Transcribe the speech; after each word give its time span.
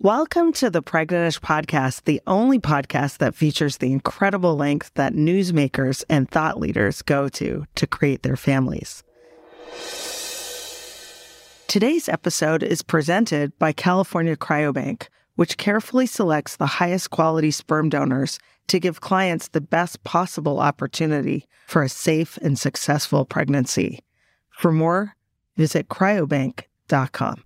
Welcome 0.00 0.52
to 0.52 0.70
the 0.70 0.80
Pregnantish 0.80 1.40
Podcast, 1.40 2.04
the 2.04 2.22
only 2.24 2.60
podcast 2.60 3.18
that 3.18 3.34
features 3.34 3.78
the 3.78 3.90
incredible 3.90 4.54
lengths 4.54 4.90
that 4.94 5.12
newsmakers 5.12 6.04
and 6.08 6.30
thought 6.30 6.60
leaders 6.60 7.02
go 7.02 7.28
to 7.30 7.64
to 7.74 7.86
create 7.88 8.22
their 8.22 8.36
families. 8.36 9.02
Today's 11.66 12.08
episode 12.08 12.62
is 12.62 12.82
presented 12.82 13.58
by 13.58 13.72
California 13.72 14.36
Cryobank, 14.36 15.08
which 15.34 15.56
carefully 15.56 16.06
selects 16.06 16.54
the 16.54 16.66
highest 16.66 17.10
quality 17.10 17.50
sperm 17.50 17.88
donors 17.88 18.38
to 18.68 18.78
give 18.78 19.00
clients 19.00 19.48
the 19.48 19.60
best 19.60 20.04
possible 20.04 20.60
opportunity 20.60 21.48
for 21.66 21.82
a 21.82 21.88
safe 21.88 22.36
and 22.36 22.56
successful 22.56 23.24
pregnancy. 23.24 23.98
For 24.50 24.70
more, 24.70 25.16
visit 25.56 25.88
cryobank.com. 25.88 27.42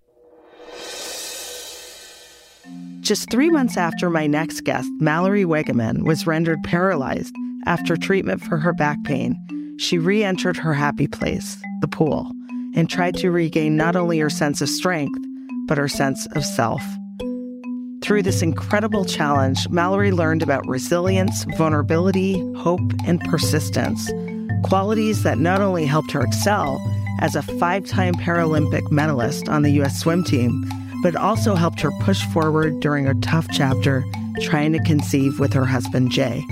Just 3.02 3.30
three 3.30 3.50
months 3.50 3.76
after 3.76 4.08
my 4.10 4.28
next 4.28 4.60
guest, 4.60 4.88
Mallory 5.00 5.44
Weggemann, 5.44 6.04
was 6.04 6.24
rendered 6.24 6.62
paralyzed 6.62 7.34
after 7.66 7.96
treatment 7.96 8.40
for 8.40 8.58
her 8.58 8.72
back 8.72 8.96
pain, 9.02 9.36
she 9.76 9.98
re 9.98 10.22
entered 10.22 10.56
her 10.56 10.72
happy 10.72 11.08
place, 11.08 11.60
the 11.80 11.88
pool, 11.88 12.30
and 12.76 12.88
tried 12.88 13.16
to 13.16 13.32
regain 13.32 13.76
not 13.76 13.96
only 13.96 14.20
her 14.20 14.30
sense 14.30 14.60
of 14.60 14.68
strength, 14.68 15.18
but 15.66 15.78
her 15.78 15.88
sense 15.88 16.28
of 16.36 16.44
self. 16.44 16.80
Through 18.02 18.22
this 18.22 18.40
incredible 18.40 19.04
challenge, 19.04 19.68
Mallory 19.68 20.12
learned 20.12 20.44
about 20.44 20.68
resilience, 20.68 21.42
vulnerability, 21.56 22.38
hope, 22.58 22.92
and 23.04 23.20
persistence, 23.22 24.12
qualities 24.62 25.24
that 25.24 25.38
not 25.38 25.60
only 25.60 25.86
helped 25.86 26.12
her 26.12 26.20
excel 26.20 26.80
as 27.20 27.34
a 27.34 27.42
five 27.42 27.84
time 27.84 28.14
Paralympic 28.14 28.92
medalist 28.92 29.48
on 29.48 29.62
the 29.62 29.72
U.S. 29.72 29.98
swim 29.98 30.22
team, 30.22 30.64
but 31.02 31.16
also 31.16 31.54
helped 31.54 31.80
her 31.80 31.90
push 32.00 32.24
forward 32.26 32.80
during 32.80 33.06
a 33.08 33.14
tough 33.16 33.46
chapter 33.52 34.04
trying 34.40 34.72
to 34.72 34.78
conceive 34.80 35.38
with 35.38 35.52
her 35.52 35.64
husband, 35.64 36.10
Jay. 36.10 36.42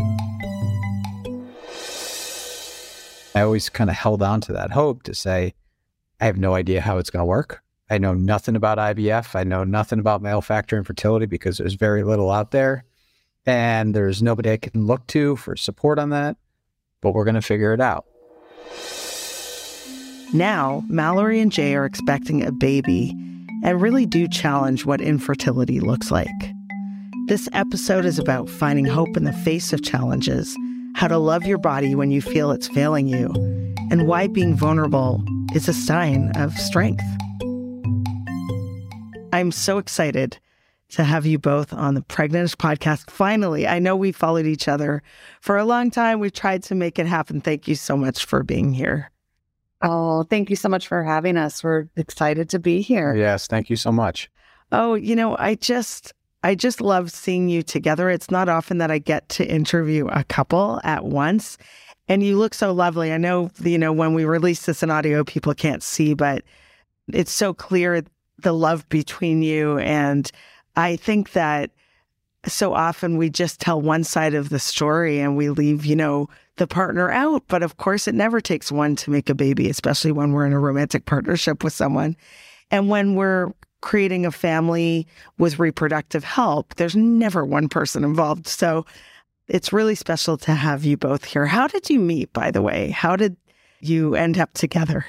I 3.35 3.43
always 3.43 3.69
kind 3.69 3.89
of 3.89 3.97
held 3.97 4.23
on 4.23 4.41
to 4.43 4.53
that 4.53 4.73
hope 4.73 5.05
to 5.05 5.15
say, 5.15 5.55
I 6.21 6.27
have 6.27 6.37
no 6.37 6.55
idea 6.55 6.81
how 6.81 6.99
it's 6.99 7.11
going 7.11 7.23
to 7.23 7.27
work. 7.27 7.63
I 7.89 7.99
know 7.99 8.13
nothing 8.13 8.57
about 8.57 8.79
IVF. 8.79 9.35
I 9.35 9.45
know 9.45 9.65
nothing 9.65 9.99
about 9.99 10.21
male 10.21 10.43
factor 10.43 10.77
infertility 10.77 11.27
because 11.27 11.59
there's 11.59 11.75
very 11.75 12.03
little 12.03 12.31
out 12.31 12.51
there. 12.51 12.85
And 13.47 13.95
there's 13.95 14.23
nobody 14.23 14.51
I 14.51 14.57
can 14.59 14.87
look 14.87 15.07
to 15.09 15.37
for 15.37 15.57
support 15.57 15.99
on 15.99 16.11
that. 16.11 16.37
But 17.01 17.13
we're 17.13 17.25
going 17.25 17.35
to 17.37 17.43
figure 17.43 17.73
it 17.73 17.81
out. 17.81 18.05
Now, 20.33 20.85
Mallory 20.89 21.41
and 21.41 21.51
Jay 21.51 21.75
are 21.75 21.87
expecting 21.87 22.45
a 22.45 22.53
baby 22.53 23.15
and 23.63 23.81
really 23.81 24.07
do 24.07 24.27
challenge 24.29 24.85
what 24.85 25.01
infertility 25.01 25.81
looks 25.81 26.11
like. 26.11 26.29
This 27.29 27.49
episode 27.53 28.05
is 28.05 28.19
about 28.19 28.49
finding 28.49 28.87
hope 28.87 29.17
in 29.17 29.25
the 29.25 29.33
face 29.33 29.73
of 29.73 29.83
challenges, 29.83 30.57
how 30.95 31.09
to 31.09 31.19
love 31.19 31.45
your 31.45 31.59
body 31.59 31.95
when 31.95 32.11
you 32.11 32.21
feel 32.21 32.51
it's 32.51 32.69
failing 32.69 33.07
you, 33.07 33.33
and 33.91 34.07
why 34.07 34.27
being 34.27 34.57
vulnerable 34.57 35.23
is 35.55 35.69
a 35.69 35.73
sign 35.73 36.33
of 36.37 36.53
strength. 36.57 37.05
I'm 39.33 39.53
so 39.53 39.79
excited 39.79 40.39
to 40.91 41.05
have 41.05 41.25
you 41.25 41.39
both 41.39 41.73
on 41.73 41.95
the 41.95 42.03
Pregnantish 42.03 42.57
podcast. 42.57 43.11
Finally, 43.11 43.67
I 43.67 43.79
know 43.79 43.95
we 43.95 44.11
followed 44.13 44.47
each 44.47 44.67
other 44.67 45.03
for 45.41 45.57
a 45.57 45.65
long 45.65 45.91
time. 45.91 46.19
We've 46.19 46.33
tried 46.33 46.65
to 46.65 46.75
make 46.75 46.99
it 46.99 47.07
happen. 47.07 47.41
Thank 47.41 47.69
you 47.69 47.77
so 47.77 47.97
much 47.97 48.25
for 48.25 48.43
being 48.43 48.73
here. 48.73 49.11
Oh, 49.83 50.25
thank 50.25 50.51
you 50.51 50.57
so 50.57 50.69
much 50.69 50.89
for 50.89 51.03
having 51.03 51.37
us. 51.37 51.65
We're 51.65 51.89
excited 51.97 52.51
to 52.51 52.59
be 52.59 52.83
here. 52.83 53.15
Yes, 53.15 53.47
thank 53.47 53.71
you 53.71 53.77
so 53.77 53.91
much. 53.91 54.31
Oh, 54.73 54.95
you 54.95 55.17
know, 55.17 55.37
I 55.39 55.55
just 55.55 56.13
I 56.43 56.55
just 56.55 56.81
love 56.81 57.11
seeing 57.11 57.49
you 57.49 57.63
together. 57.63 58.09
It's 58.09 58.31
not 58.31 58.49
often 58.49 58.79
that 58.79 58.91
I 58.91 58.99
get 58.99 59.29
to 59.31 59.47
interview 59.47 60.07
a 60.09 60.25
couple 60.25 60.81
at 60.85 61.05
once. 61.05 61.59
And 62.09 62.23
you 62.23 62.39
look 62.39 62.55
so 62.55 62.73
lovely. 62.73 63.13
I 63.13 63.19
know, 63.19 63.51
you 63.63 63.79
know, 63.79 63.93
when 63.93 64.15
we 64.15 64.25
release 64.25 64.67
this 64.67 64.83
in 64.83 64.91
audio, 64.91 65.23
people 65.23 65.55
can't 65.55 65.83
see, 65.83 66.15
but 66.15 66.43
it's 67.13 67.31
so 67.31 67.55
clear 67.55 68.03
the 68.39 68.53
love 68.53 68.89
between 68.89 69.43
you. 69.43 69.79
And 69.79 70.31
I 70.77 70.97
think 70.97 71.33
that 71.33 71.71
so 72.47 72.73
often 72.73 73.17
we 73.17 73.29
just 73.29 73.61
tell 73.61 73.81
one 73.81 74.03
side 74.03 74.35
of 74.35 74.49
the 74.49 74.59
story 74.59 75.21
and 75.21 75.37
we 75.37 75.51
leave, 75.51 75.85
you 75.85 75.95
know, 75.95 76.29
the 76.61 76.67
partner 76.67 77.11
out. 77.11 77.43
But 77.49 77.65
of 77.65 77.79
course, 77.79 78.07
it 78.07 78.15
never 78.15 78.41
takes 78.41 78.71
one 78.71 78.95
to 78.97 79.11
make 79.11 79.29
a 79.29 79.35
baby, 79.35 79.69
especially 79.69 80.13
when 80.13 80.33
we're 80.33 80.47
in 80.47 80.53
a 80.53 80.61
romantic 80.61 81.07
partnership 81.07 81.65
with 81.65 81.73
someone. 81.73 82.17
And 82.71 82.89
when 82.89 83.17
we're 83.17 83.53
creating 83.81 84.27
a 84.27 84.31
family 84.31 85.09
with 85.39 85.59
reproductive 85.59 86.23
help, 86.23 86.75
there's 86.75 86.95
never 86.95 87.45
one 87.45 87.69
person 87.69 88.05
involved. 88.05 88.47
So 88.47 88.85
it's 89.49 89.73
really 89.73 89.95
special 89.95 90.37
to 90.37 90.55
have 90.55 90.85
you 90.85 90.99
both 90.99 91.25
here. 91.25 91.47
How 91.47 91.67
did 91.67 91.89
you 91.89 91.99
meet, 91.99 92.33
by 92.33 92.51
the 92.51 92.63
way? 92.63 92.91
How 92.91 93.17
did 93.17 93.37
you 93.81 94.15
end 94.15 94.39
up 94.39 94.53
together? 94.53 95.07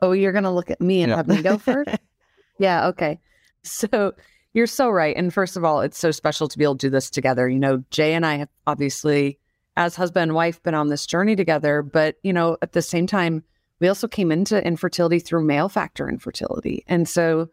Oh, 0.00 0.12
you're 0.12 0.32
going 0.32 0.44
to 0.44 0.50
look 0.50 0.70
at 0.70 0.80
me 0.80 1.02
and 1.02 1.10
yeah. 1.10 1.16
have 1.16 1.28
me 1.28 1.42
go 1.42 1.58
first? 1.58 1.90
yeah, 2.58 2.86
okay. 2.88 3.18
So 3.64 4.14
you're 4.54 4.68
so 4.68 4.88
right. 4.88 5.16
And 5.16 5.34
first 5.34 5.56
of 5.56 5.64
all, 5.64 5.80
it's 5.80 5.98
so 5.98 6.12
special 6.12 6.46
to 6.46 6.56
be 6.56 6.62
able 6.62 6.76
to 6.76 6.86
do 6.86 6.90
this 6.90 7.10
together. 7.10 7.48
You 7.48 7.58
know, 7.58 7.82
Jay 7.90 8.14
and 8.14 8.24
I 8.24 8.36
have 8.36 8.48
obviously, 8.68 9.40
as 9.76 9.96
husband 9.96 10.22
and 10.22 10.34
wife, 10.34 10.62
been 10.62 10.74
on 10.74 10.88
this 10.88 11.06
journey 11.06 11.36
together. 11.36 11.82
But, 11.82 12.16
you 12.22 12.32
know, 12.32 12.56
at 12.62 12.72
the 12.72 12.82
same 12.82 13.06
time, 13.06 13.42
we 13.80 13.88
also 13.88 14.06
came 14.06 14.30
into 14.30 14.64
infertility 14.64 15.18
through 15.18 15.44
male 15.44 15.68
factor 15.68 16.08
infertility. 16.08 16.84
And 16.86 17.08
so 17.08 17.48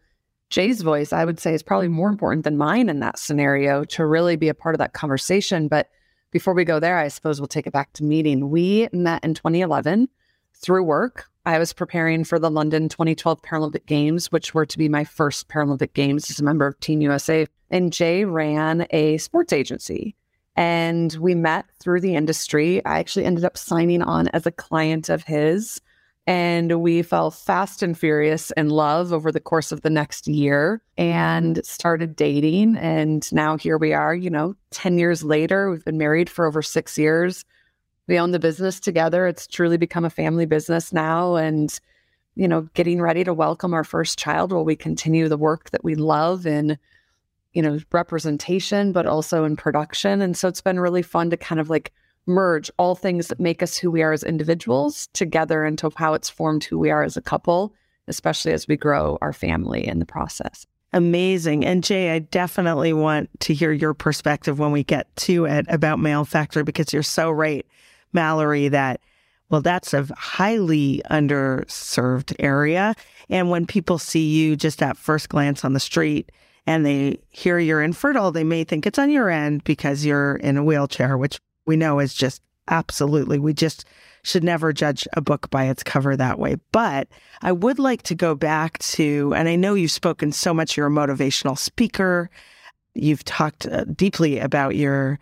Jay's 0.48 0.82
voice, 0.82 1.12
I 1.12 1.24
would 1.24 1.40
say, 1.40 1.54
is 1.54 1.62
probably 1.62 1.88
more 1.88 2.08
important 2.08 2.44
than 2.44 2.56
mine 2.56 2.88
in 2.88 3.00
that 3.00 3.18
scenario 3.18 3.84
to 3.84 4.04
really 4.04 4.36
be 4.36 4.48
a 4.48 4.54
part 4.54 4.74
of 4.74 4.78
that 4.80 4.92
conversation. 4.92 5.68
But 5.68 5.88
before 6.30 6.54
we 6.54 6.64
go 6.64 6.78
there, 6.78 6.98
I 6.98 7.08
suppose 7.08 7.40
we'll 7.40 7.48
take 7.48 7.66
it 7.66 7.72
back 7.72 7.92
to 7.94 8.04
meeting. 8.04 8.50
We 8.50 8.88
met 8.92 9.24
in 9.24 9.34
2011 9.34 10.08
through 10.54 10.84
work. 10.84 11.26
I 11.46 11.58
was 11.58 11.72
preparing 11.72 12.24
for 12.24 12.38
the 12.38 12.50
London 12.50 12.88
2012 12.88 13.42
Paralympic 13.42 13.86
Games, 13.86 14.30
which 14.30 14.52
were 14.52 14.66
to 14.66 14.78
be 14.78 14.88
my 14.88 15.04
first 15.04 15.48
Paralympic 15.48 15.94
Games 15.94 16.30
as 16.30 16.38
a 16.38 16.44
member 16.44 16.66
of 16.66 16.78
Team 16.80 17.00
USA. 17.00 17.46
And 17.70 17.92
Jay 17.92 18.24
ran 18.24 18.86
a 18.90 19.18
sports 19.18 19.52
agency. 19.52 20.14
And 20.60 21.12
we 21.14 21.34
met 21.34 21.64
through 21.80 22.02
the 22.02 22.14
industry. 22.14 22.84
I 22.84 22.98
actually 22.98 23.24
ended 23.24 23.44
up 23.44 23.56
signing 23.56 24.02
on 24.02 24.28
as 24.28 24.44
a 24.46 24.52
client 24.52 25.08
of 25.08 25.24
his. 25.24 25.80
And 26.26 26.82
we 26.82 27.02
fell 27.02 27.30
fast 27.30 27.82
and 27.82 27.98
furious 27.98 28.52
in 28.56 28.68
love 28.68 29.12
over 29.12 29.32
the 29.32 29.40
course 29.40 29.72
of 29.72 29.80
the 29.80 29.90
next 29.90 30.28
year 30.28 30.82
and 30.98 31.64
started 31.64 32.14
dating. 32.14 32.76
And 32.76 33.32
now 33.32 33.56
here 33.56 33.78
we 33.78 33.94
are, 33.94 34.14
you 34.14 34.28
know, 34.28 34.54
10 34.70 34.98
years 34.98 35.24
later. 35.24 35.70
We've 35.70 35.84
been 35.84 35.98
married 35.98 36.28
for 36.28 36.46
over 36.46 36.60
six 36.60 36.98
years 36.98 37.44
we 38.10 38.18
own 38.18 38.32
the 38.32 38.40
business 38.40 38.80
together. 38.80 39.28
It's 39.28 39.46
truly 39.46 39.76
become 39.76 40.04
a 40.04 40.10
family 40.10 40.44
business 40.44 40.92
now. 40.92 41.36
And, 41.36 41.78
you 42.34 42.48
know, 42.48 42.62
getting 42.74 43.00
ready 43.00 43.22
to 43.22 43.32
welcome 43.32 43.72
our 43.72 43.84
first 43.84 44.18
child 44.18 44.52
while 44.52 44.64
we 44.64 44.74
continue 44.74 45.28
the 45.28 45.36
work 45.36 45.70
that 45.70 45.84
we 45.84 45.94
love 45.94 46.44
in, 46.44 46.76
you 47.52 47.62
know, 47.62 47.78
representation, 47.92 48.92
but 48.92 49.06
also 49.06 49.44
in 49.44 49.56
production. 49.56 50.22
And 50.22 50.36
so 50.36 50.48
it's 50.48 50.60
been 50.60 50.80
really 50.80 51.02
fun 51.02 51.30
to 51.30 51.36
kind 51.36 51.60
of 51.60 51.68
like 51.70 51.92
merge 52.26 52.70
all 52.78 52.94
things 52.94 53.28
that 53.28 53.40
make 53.40 53.62
us 53.62 53.76
who 53.76 53.90
we 53.90 54.02
are 54.02 54.12
as 54.12 54.22
individuals 54.22 55.08
together 55.14 55.64
into 55.64 55.90
how 55.96 56.14
it's 56.14 56.30
formed 56.30 56.64
who 56.64 56.78
we 56.78 56.90
are 56.90 57.02
as 57.02 57.16
a 57.16 57.22
couple, 57.22 57.74
especially 58.08 58.52
as 58.52 58.68
we 58.68 58.76
grow 58.76 59.18
our 59.20 59.32
family 59.32 59.86
in 59.86 59.98
the 59.98 60.06
process. 60.06 60.66
Amazing. 60.92 61.64
And 61.64 61.84
Jay, 61.84 62.10
I 62.10 62.18
definitely 62.18 62.92
want 62.92 63.30
to 63.40 63.54
hear 63.54 63.72
your 63.72 63.94
perspective 63.94 64.58
when 64.58 64.72
we 64.72 64.82
get 64.82 65.14
to 65.16 65.44
it 65.44 65.66
about 65.68 66.00
male 66.00 66.24
factor 66.24 66.64
because 66.64 66.92
you're 66.92 67.02
so 67.02 67.30
right. 67.30 67.64
Mallory, 68.12 68.68
that, 68.68 69.00
well, 69.50 69.60
that's 69.60 69.94
a 69.94 70.04
highly 70.16 71.00
underserved 71.08 72.34
area. 72.40 72.94
And 73.28 73.50
when 73.50 73.66
people 73.66 73.98
see 73.98 74.28
you 74.28 74.56
just 74.56 74.82
at 74.82 74.96
first 74.96 75.28
glance 75.28 75.64
on 75.64 75.74
the 75.74 75.80
street 75.80 76.32
and 76.66 76.84
they 76.84 77.18
hear 77.30 77.58
you're 77.58 77.82
infertile, 77.82 78.32
they 78.32 78.44
may 78.44 78.64
think 78.64 78.86
it's 78.86 78.98
on 78.98 79.10
your 79.10 79.30
end 79.30 79.64
because 79.64 80.04
you're 80.04 80.36
in 80.36 80.56
a 80.56 80.64
wheelchair, 80.64 81.16
which 81.16 81.40
we 81.66 81.76
know 81.76 81.98
is 81.98 82.14
just 82.14 82.42
absolutely, 82.68 83.38
we 83.38 83.52
just 83.52 83.84
should 84.22 84.44
never 84.44 84.72
judge 84.72 85.08
a 85.14 85.20
book 85.20 85.48
by 85.50 85.64
its 85.64 85.82
cover 85.82 86.16
that 86.16 86.38
way. 86.38 86.56
But 86.72 87.08
I 87.42 87.52
would 87.52 87.78
like 87.78 88.02
to 88.04 88.14
go 88.14 88.34
back 88.34 88.78
to, 88.78 89.32
and 89.34 89.48
I 89.48 89.56
know 89.56 89.74
you've 89.74 89.90
spoken 89.90 90.30
so 90.32 90.52
much, 90.52 90.76
you're 90.76 90.86
a 90.86 90.90
motivational 90.90 91.58
speaker. 91.58 92.30
You've 92.94 93.24
talked 93.24 93.66
uh, 93.66 93.84
deeply 93.84 94.38
about 94.38 94.76
your 94.76 95.18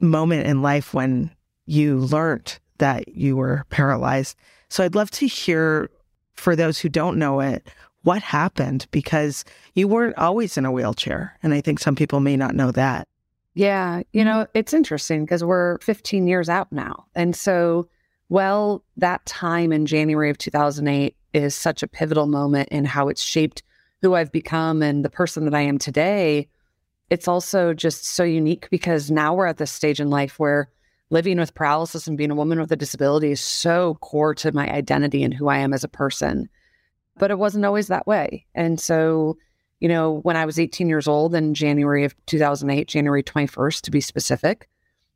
moment 0.00 0.46
in 0.46 0.60
life 0.60 0.92
when 0.92 1.30
you 1.66 1.98
learned 1.98 2.58
that 2.78 3.08
you 3.08 3.36
were 3.36 3.64
paralyzed. 3.70 4.36
So 4.68 4.84
I'd 4.84 4.94
love 4.94 5.10
to 5.12 5.26
hear, 5.26 5.90
for 6.34 6.56
those 6.56 6.78
who 6.78 6.88
don't 6.88 7.18
know 7.18 7.40
it, 7.40 7.68
what 8.02 8.22
happened 8.22 8.86
because 8.90 9.44
you 9.74 9.88
weren't 9.88 10.16
always 10.16 10.56
in 10.56 10.64
a 10.64 10.72
wheelchair. 10.72 11.36
And 11.42 11.52
I 11.52 11.60
think 11.60 11.78
some 11.78 11.94
people 11.94 12.20
may 12.20 12.36
not 12.36 12.54
know 12.54 12.70
that. 12.72 13.06
Yeah. 13.54 14.02
You 14.12 14.22
mm-hmm. 14.22 14.24
know, 14.24 14.46
it's 14.54 14.72
interesting 14.72 15.24
because 15.24 15.44
we're 15.44 15.78
15 15.78 16.26
years 16.26 16.48
out 16.48 16.70
now. 16.72 17.04
And 17.14 17.34
so, 17.36 17.88
well, 18.28 18.82
that 18.96 19.24
time 19.26 19.72
in 19.72 19.86
January 19.86 20.30
of 20.30 20.38
2008 20.38 21.16
is 21.32 21.54
such 21.54 21.82
a 21.82 21.88
pivotal 21.88 22.26
moment 22.26 22.68
in 22.70 22.84
how 22.84 23.08
it's 23.08 23.22
shaped 23.22 23.62
who 24.02 24.14
I've 24.14 24.32
become 24.32 24.82
and 24.82 25.04
the 25.04 25.10
person 25.10 25.44
that 25.44 25.54
I 25.54 25.60
am 25.60 25.78
today. 25.78 26.48
it's 27.10 27.26
also 27.26 27.74
just 27.74 28.04
so 28.04 28.22
unique 28.22 28.70
because 28.70 29.10
now 29.10 29.34
we're 29.34 29.46
at 29.46 29.56
this 29.56 29.72
stage 29.72 29.98
in 29.98 30.10
life 30.10 30.38
where 30.38 30.70
living 31.10 31.38
with 31.38 31.54
paralysis 31.54 32.06
and 32.06 32.16
being 32.16 32.30
a 32.30 32.36
woman 32.36 32.60
with 32.60 32.70
a 32.70 32.76
disability 32.76 33.32
is 33.32 33.40
so 33.40 33.96
core 34.00 34.34
to 34.36 34.52
my 34.52 34.70
identity 34.70 35.24
and 35.24 35.34
who 35.34 35.48
I 35.48 35.58
am 35.58 35.72
as 35.72 35.82
a 35.82 35.88
person. 35.88 36.48
But 37.20 37.30
it 37.30 37.38
wasn't 37.38 37.64
always 37.64 37.86
that 37.86 38.06
way. 38.06 38.46
And 38.54 38.80
so, 38.80 39.36
you 39.78 39.88
know, 39.88 40.20
when 40.22 40.36
I 40.36 40.44
was 40.44 40.58
18 40.58 40.88
years 40.88 41.06
old 41.06 41.34
in 41.34 41.54
January 41.54 42.04
of 42.04 42.14
2008, 42.26 42.88
January 42.88 43.22
21st 43.22 43.82
to 43.82 43.90
be 43.90 44.00
specific, 44.00 44.68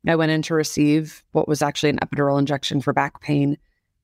I 0.06 0.14
went 0.14 0.30
in 0.30 0.42
to 0.42 0.54
receive 0.54 1.24
what 1.32 1.48
was 1.48 1.62
actually 1.62 1.90
an 1.90 1.98
epidural 1.98 2.38
injection 2.38 2.80
for 2.80 2.92
back 2.92 3.20
pain. 3.22 3.56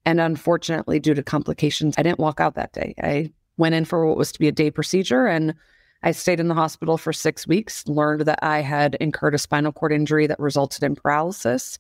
And 0.07 0.21
unfortunately, 0.21 0.99
due 0.99 1.15
to 1.15 1.23
complications, 1.23 1.95
I 1.99 2.03
didn't 2.03 2.19
walk 2.19 2.41
out 2.41 2.55
that 2.55 2.73
day. 2.73 2.95
I 3.03 3.31
went 3.59 3.75
in 3.75 3.85
for 3.85 4.07
what 4.07 4.17
was 4.17 4.33
to 4.33 4.39
be 4.39 4.49
a 4.49 4.53
day 4.53 4.71
procedure 4.71 5.27
and 5.27 5.55
I 6.03 6.13
stayed 6.13 6.41
in 6.41 6.49
the 6.49 6.55
hospital 6.55 6.97
for 6.97 7.13
six 7.13 7.47
weeks, 7.47 7.87
learned 7.87 8.23
that 8.23 8.39
I 8.43 8.63
had 8.63 8.95
incurred 8.97 9.35
a 9.35 9.39
spinal 9.39 9.73
cord 9.73 9.93
injury 9.93 10.27
that 10.27 10.41
resulted 10.41 10.83
in 10.83 10.97
paralysis, 10.97 11.79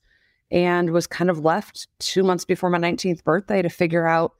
and 0.50 0.90
was 0.90 1.06
kind 1.06 1.30
of 1.30 1.44
left 1.44 1.88
two 2.00 2.22
months 2.22 2.44
before 2.44 2.68
my 2.68 2.78
19th 2.78 3.24
birthday 3.24 3.62
to 3.62 3.70
figure 3.70 4.06
out 4.06 4.34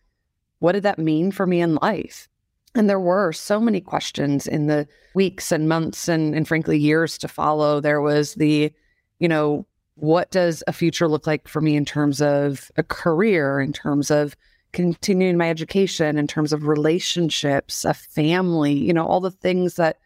what 0.60 0.72
did 0.72 0.84
that 0.84 0.98
mean 0.98 1.32
for 1.32 1.46
me 1.46 1.60
in 1.60 1.74
life. 1.76 2.28
And 2.74 2.88
there 2.88 3.00
were 3.00 3.32
so 3.32 3.60
many 3.60 3.80
questions 3.80 4.46
in 4.46 4.66
the 4.66 4.86
weeks 5.14 5.50
and 5.50 5.68
months 5.68 6.08
and, 6.08 6.34
and 6.34 6.46
frankly 6.46 6.78
years 6.78 7.18
to 7.18 7.28
follow. 7.28 7.80
There 7.80 8.00
was 8.00 8.34
the, 8.34 8.72
you 9.18 9.28
know, 9.28 9.66
what 9.96 10.30
does 10.30 10.62
a 10.66 10.72
future 10.72 11.08
look 11.08 11.26
like 11.26 11.48
for 11.48 11.60
me 11.60 11.74
in 11.74 11.84
terms 11.84 12.22
of 12.22 12.70
a 12.76 12.82
career, 12.84 13.60
in 13.60 13.72
terms 13.72 14.10
of 14.10 14.36
continuing 14.72 15.36
my 15.36 15.50
education, 15.50 16.16
in 16.16 16.28
terms 16.28 16.52
of 16.52 16.68
relationships, 16.68 17.84
a 17.84 17.92
family, 17.92 18.72
you 18.72 18.92
know, 18.92 19.04
all 19.04 19.20
the 19.20 19.32
things 19.32 19.74
that 19.74 19.98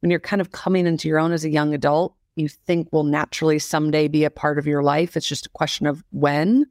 when 0.00 0.10
you're 0.10 0.20
kind 0.20 0.42
of 0.42 0.52
coming 0.52 0.86
into 0.86 1.08
your 1.08 1.18
own 1.18 1.32
as 1.32 1.44
a 1.44 1.50
young 1.50 1.72
adult, 1.72 2.14
you 2.36 2.48
think 2.48 2.88
will 2.92 3.04
naturally 3.04 3.58
someday 3.58 4.08
be 4.08 4.24
a 4.24 4.30
part 4.30 4.58
of 4.58 4.66
your 4.66 4.82
life. 4.82 5.16
It's 5.16 5.28
just 5.28 5.46
a 5.46 5.50
question 5.50 5.86
of 5.86 6.04
when. 6.10 6.66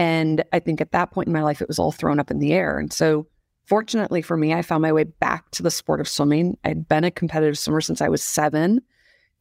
And 0.00 0.42
I 0.54 0.60
think 0.60 0.80
at 0.80 0.92
that 0.92 1.10
point 1.10 1.26
in 1.26 1.34
my 1.34 1.42
life, 1.42 1.60
it 1.60 1.68
was 1.68 1.78
all 1.78 1.92
thrown 1.92 2.18
up 2.18 2.30
in 2.30 2.38
the 2.38 2.54
air. 2.54 2.78
And 2.78 2.90
so, 2.90 3.26
fortunately 3.66 4.22
for 4.22 4.34
me, 4.34 4.54
I 4.54 4.62
found 4.62 4.80
my 4.80 4.94
way 4.94 5.04
back 5.04 5.50
to 5.50 5.62
the 5.62 5.70
sport 5.70 6.00
of 6.00 6.08
swimming. 6.08 6.56
I'd 6.64 6.88
been 6.88 7.04
a 7.04 7.10
competitive 7.10 7.58
swimmer 7.58 7.82
since 7.82 8.00
I 8.00 8.08
was 8.08 8.22
seven. 8.22 8.80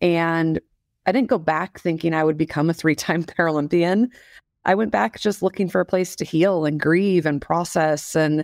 And 0.02 0.60
I 1.06 1.14
didn't 1.14 1.30
go 1.30 1.38
back 1.38 1.80
thinking 1.80 2.14
I 2.14 2.26
would 2.26 2.38
become 2.38 2.70
a 2.70 2.74
three 2.74 2.94
time 2.94 3.24
Paralympian. 3.38 4.10
I 4.66 4.76
went 4.76 4.92
back 4.92 5.18
just 5.18 5.42
looking 5.42 5.70
for 5.70 5.80
a 5.80 5.86
place 5.86 6.14
to 6.18 6.26
heal 6.26 6.66
and 6.66 6.78
grieve 6.78 7.26
and 7.26 7.42
process 7.42 8.14
and 8.14 8.44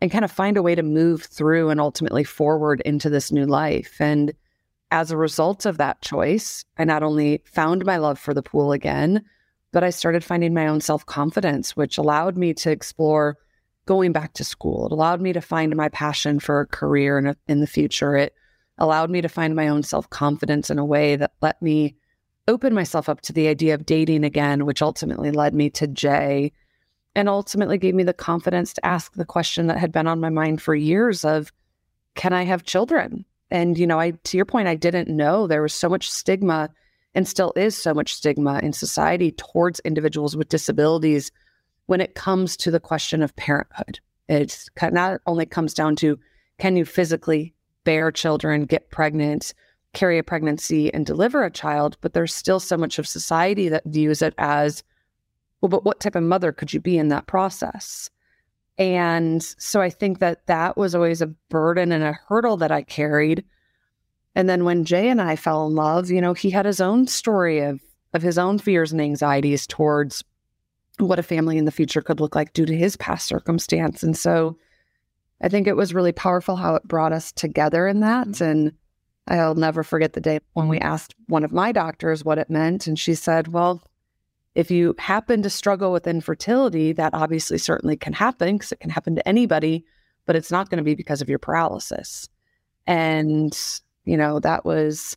and 0.00 0.10
kind 0.10 0.24
of 0.24 0.32
find 0.32 0.56
a 0.56 0.62
way 0.62 0.74
to 0.74 0.82
move 0.82 1.24
through 1.24 1.68
and 1.68 1.80
ultimately 1.80 2.24
forward 2.24 2.80
into 2.86 3.10
this 3.10 3.30
new 3.30 3.44
life. 3.44 4.00
And 4.00 4.32
as 4.90 5.10
a 5.10 5.18
result 5.18 5.66
of 5.66 5.76
that 5.76 6.00
choice, 6.00 6.64
I 6.78 6.84
not 6.84 7.02
only 7.02 7.42
found 7.44 7.84
my 7.84 7.98
love 7.98 8.18
for 8.18 8.32
the 8.32 8.42
pool 8.42 8.72
again, 8.72 9.22
but 9.72 9.82
I 9.82 9.90
started 9.90 10.22
finding 10.22 10.54
my 10.54 10.66
own 10.68 10.80
self 10.80 11.04
confidence, 11.06 11.76
which 11.76 11.98
allowed 11.98 12.36
me 12.36 12.54
to 12.54 12.70
explore 12.70 13.38
going 13.86 14.12
back 14.12 14.34
to 14.34 14.44
school. 14.44 14.86
It 14.86 14.92
allowed 14.92 15.20
me 15.20 15.32
to 15.32 15.40
find 15.40 15.74
my 15.74 15.88
passion 15.88 16.38
for 16.38 16.60
a 16.60 16.66
career 16.66 17.18
in, 17.18 17.26
a, 17.26 17.36
in 17.48 17.60
the 17.60 17.66
future. 17.66 18.16
It 18.16 18.34
allowed 18.78 19.10
me 19.10 19.20
to 19.20 19.28
find 19.28 19.56
my 19.56 19.68
own 19.68 19.82
self 19.82 20.08
confidence 20.10 20.70
in 20.70 20.78
a 20.78 20.84
way 20.84 21.16
that 21.16 21.32
let 21.40 21.60
me 21.60 21.96
open 22.48 22.74
myself 22.74 23.08
up 23.08 23.20
to 23.22 23.32
the 23.32 23.48
idea 23.48 23.74
of 23.74 23.86
dating 23.86 24.24
again, 24.24 24.66
which 24.66 24.82
ultimately 24.82 25.30
led 25.30 25.54
me 25.54 25.70
to 25.70 25.86
Jay 25.86 26.52
and 27.14 27.28
ultimately 27.28 27.78
gave 27.78 27.94
me 27.94 28.02
the 28.02 28.12
confidence 28.12 28.72
to 28.72 28.86
ask 28.86 29.12
the 29.14 29.24
question 29.24 29.66
that 29.66 29.78
had 29.78 29.92
been 29.92 30.06
on 30.06 30.20
my 30.20 30.30
mind 30.30 30.60
for 30.60 30.74
years 30.74 31.24
of 31.24 31.52
can 32.14 32.32
I 32.32 32.44
have 32.44 32.64
children? 32.64 33.24
And 33.50 33.78
you 33.78 33.86
know, 33.86 34.00
I 34.00 34.12
to 34.12 34.36
your 34.36 34.46
point 34.46 34.68
I 34.68 34.74
didn't 34.74 35.08
know 35.08 35.46
there 35.46 35.62
was 35.62 35.74
so 35.74 35.88
much 35.88 36.10
stigma 36.10 36.70
and 37.14 37.28
still 37.28 37.52
is 37.56 37.76
so 37.76 37.92
much 37.92 38.14
stigma 38.14 38.60
in 38.62 38.72
society 38.72 39.32
towards 39.32 39.80
individuals 39.80 40.36
with 40.36 40.48
disabilities 40.48 41.30
when 41.86 42.00
it 42.00 42.14
comes 42.14 42.56
to 42.56 42.70
the 42.70 42.80
question 42.80 43.22
of 43.22 43.36
parenthood. 43.36 44.00
It's 44.28 44.70
not 44.80 45.20
only 45.26 45.46
comes 45.46 45.74
down 45.74 45.96
to 45.96 46.18
can 46.58 46.76
you 46.76 46.84
physically 46.84 47.54
bear 47.84 48.10
children, 48.10 48.64
get 48.64 48.90
pregnant, 48.90 49.52
carry 49.92 50.18
a 50.18 50.22
pregnancy 50.22 50.92
and 50.94 51.04
deliver 51.04 51.44
a 51.44 51.50
child, 51.50 51.96
but 52.00 52.14
there's 52.14 52.34
still 52.34 52.60
so 52.60 52.76
much 52.76 52.98
of 52.98 53.06
society 53.06 53.68
that 53.68 53.84
views 53.84 54.22
it 54.22 54.34
as, 54.38 54.82
well, 55.60 55.68
but 55.68 55.84
what 55.84 56.00
type 56.00 56.14
of 56.14 56.22
mother 56.22 56.52
could 56.52 56.72
you 56.72 56.80
be 56.80 56.96
in 56.96 57.08
that 57.08 57.26
process? 57.26 58.08
And 58.78 59.42
so 59.42 59.80
I 59.80 59.90
think 59.90 60.18
that 60.20 60.46
that 60.46 60.76
was 60.76 60.94
always 60.94 61.20
a 61.20 61.26
burden 61.26 61.92
and 61.92 62.02
a 62.02 62.18
hurdle 62.26 62.56
that 62.58 62.72
I 62.72 62.82
carried. 62.82 63.44
And 64.34 64.48
then 64.48 64.64
when 64.64 64.84
Jay 64.84 65.08
and 65.08 65.20
I 65.20 65.36
fell 65.36 65.66
in 65.66 65.74
love, 65.74 66.10
you 66.10 66.20
know, 66.20 66.32
he 66.32 66.50
had 66.50 66.66
his 66.66 66.80
own 66.80 67.06
story 67.06 67.60
of 67.60 67.80
of 68.14 68.22
his 68.22 68.38
own 68.38 68.58
fears 68.58 68.92
and 68.92 69.00
anxieties 69.00 69.66
towards 69.66 70.22
what 70.98 71.18
a 71.18 71.22
family 71.22 71.56
in 71.56 71.64
the 71.64 71.70
future 71.70 72.02
could 72.02 72.20
look 72.20 72.34
like 72.34 72.52
due 72.52 72.66
to 72.66 72.76
his 72.76 72.96
past 72.96 73.26
circumstance. 73.26 74.02
And 74.02 74.16
so 74.16 74.58
I 75.40 75.48
think 75.48 75.66
it 75.66 75.76
was 75.76 75.94
really 75.94 76.12
powerful 76.12 76.56
how 76.56 76.74
it 76.74 76.84
brought 76.84 77.12
us 77.12 77.32
together 77.32 77.86
in 77.86 78.00
that. 78.00 78.28
Mm-hmm. 78.28 78.44
And 78.44 78.72
I'll 79.28 79.54
never 79.54 79.82
forget 79.82 80.12
the 80.12 80.20
day 80.20 80.40
when 80.52 80.68
we 80.68 80.78
asked 80.78 81.14
one 81.28 81.44
of 81.44 81.52
my 81.52 81.72
doctors 81.72 82.24
what 82.24 82.38
it 82.38 82.50
meant. 82.50 82.86
And 82.86 82.98
she 82.98 83.14
said, 83.14 83.48
Well, 83.48 83.82
if 84.54 84.70
you 84.70 84.94
happen 84.98 85.42
to 85.42 85.50
struggle 85.50 85.92
with 85.92 86.06
infertility, 86.06 86.92
that 86.92 87.14
obviously 87.14 87.58
certainly 87.58 87.96
can 87.96 88.12
happen 88.12 88.56
because 88.56 88.72
it 88.72 88.80
can 88.80 88.90
happen 88.90 89.14
to 89.14 89.26
anybody, 89.26 89.84
but 90.26 90.36
it's 90.36 90.50
not 90.50 90.68
going 90.68 90.78
to 90.78 90.84
be 90.84 90.94
because 90.94 91.22
of 91.22 91.28
your 91.28 91.38
paralysis. 91.38 92.28
And, 92.86 93.58
you 94.04 94.16
know, 94.16 94.40
that 94.40 94.64
was 94.64 95.16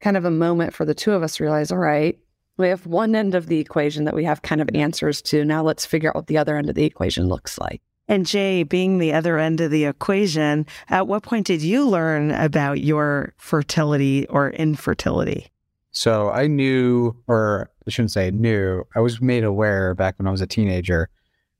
kind 0.00 0.16
of 0.16 0.24
a 0.24 0.30
moment 0.30 0.74
for 0.74 0.84
the 0.84 0.94
two 0.94 1.12
of 1.12 1.22
us 1.22 1.36
to 1.36 1.44
realize, 1.44 1.70
all 1.70 1.78
right, 1.78 2.18
we 2.56 2.68
have 2.68 2.86
one 2.86 3.14
end 3.14 3.34
of 3.34 3.46
the 3.46 3.58
equation 3.58 4.04
that 4.04 4.14
we 4.14 4.24
have 4.24 4.42
kind 4.42 4.60
of 4.60 4.68
answers 4.74 5.22
to. 5.22 5.44
Now 5.44 5.62
let's 5.62 5.86
figure 5.86 6.10
out 6.10 6.16
what 6.16 6.26
the 6.26 6.38
other 6.38 6.56
end 6.56 6.68
of 6.68 6.74
the 6.74 6.84
equation 6.84 7.28
looks 7.28 7.58
like. 7.58 7.80
And 8.08 8.26
Jay, 8.26 8.64
being 8.64 8.98
the 8.98 9.12
other 9.12 9.38
end 9.38 9.60
of 9.60 9.70
the 9.70 9.84
equation, 9.84 10.66
at 10.88 11.06
what 11.06 11.22
point 11.22 11.46
did 11.46 11.62
you 11.62 11.88
learn 11.88 12.32
about 12.32 12.80
your 12.80 13.34
fertility 13.38 14.26
or 14.26 14.50
infertility? 14.50 15.46
So 15.92 16.30
I 16.30 16.48
knew, 16.48 17.16
or 17.28 17.70
I 17.86 17.90
shouldn't 17.90 18.10
say 18.10 18.30
knew, 18.32 18.84
I 18.96 19.00
was 19.00 19.20
made 19.20 19.44
aware 19.44 19.94
back 19.94 20.18
when 20.18 20.26
I 20.26 20.32
was 20.32 20.40
a 20.40 20.46
teenager 20.46 21.08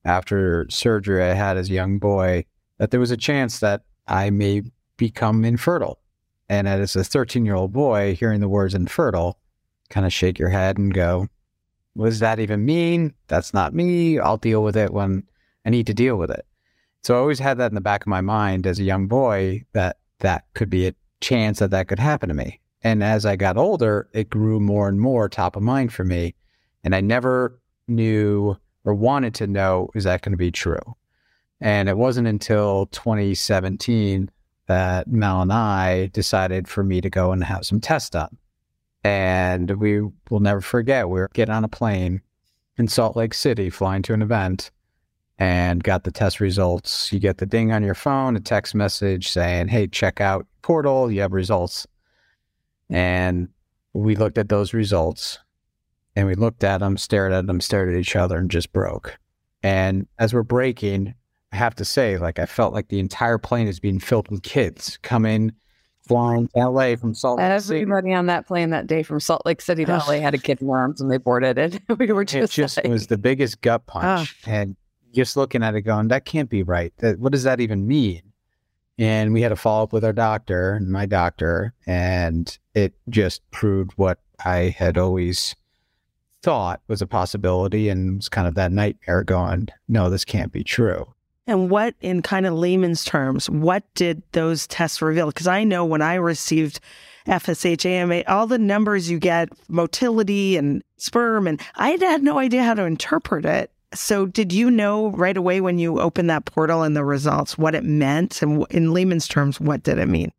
after 0.04 0.66
surgery 0.70 1.22
I 1.22 1.34
had 1.34 1.56
as 1.56 1.70
a 1.70 1.74
young 1.74 1.98
boy 1.98 2.44
that 2.78 2.90
there 2.90 3.00
was 3.00 3.10
a 3.12 3.16
chance 3.16 3.60
that 3.60 3.82
I 4.08 4.30
may 4.30 4.62
become 4.96 5.44
infertile. 5.44 5.99
And 6.50 6.66
as 6.66 6.96
a 6.96 7.04
13 7.04 7.46
year 7.46 7.54
old 7.54 7.72
boy, 7.72 8.16
hearing 8.16 8.40
the 8.40 8.48
words 8.48 8.74
infertile, 8.74 9.38
kind 9.88 10.04
of 10.04 10.12
shake 10.12 10.36
your 10.36 10.48
head 10.48 10.78
and 10.78 10.92
go, 10.92 11.28
what 11.94 12.06
does 12.06 12.18
that 12.18 12.40
even 12.40 12.64
mean? 12.64 13.14
That's 13.28 13.54
not 13.54 13.72
me. 13.72 14.18
I'll 14.18 14.36
deal 14.36 14.64
with 14.64 14.76
it 14.76 14.92
when 14.92 15.22
I 15.64 15.70
need 15.70 15.86
to 15.86 15.94
deal 15.94 16.16
with 16.16 16.28
it. 16.28 16.44
So 17.04 17.14
I 17.14 17.18
always 17.20 17.38
had 17.38 17.58
that 17.58 17.70
in 17.70 17.76
the 17.76 17.80
back 17.80 18.02
of 18.02 18.08
my 18.08 18.20
mind 18.20 18.66
as 18.66 18.80
a 18.80 18.84
young 18.84 19.06
boy 19.06 19.64
that 19.74 19.98
that 20.18 20.44
could 20.54 20.68
be 20.68 20.88
a 20.88 20.94
chance 21.20 21.60
that 21.60 21.70
that 21.70 21.86
could 21.86 22.00
happen 22.00 22.28
to 22.28 22.34
me. 22.34 22.58
And 22.82 23.04
as 23.04 23.24
I 23.24 23.36
got 23.36 23.56
older, 23.56 24.08
it 24.12 24.28
grew 24.28 24.58
more 24.58 24.88
and 24.88 25.00
more 25.00 25.28
top 25.28 25.54
of 25.54 25.62
mind 25.62 25.92
for 25.92 26.04
me. 26.04 26.34
And 26.82 26.96
I 26.96 27.00
never 27.00 27.60
knew 27.86 28.56
or 28.84 28.94
wanted 28.94 29.34
to 29.34 29.46
know 29.46 29.88
is 29.94 30.02
that 30.02 30.22
going 30.22 30.32
to 30.32 30.36
be 30.36 30.50
true? 30.50 30.96
And 31.60 31.88
it 31.88 31.96
wasn't 31.96 32.26
until 32.26 32.86
2017 32.86 34.30
that 34.70 35.08
Mel 35.08 35.42
and 35.42 35.52
I 35.52 36.06
decided 36.12 36.68
for 36.68 36.84
me 36.84 37.00
to 37.00 37.10
go 37.10 37.32
and 37.32 37.42
have 37.42 37.66
some 37.66 37.80
tests 37.80 38.10
done. 38.10 38.36
And 39.02 39.68
we 39.80 40.02
will 40.30 40.38
never 40.38 40.60
forget, 40.60 41.08
we 41.08 41.18
were 41.18 41.28
getting 41.34 41.52
on 41.52 41.64
a 41.64 41.68
plane 41.68 42.22
in 42.76 42.86
Salt 42.86 43.16
Lake 43.16 43.34
City, 43.34 43.68
flying 43.68 44.02
to 44.02 44.14
an 44.14 44.22
event 44.22 44.70
and 45.38 45.82
got 45.82 46.04
the 46.04 46.12
test 46.12 46.38
results. 46.38 47.12
You 47.12 47.18
get 47.18 47.38
the 47.38 47.46
ding 47.46 47.72
on 47.72 47.82
your 47.82 47.96
phone, 47.96 48.36
a 48.36 48.40
text 48.40 48.76
message 48.76 49.28
saying, 49.28 49.68
Hey, 49.68 49.88
check 49.88 50.20
out 50.20 50.46
portal, 50.62 51.10
you 51.10 51.20
have 51.22 51.32
results. 51.32 51.84
And 52.88 53.48
we 53.92 54.14
looked 54.14 54.38
at 54.38 54.50
those 54.50 54.72
results 54.72 55.40
and 56.14 56.28
we 56.28 56.36
looked 56.36 56.62
at 56.62 56.78
them, 56.78 56.96
stared 56.96 57.32
at 57.32 57.48
them, 57.48 57.60
stared 57.60 57.92
at 57.92 57.98
each 57.98 58.14
other, 58.14 58.38
and 58.38 58.48
just 58.48 58.72
broke. 58.72 59.18
And 59.64 60.06
as 60.20 60.32
we're 60.32 60.44
breaking, 60.44 61.14
I 61.52 61.56
have 61.56 61.74
to 61.76 61.84
say, 61.84 62.16
like, 62.16 62.38
I 62.38 62.46
felt 62.46 62.72
like 62.72 62.88
the 62.88 63.00
entire 63.00 63.38
plane 63.38 63.66
is 63.66 63.80
being 63.80 63.98
filled 63.98 64.30
with 64.30 64.42
kids 64.42 64.98
coming, 65.02 65.52
flying 66.06 66.48
to 66.48 66.68
LA 66.68 66.96
from 66.96 67.14
Salt 67.14 67.38
Lake 67.38 67.60
City. 67.60 67.80
Everybody 67.82 68.14
on 68.14 68.26
that 68.26 68.46
plane 68.46 68.70
that 68.70 68.86
day 68.86 69.02
from 69.02 69.20
Salt 69.20 69.42
Lake 69.44 69.60
City 69.60 69.84
to 69.84 69.96
LA 69.96 70.20
had 70.20 70.34
a 70.34 70.38
kid 70.38 70.60
in 70.60 70.68
their 70.68 70.76
arms 70.76 71.00
and 71.00 71.10
they 71.10 71.18
boarded 71.18 71.58
it. 71.58 71.82
we 71.98 72.12
were 72.12 72.24
just, 72.24 72.52
it 72.52 72.62
just 72.62 72.76
like, 72.76 72.86
was 72.86 73.08
the 73.08 73.18
biggest 73.18 73.60
gut 73.62 73.86
punch. 73.86 74.36
And 74.46 74.76
just 75.12 75.36
looking 75.36 75.62
at 75.62 75.74
it 75.74 75.82
going, 75.82 76.08
that 76.08 76.24
can't 76.24 76.48
be 76.48 76.62
right. 76.62 76.92
That, 76.98 77.18
what 77.18 77.32
does 77.32 77.42
that 77.42 77.60
even 77.60 77.86
mean? 77.86 78.22
And 78.98 79.32
we 79.32 79.40
had 79.40 79.50
a 79.50 79.56
follow 79.56 79.84
up 79.84 79.92
with 79.92 80.04
our 80.04 80.12
doctor 80.12 80.74
and 80.74 80.92
my 80.92 81.06
doctor, 81.06 81.72
and 81.86 82.56
it 82.74 82.92
just 83.08 83.40
proved 83.50 83.92
what 83.96 84.18
I 84.44 84.74
had 84.76 84.98
always 84.98 85.56
thought 86.42 86.82
was 86.86 87.00
a 87.00 87.06
possibility 87.06 87.88
and 87.88 88.16
was 88.16 88.28
kind 88.28 88.46
of 88.46 88.54
that 88.56 88.72
nightmare 88.72 89.24
going, 89.24 89.68
no, 89.88 90.10
this 90.10 90.24
can't 90.24 90.52
be 90.52 90.62
true. 90.62 91.12
And 91.46 91.70
what, 91.70 91.94
in 92.00 92.22
kind 92.22 92.46
of 92.46 92.54
layman's 92.54 93.04
terms, 93.04 93.48
what 93.50 93.82
did 93.94 94.22
those 94.32 94.66
tests 94.66 95.02
reveal? 95.02 95.26
Because 95.26 95.46
I 95.46 95.64
know 95.64 95.84
when 95.84 96.02
I 96.02 96.14
received 96.14 96.80
FSH, 97.26 97.84
AMA, 97.84 98.22
all 98.26 98.46
the 98.46 98.58
numbers 98.58 99.10
you 99.10 99.18
get, 99.18 99.48
motility 99.68 100.56
and 100.56 100.82
sperm. 100.96 101.46
And 101.46 101.60
I 101.76 101.90
had 101.90 102.22
no 102.22 102.38
idea 102.38 102.62
how 102.62 102.74
to 102.74 102.84
interpret 102.84 103.44
it. 103.44 103.70
So, 103.92 104.26
did 104.26 104.52
you 104.52 104.70
know 104.70 105.08
right 105.10 105.36
away 105.36 105.60
when 105.60 105.78
you 105.78 105.98
opened 105.98 106.30
that 106.30 106.44
portal 106.44 106.82
and 106.84 106.94
the 106.94 107.04
results 107.04 107.58
what 107.58 107.74
it 107.74 107.82
meant? 107.82 108.40
And 108.40 108.64
in 108.70 108.92
layman's 108.92 109.26
terms, 109.26 109.58
what 109.58 109.82
did 109.82 109.98
it 109.98 110.06
mean? 110.06 110.30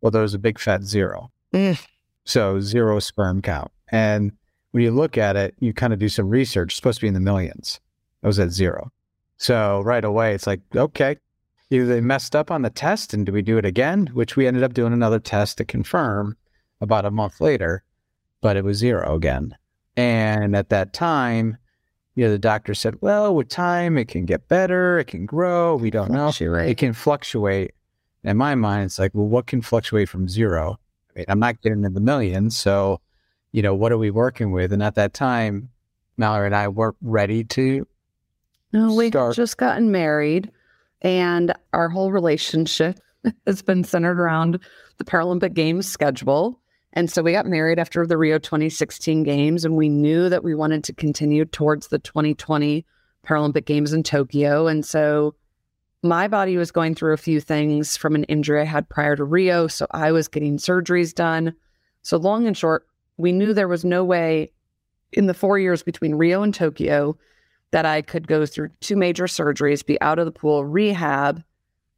Well, 0.00 0.10
there 0.10 0.22
was 0.22 0.32
a 0.32 0.38
big 0.38 0.58
fat 0.58 0.84
zero. 0.84 1.30
Mm. 1.52 1.78
So, 2.24 2.60
zero 2.60 2.98
sperm 3.00 3.42
count. 3.42 3.70
And 3.88 4.32
when 4.70 4.82
you 4.82 4.90
look 4.90 5.18
at 5.18 5.36
it, 5.36 5.54
you 5.60 5.74
kind 5.74 5.92
of 5.92 5.98
do 5.98 6.08
some 6.08 6.30
research, 6.30 6.70
it's 6.70 6.76
supposed 6.76 6.98
to 6.98 7.02
be 7.02 7.08
in 7.08 7.14
the 7.14 7.20
millions. 7.20 7.78
It 8.22 8.26
was 8.26 8.38
at 8.38 8.50
zero. 8.50 8.90
So, 9.44 9.82
right 9.82 10.06
away, 10.06 10.34
it's 10.34 10.46
like, 10.46 10.62
okay, 10.74 11.18
either 11.68 11.84
they 11.84 12.00
messed 12.00 12.34
up 12.34 12.50
on 12.50 12.62
the 12.62 12.70
test 12.70 13.12
and 13.12 13.26
do 13.26 13.32
we 13.32 13.42
do 13.42 13.58
it 13.58 13.66
again? 13.66 14.06
Which 14.14 14.36
we 14.36 14.46
ended 14.46 14.62
up 14.62 14.72
doing 14.72 14.94
another 14.94 15.18
test 15.18 15.58
to 15.58 15.66
confirm 15.66 16.38
about 16.80 17.04
a 17.04 17.10
month 17.10 17.42
later, 17.42 17.84
but 18.40 18.56
it 18.56 18.64
was 18.64 18.78
zero 18.78 19.14
again. 19.14 19.54
And 19.98 20.56
at 20.56 20.70
that 20.70 20.94
time, 20.94 21.58
you 22.14 22.24
know, 22.24 22.30
the 22.30 22.38
doctor 22.38 22.72
said, 22.72 22.96
well, 23.02 23.34
with 23.34 23.50
time, 23.50 23.98
it 23.98 24.08
can 24.08 24.24
get 24.24 24.48
better, 24.48 24.98
it 24.98 25.08
can 25.08 25.26
grow. 25.26 25.76
We 25.76 25.90
don't 25.90 26.10
know. 26.10 26.28
It 26.70 26.78
can 26.78 26.94
fluctuate. 26.94 27.72
In 28.22 28.38
my 28.38 28.54
mind, 28.54 28.86
it's 28.86 28.98
like, 28.98 29.10
well, 29.12 29.26
what 29.26 29.46
can 29.46 29.60
fluctuate 29.60 30.08
from 30.08 30.26
zero? 30.26 30.78
I 31.10 31.18
mean, 31.18 31.26
I'm 31.28 31.38
not 31.38 31.60
getting 31.60 31.84
in 31.84 31.92
the 31.92 32.00
millions. 32.00 32.56
So, 32.56 33.02
you 33.52 33.60
know, 33.60 33.74
what 33.74 33.92
are 33.92 33.98
we 33.98 34.10
working 34.10 34.52
with? 34.52 34.72
And 34.72 34.82
at 34.82 34.94
that 34.94 35.12
time, 35.12 35.68
Mallory 36.16 36.46
and 36.46 36.56
I 36.56 36.68
weren't 36.68 36.96
ready 37.02 37.44
to. 37.44 37.86
No, 38.74 38.92
we 38.92 39.06
start- 39.08 39.36
just 39.36 39.56
gotten 39.56 39.92
married, 39.92 40.50
and 41.00 41.54
our 41.72 41.88
whole 41.88 42.10
relationship 42.10 42.98
has 43.46 43.62
been 43.62 43.84
centered 43.84 44.18
around 44.18 44.58
the 44.98 45.04
Paralympic 45.04 45.54
Games 45.54 45.88
schedule. 45.88 46.60
And 46.92 47.08
so 47.08 47.22
we 47.22 47.30
got 47.30 47.46
married 47.46 47.78
after 47.78 48.04
the 48.04 48.16
Rio 48.16 48.38
2016 48.38 49.22
Games, 49.22 49.64
and 49.64 49.76
we 49.76 49.88
knew 49.88 50.28
that 50.28 50.42
we 50.42 50.56
wanted 50.56 50.82
to 50.84 50.92
continue 50.92 51.44
towards 51.44 51.88
the 51.88 52.00
2020 52.00 52.84
Paralympic 53.24 53.64
Games 53.64 53.92
in 53.92 54.02
Tokyo. 54.02 54.66
And 54.66 54.84
so 54.84 55.36
my 56.02 56.26
body 56.26 56.56
was 56.56 56.72
going 56.72 56.96
through 56.96 57.14
a 57.14 57.18
few 57.18 57.40
things 57.40 57.96
from 57.96 58.16
an 58.16 58.24
injury 58.24 58.60
I 58.60 58.64
had 58.64 58.88
prior 58.88 59.14
to 59.14 59.24
Rio. 59.24 59.68
So 59.68 59.86
I 59.92 60.10
was 60.10 60.26
getting 60.26 60.58
surgeries 60.58 61.14
done. 61.14 61.54
So, 62.02 62.16
long 62.16 62.46
and 62.46 62.56
short, 62.56 62.86
we 63.18 63.30
knew 63.30 63.54
there 63.54 63.68
was 63.68 63.84
no 63.84 64.04
way 64.04 64.50
in 65.12 65.26
the 65.26 65.34
four 65.34 65.60
years 65.60 65.84
between 65.84 66.16
Rio 66.16 66.42
and 66.42 66.52
Tokyo 66.52 67.16
that 67.74 67.84
I 67.84 68.02
could 68.02 68.28
go 68.28 68.46
through 68.46 68.68
two 68.80 68.94
major 68.94 69.24
surgeries, 69.24 69.84
be 69.84 70.00
out 70.00 70.20
of 70.20 70.26
the 70.26 70.30
pool, 70.30 70.64
rehab, 70.64 71.42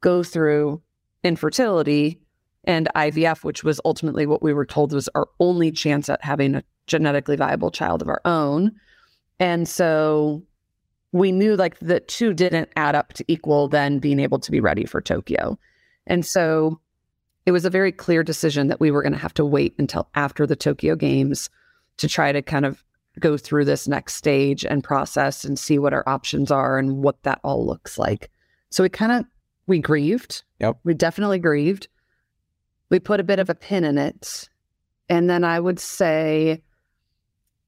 go 0.00 0.22
through 0.22 0.80
infertility 1.22 2.18
and 2.64 2.88
IVF, 2.96 3.44
which 3.44 3.62
was 3.62 3.78
ultimately 3.84 4.24
what 4.24 4.42
we 4.42 4.54
were 4.54 4.64
told 4.64 4.94
was 4.94 5.10
our 5.14 5.28
only 5.38 5.70
chance 5.70 6.08
at 6.08 6.24
having 6.24 6.54
a 6.54 6.64
genetically 6.86 7.36
viable 7.36 7.70
child 7.70 8.00
of 8.00 8.08
our 8.08 8.22
own. 8.24 8.72
And 9.38 9.68
so 9.68 10.42
we 11.12 11.30
knew 11.30 11.56
like 11.56 11.78
the 11.80 12.00
two 12.00 12.32
didn't 12.32 12.70
add 12.76 12.94
up 12.94 13.12
to 13.12 13.24
equal 13.28 13.68
then 13.68 13.98
being 13.98 14.18
able 14.18 14.38
to 14.38 14.50
be 14.50 14.60
ready 14.60 14.86
for 14.86 15.02
Tokyo. 15.02 15.58
And 16.06 16.24
so 16.24 16.80
it 17.44 17.52
was 17.52 17.66
a 17.66 17.70
very 17.70 17.92
clear 17.92 18.22
decision 18.22 18.68
that 18.68 18.80
we 18.80 18.90
were 18.90 19.02
going 19.02 19.12
to 19.12 19.18
have 19.18 19.34
to 19.34 19.44
wait 19.44 19.74
until 19.78 20.08
after 20.14 20.46
the 20.46 20.56
Tokyo 20.56 20.96
Games 20.96 21.50
to 21.98 22.08
try 22.08 22.32
to 22.32 22.40
kind 22.40 22.64
of 22.64 22.82
go 23.20 23.36
through 23.36 23.64
this 23.64 23.88
next 23.88 24.14
stage 24.14 24.64
and 24.64 24.84
process 24.84 25.44
and 25.44 25.58
see 25.58 25.78
what 25.78 25.94
our 25.94 26.06
options 26.06 26.50
are 26.50 26.78
and 26.78 26.98
what 26.98 27.22
that 27.22 27.40
all 27.42 27.64
looks 27.64 27.98
like. 27.98 28.30
So 28.70 28.82
we 28.82 28.88
kind 28.88 29.12
of 29.12 29.24
we 29.66 29.78
grieved. 29.78 30.42
Yep. 30.60 30.78
We 30.84 30.94
definitely 30.94 31.38
grieved. 31.38 31.88
We 32.88 33.00
put 33.00 33.20
a 33.20 33.24
bit 33.24 33.38
of 33.38 33.50
a 33.50 33.54
pin 33.54 33.84
in 33.84 33.98
it. 33.98 34.48
And 35.08 35.28
then 35.28 35.44
I 35.44 35.58
would 35.58 35.80
say 35.80 36.62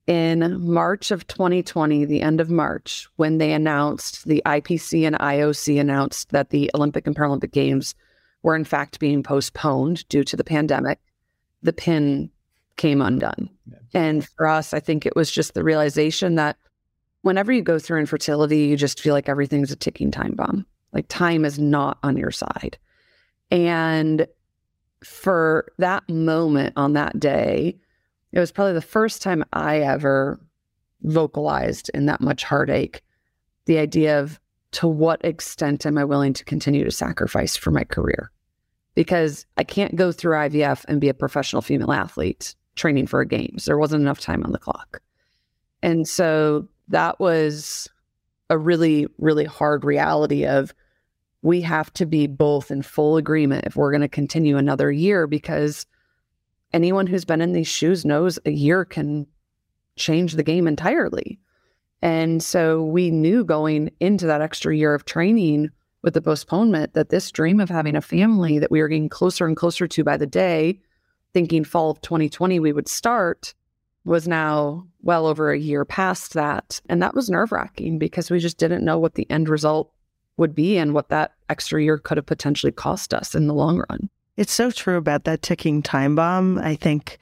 in 0.07 0.61
March 0.61 1.11
of 1.11 1.27
2020, 1.27 2.05
the 2.05 2.23
end 2.23 2.41
of 2.41 2.51
March, 2.51 3.09
when 3.17 3.39
they 3.39 3.53
announced 3.53 4.25
the 4.27 4.43
IPC 4.47 5.07
and 5.07 5.17
IOC 5.17 5.81
announced 5.81 6.31
that 6.31 6.51
the 6.51 6.71
Olympic 6.75 7.07
and 7.07 7.17
Paralympic 7.17 7.53
Games 7.53 7.95
were 8.43 8.57
in 8.57 8.65
fact 8.65 9.01
being 9.01 9.23
postponed 9.23 10.09
due 10.09 10.25
to 10.25 10.37
the 10.37 10.45
pandemic, 10.45 10.99
the 11.63 11.73
pin 11.73 12.31
came 12.79 13.03
undone. 13.03 13.51
Yeah. 13.71 13.79
And 13.93 14.27
for 14.27 14.47
us, 14.47 14.73
I 14.73 14.81
think 14.81 15.05
it 15.05 15.15
was 15.15 15.31
just 15.31 15.53
the 15.53 15.63
realization 15.63 16.37
that 16.37 16.57
whenever 17.21 17.53
you 17.53 17.61
go 17.61 17.79
through 17.79 18.01
infertility, 18.01 18.61
you 18.61 18.77
just 18.77 19.01
feel 19.01 19.13
like 19.13 19.29
everything's 19.29 19.71
a 19.71 19.77
ticking 19.77 20.11
time 20.11 20.33
bomb. 20.33 20.65
Like 20.93 21.07
time 21.09 21.45
is 21.45 21.59
not 21.59 21.99
on 22.03 22.17
your 22.17 22.31
side. 22.31 22.79
And 23.51 24.27
for 25.05 25.71
that 25.79 26.09
moment 26.09 26.73
on 26.77 26.95
that 26.95 27.21
day, 27.21 27.79
it 28.33 28.39
was 28.39 28.53
probably 28.53 28.75
the 28.75 28.81
first 28.81 29.21
time 29.21 29.45
I 29.53 29.81
ever 29.81 30.41
vocalized 31.03 31.91
in 31.95 32.07
that 32.07 32.21
much 32.21 32.45
heartache 32.45 33.03
the 33.67 33.79
idea 33.79 34.21
of 34.21 34.41
to 34.73 34.89
what 34.89 35.25
extent 35.25 35.87
am 35.87 35.99
I 35.99 36.05
willing 36.05 36.33
to 36.35 36.45
continue 36.45 36.85
to 36.85 36.91
sacrifice 36.91 37.57
for 37.57 37.71
my 37.71 37.85
career? 37.85 38.31
Because 38.95 39.47
I 39.57 39.65
can't 39.65 39.97
go 39.97 40.11
through 40.11 40.35
IVF 40.35 40.85
and 40.89 41.01
be 41.01 41.09
a 41.09 41.15
professional 41.15 41.63
female 41.63 41.93
athlete 41.93 42.55
training 42.79 43.07
for 43.07 43.25
games. 43.25 43.67
There 43.67 43.79
wasn't 43.79 44.03
enough 44.03 44.21
time 44.21 44.43
on 44.45 44.53
the 44.53 44.59
clock. 44.59 45.03
And 45.83 46.09
so 46.09 46.67
that 46.89 47.21
was 47.21 47.89
a 48.49 48.57
really, 48.57 49.07
really 49.19 49.45
hard 49.45 49.85
reality 49.85 50.47
of 50.47 50.73
we 51.43 51.61
have 51.61 51.93
to 51.95 52.07
be 52.07 52.27
both 52.27 52.71
in 52.71 52.83
full 52.83 53.17
agreement 53.17 53.67
if 53.67 53.77
we're 53.77 53.93
going 53.93 54.01
to 54.01 54.09
continue 54.09 54.57
another 54.57 54.91
year 54.91 55.27
because 55.27 55.87
anyone 56.73 57.07
who's 57.07 57.25
been 57.25 57.41
in 57.41 57.53
these 57.53 57.69
shoes 57.69 58.05
knows 58.05 58.39
a 58.45 58.51
year 58.51 58.85
can 58.85 59.27
change 59.97 60.33
the 60.33 60.43
game 60.43 60.67
entirely. 60.67 61.39
And 62.03 62.43
so 62.43 62.83
we 62.83 63.11
knew 63.11 63.45
going 63.45 63.91
into 64.01 64.27
that 64.27 64.41
extra 64.41 64.75
year 64.75 64.95
of 64.95 65.05
training 65.05 65.71
with 66.03 66.15
the 66.15 66.23
postponement 66.23 66.95
that 66.95 67.09
this 67.09 67.31
dream 67.31 67.61
of 67.61 67.69
having 67.69 67.97
a 67.97 68.01
family 68.01 68.59
that 68.59 68.71
we 68.71 68.81
were 68.81 68.89
getting 68.89 69.09
closer 69.09 69.47
and 69.47 69.57
closer 69.57 69.87
to 69.89 70.05
by 70.05 70.17
the 70.17 70.27
day, 70.27 70.81
thinking 71.33 71.65
fall 71.65 71.91
of 71.91 72.01
2020 72.01 72.61
we 72.61 72.73
would 72.73 72.89
start, 72.89 73.55
was 74.05 74.27
now 74.27 74.87
well 75.03 75.27
over 75.27 75.51
a 75.51 75.59
year 75.59 75.85
past 75.85 76.35
that. 76.35 76.81
And 76.89 77.03
that 77.03 77.15
was 77.15 77.31
nerve 77.31 77.53
wracking 77.53 77.99
because 77.99 78.31
we 78.31 78.39
just 78.39 78.59
didn't 78.59 78.85
know 78.85 78.99
what 78.99 79.15
the 79.15 79.31
end 79.31 79.49
result 79.49 79.93
would 80.37 80.55
be 80.55 80.79
and 80.79 80.95
what 80.95 81.09
that 81.11 81.33
extra 81.49 81.83
year 81.83 81.99
could 81.99 82.17
have 82.17 82.27
potentially 82.27 82.73
cost 82.73 83.13
us 83.13 83.35
in 83.35 83.47
the 83.47 83.55
long 83.55 83.83
run. 83.91 84.09
It's 84.37 84.53
so 84.53 84.71
true 84.71 84.97
about 84.97 85.25
that 85.25 85.43
ticking 85.43 85.83
time 85.83 86.15
bomb. 86.15 86.59
I 86.59 86.77
think 86.77 87.19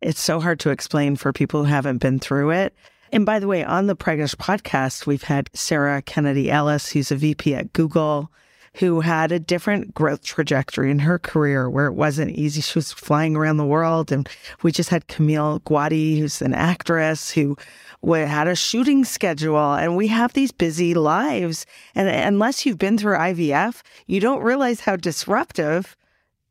it's 0.00 0.20
so 0.20 0.40
hard 0.40 0.60
to 0.60 0.70
explain 0.70 1.16
for 1.16 1.32
people 1.32 1.64
who 1.64 1.70
haven't 1.70 1.98
been 1.98 2.18
through 2.18 2.50
it. 2.50 2.74
And 3.12 3.26
by 3.26 3.38
the 3.38 3.48
way, 3.48 3.64
on 3.64 3.86
the 3.86 3.96
Pregnantish 3.96 4.36
podcast, 4.36 5.06
we've 5.06 5.22
had 5.22 5.50
Sarah 5.52 6.02
Kennedy 6.02 6.50
Ellis, 6.50 6.90
who's 6.90 7.10
a 7.10 7.16
VP 7.16 7.54
at 7.54 7.72
Google, 7.72 8.30
who 8.74 9.00
had 9.00 9.32
a 9.32 9.40
different 9.40 9.92
growth 9.94 10.22
trajectory 10.22 10.90
in 10.90 11.00
her 11.00 11.18
career 11.18 11.68
where 11.68 11.86
it 11.86 11.94
wasn't 11.94 12.30
easy. 12.30 12.60
She 12.60 12.78
was 12.78 12.92
flying 12.92 13.34
around 13.34 13.56
the 13.56 13.66
world. 13.66 14.12
And 14.12 14.28
we 14.62 14.70
just 14.70 14.90
had 14.90 15.08
Camille 15.08 15.60
Guaty, 15.60 16.18
who's 16.18 16.40
an 16.40 16.54
actress 16.54 17.30
who 17.30 17.56
had 18.04 18.46
a 18.46 18.54
shooting 18.54 19.04
schedule. 19.04 19.74
And 19.74 19.96
we 19.96 20.06
have 20.06 20.32
these 20.32 20.52
busy 20.52 20.94
lives. 20.94 21.66
And 21.96 22.08
unless 22.08 22.64
you've 22.64 22.78
been 22.78 22.96
through 22.96 23.16
IVF, 23.16 23.82
you 24.06 24.20
don't 24.20 24.42
realize 24.42 24.80
how 24.80 24.94
disruptive 24.94 25.96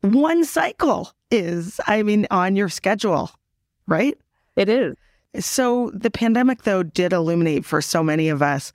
one 0.02 0.44
cycle 0.44 1.14
is. 1.32 1.80
I 1.88 2.04
mean, 2.04 2.28
on 2.32 2.56
your 2.56 2.70
schedule, 2.70 3.32
right? 3.88 4.18
It 4.58 4.68
is. 4.68 4.96
So 5.40 5.92
the 5.94 6.12
pandemic, 6.12 6.64
though, 6.64 6.84
did 6.84 7.14
illuminate 7.14 7.64
for 7.64 7.82
so 7.82 8.04
many 8.04 8.28
of 8.28 8.42
us 8.42 8.74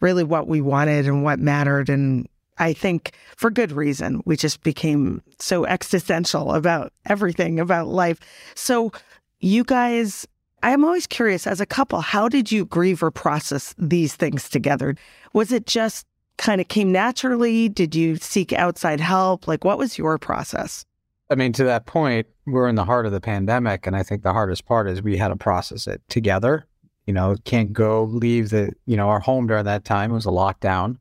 really 0.00 0.24
what 0.24 0.46
we 0.48 0.60
wanted 0.60 1.06
and 1.06 1.24
what 1.24 1.38
mattered. 1.40 1.90
And 1.90 2.28
I 2.58 2.72
think 2.72 3.12
for 3.36 3.50
good 3.50 3.72
reason, 3.72 4.22
we 4.24 4.36
just 4.36 4.62
became 4.62 5.22
so 5.38 5.66
existential 5.66 6.52
about 6.54 6.92
everything 7.04 7.60
about 7.60 7.88
life. 7.88 8.18
So, 8.54 8.92
you 9.40 9.64
guys, 9.64 10.26
I'm 10.62 10.84
always 10.84 11.06
curious 11.06 11.46
as 11.46 11.60
a 11.60 11.66
couple, 11.66 12.00
how 12.00 12.28
did 12.28 12.50
you 12.50 12.64
grieve 12.64 13.02
or 13.02 13.10
process 13.10 13.74
these 13.78 14.16
things 14.16 14.48
together? 14.48 14.96
Was 15.32 15.52
it 15.52 15.66
just 15.66 16.06
kind 16.38 16.60
of 16.60 16.68
came 16.68 16.92
naturally? 16.92 17.68
Did 17.68 17.94
you 17.94 18.16
seek 18.16 18.52
outside 18.52 19.00
help? 19.00 19.46
Like, 19.46 19.64
what 19.64 19.78
was 19.78 19.98
your 19.98 20.18
process? 20.18 20.84
I 21.28 21.34
mean, 21.34 21.52
to 21.54 21.64
that 21.64 21.86
point, 21.86 22.26
we're 22.46 22.68
in 22.68 22.76
the 22.76 22.84
heart 22.84 23.06
of 23.06 23.12
the 23.12 23.20
pandemic. 23.20 23.86
And 23.86 23.96
I 23.96 24.02
think 24.02 24.22
the 24.22 24.32
hardest 24.32 24.64
part 24.64 24.88
is 24.88 25.02
we 25.02 25.16
had 25.16 25.28
to 25.28 25.36
process 25.36 25.86
it 25.86 26.00
together. 26.08 26.66
You 27.06 27.12
know, 27.12 27.36
can't 27.44 27.72
go 27.72 28.04
leave 28.04 28.50
the, 28.50 28.72
you 28.86 28.96
know, 28.96 29.08
our 29.08 29.20
home 29.20 29.46
during 29.46 29.64
that 29.64 29.84
time. 29.84 30.10
It 30.10 30.14
was 30.14 30.26
a 30.26 30.30
lockdown. 30.30 30.96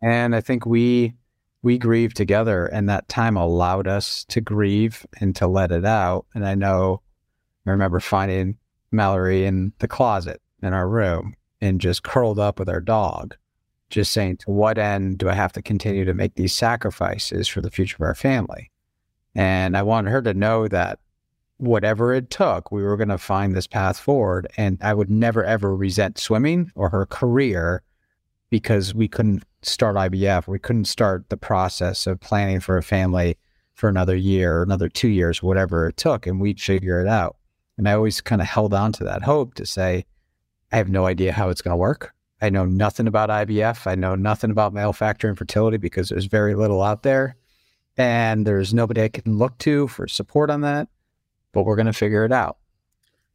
And 0.00 0.34
I 0.34 0.40
think 0.40 0.64
we, 0.64 1.14
we 1.62 1.78
grieved 1.78 2.16
together 2.16 2.66
and 2.66 2.88
that 2.88 3.08
time 3.08 3.36
allowed 3.36 3.88
us 3.88 4.24
to 4.26 4.40
grieve 4.40 5.06
and 5.20 5.34
to 5.36 5.46
let 5.46 5.72
it 5.72 5.84
out. 5.84 6.26
And 6.34 6.46
I 6.46 6.54
know, 6.54 7.02
I 7.66 7.70
remember 7.70 8.00
finding 8.00 8.56
Mallory 8.92 9.44
in 9.44 9.72
the 9.78 9.88
closet 9.88 10.40
in 10.62 10.72
our 10.72 10.88
room 10.88 11.34
and 11.60 11.80
just 11.80 12.04
curled 12.04 12.38
up 12.38 12.58
with 12.58 12.68
our 12.68 12.80
dog, 12.80 13.36
just 13.90 14.12
saying, 14.12 14.36
to 14.38 14.50
what 14.50 14.78
end 14.78 15.18
do 15.18 15.28
I 15.28 15.34
have 15.34 15.52
to 15.52 15.62
continue 15.62 16.04
to 16.04 16.14
make 16.14 16.34
these 16.34 16.52
sacrifices 16.52 17.48
for 17.48 17.60
the 17.60 17.70
future 17.70 17.96
of 17.96 18.02
our 18.02 18.14
family? 18.14 18.70
And 19.34 19.76
I 19.76 19.82
wanted 19.82 20.10
her 20.10 20.22
to 20.22 20.34
know 20.34 20.68
that 20.68 21.00
whatever 21.58 22.14
it 22.14 22.30
took, 22.30 22.70
we 22.70 22.82
were 22.82 22.96
going 22.96 23.08
to 23.08 23.18
find 23.18 23.54
this 23.54 23.66
path 23.66 23.98
forward. 23.98 24.46
And 24.56 24.78
I 24.80 24.94
would 24.94 25.10
never, 25.10 25.44
ever 25.44 25.74
resent 25.74 26.18
swimming 26.18 26.70
or 26.74 26.88
her 26.90 27.04
career 27.04 27.82
because 28.50 28.94
we 28.94 29.08
couldn't 29.08 29.44
start 29.62 29.96
IVF. 29.96 30.46
We 30.46 30.58
couldn't 30.58 30.86
start 30.86 31.28
the 31.28 31.36
process 31.36 32.06
of 32.06 32.20
planning 32.20 32.60
for 32.60 32.76
a 32.76 32.82
family 32.82 33.36
for 33.74 33.88
another 33.88 34.16
year 34.16 34.58
or 34.58 34.62
another 34.62 34.88
two 34.88 35.08
years, 35.08 35.42
whatever 35.42 35.88
it 35.88 35.96
took, 35.96 36.26
and 36.26 36.40
we'd 36.40 36.60
figure 36.60 37.00
it 37.00 37.08
out. 37.08 37.36
And 37.76 37.88
I 37.88 37.92
always 37.92 38.20
kind 38.20 38.40
of 38.40 38.48
held 38.48 38.74
on 38.74 38.92
to 38.92 39.04
that 39.04 39.22
hope 39.22 39.54
to 39.54 39.66
say, 39.66 40.04
I 40.72 40.76
have 40.76 40.88
no 40.88 41.06
idea 41.06 41.32
how 41.32 41.48
it's 41.48 41.62
going 41.62 41.72
to 41.72 41.76
work. 41.76 42.12
I 42.40 42.50
know 42.50 42.64
nothing 42.64 43.06
about 43.06 43.30
IVF. 43.30 43.86
I 43.86 43.94
know 43.94 44.14
nothing 44.14 44.50
about 44.50 44.72
male 44.72 44.92
factor 44.92 45.28
infertility 45.28 45.76
because 45.76 46.08
there's 46.08 46.26
very 46.26 46.54
little 46.54 46.82
out 46.82 47.02
there. 47.02 47.36
And 47.96 48.46
there's 48.46 48.72
nobody 48.72 49.02
I 49.02 49.08
can 49.08 49.38
look 49.38 49.58
to 49.58 49.88
for 49.88 50.06
support 50.06 50.50
on 50.50 50.60
that, 50.60 50.88
but 51.52 51.64
we're 51.64 51.76
going 51.76 51.86
to 51.86 51.92
figure 51.92 52.24
it 52.24 52.32
out. 52.32 52.58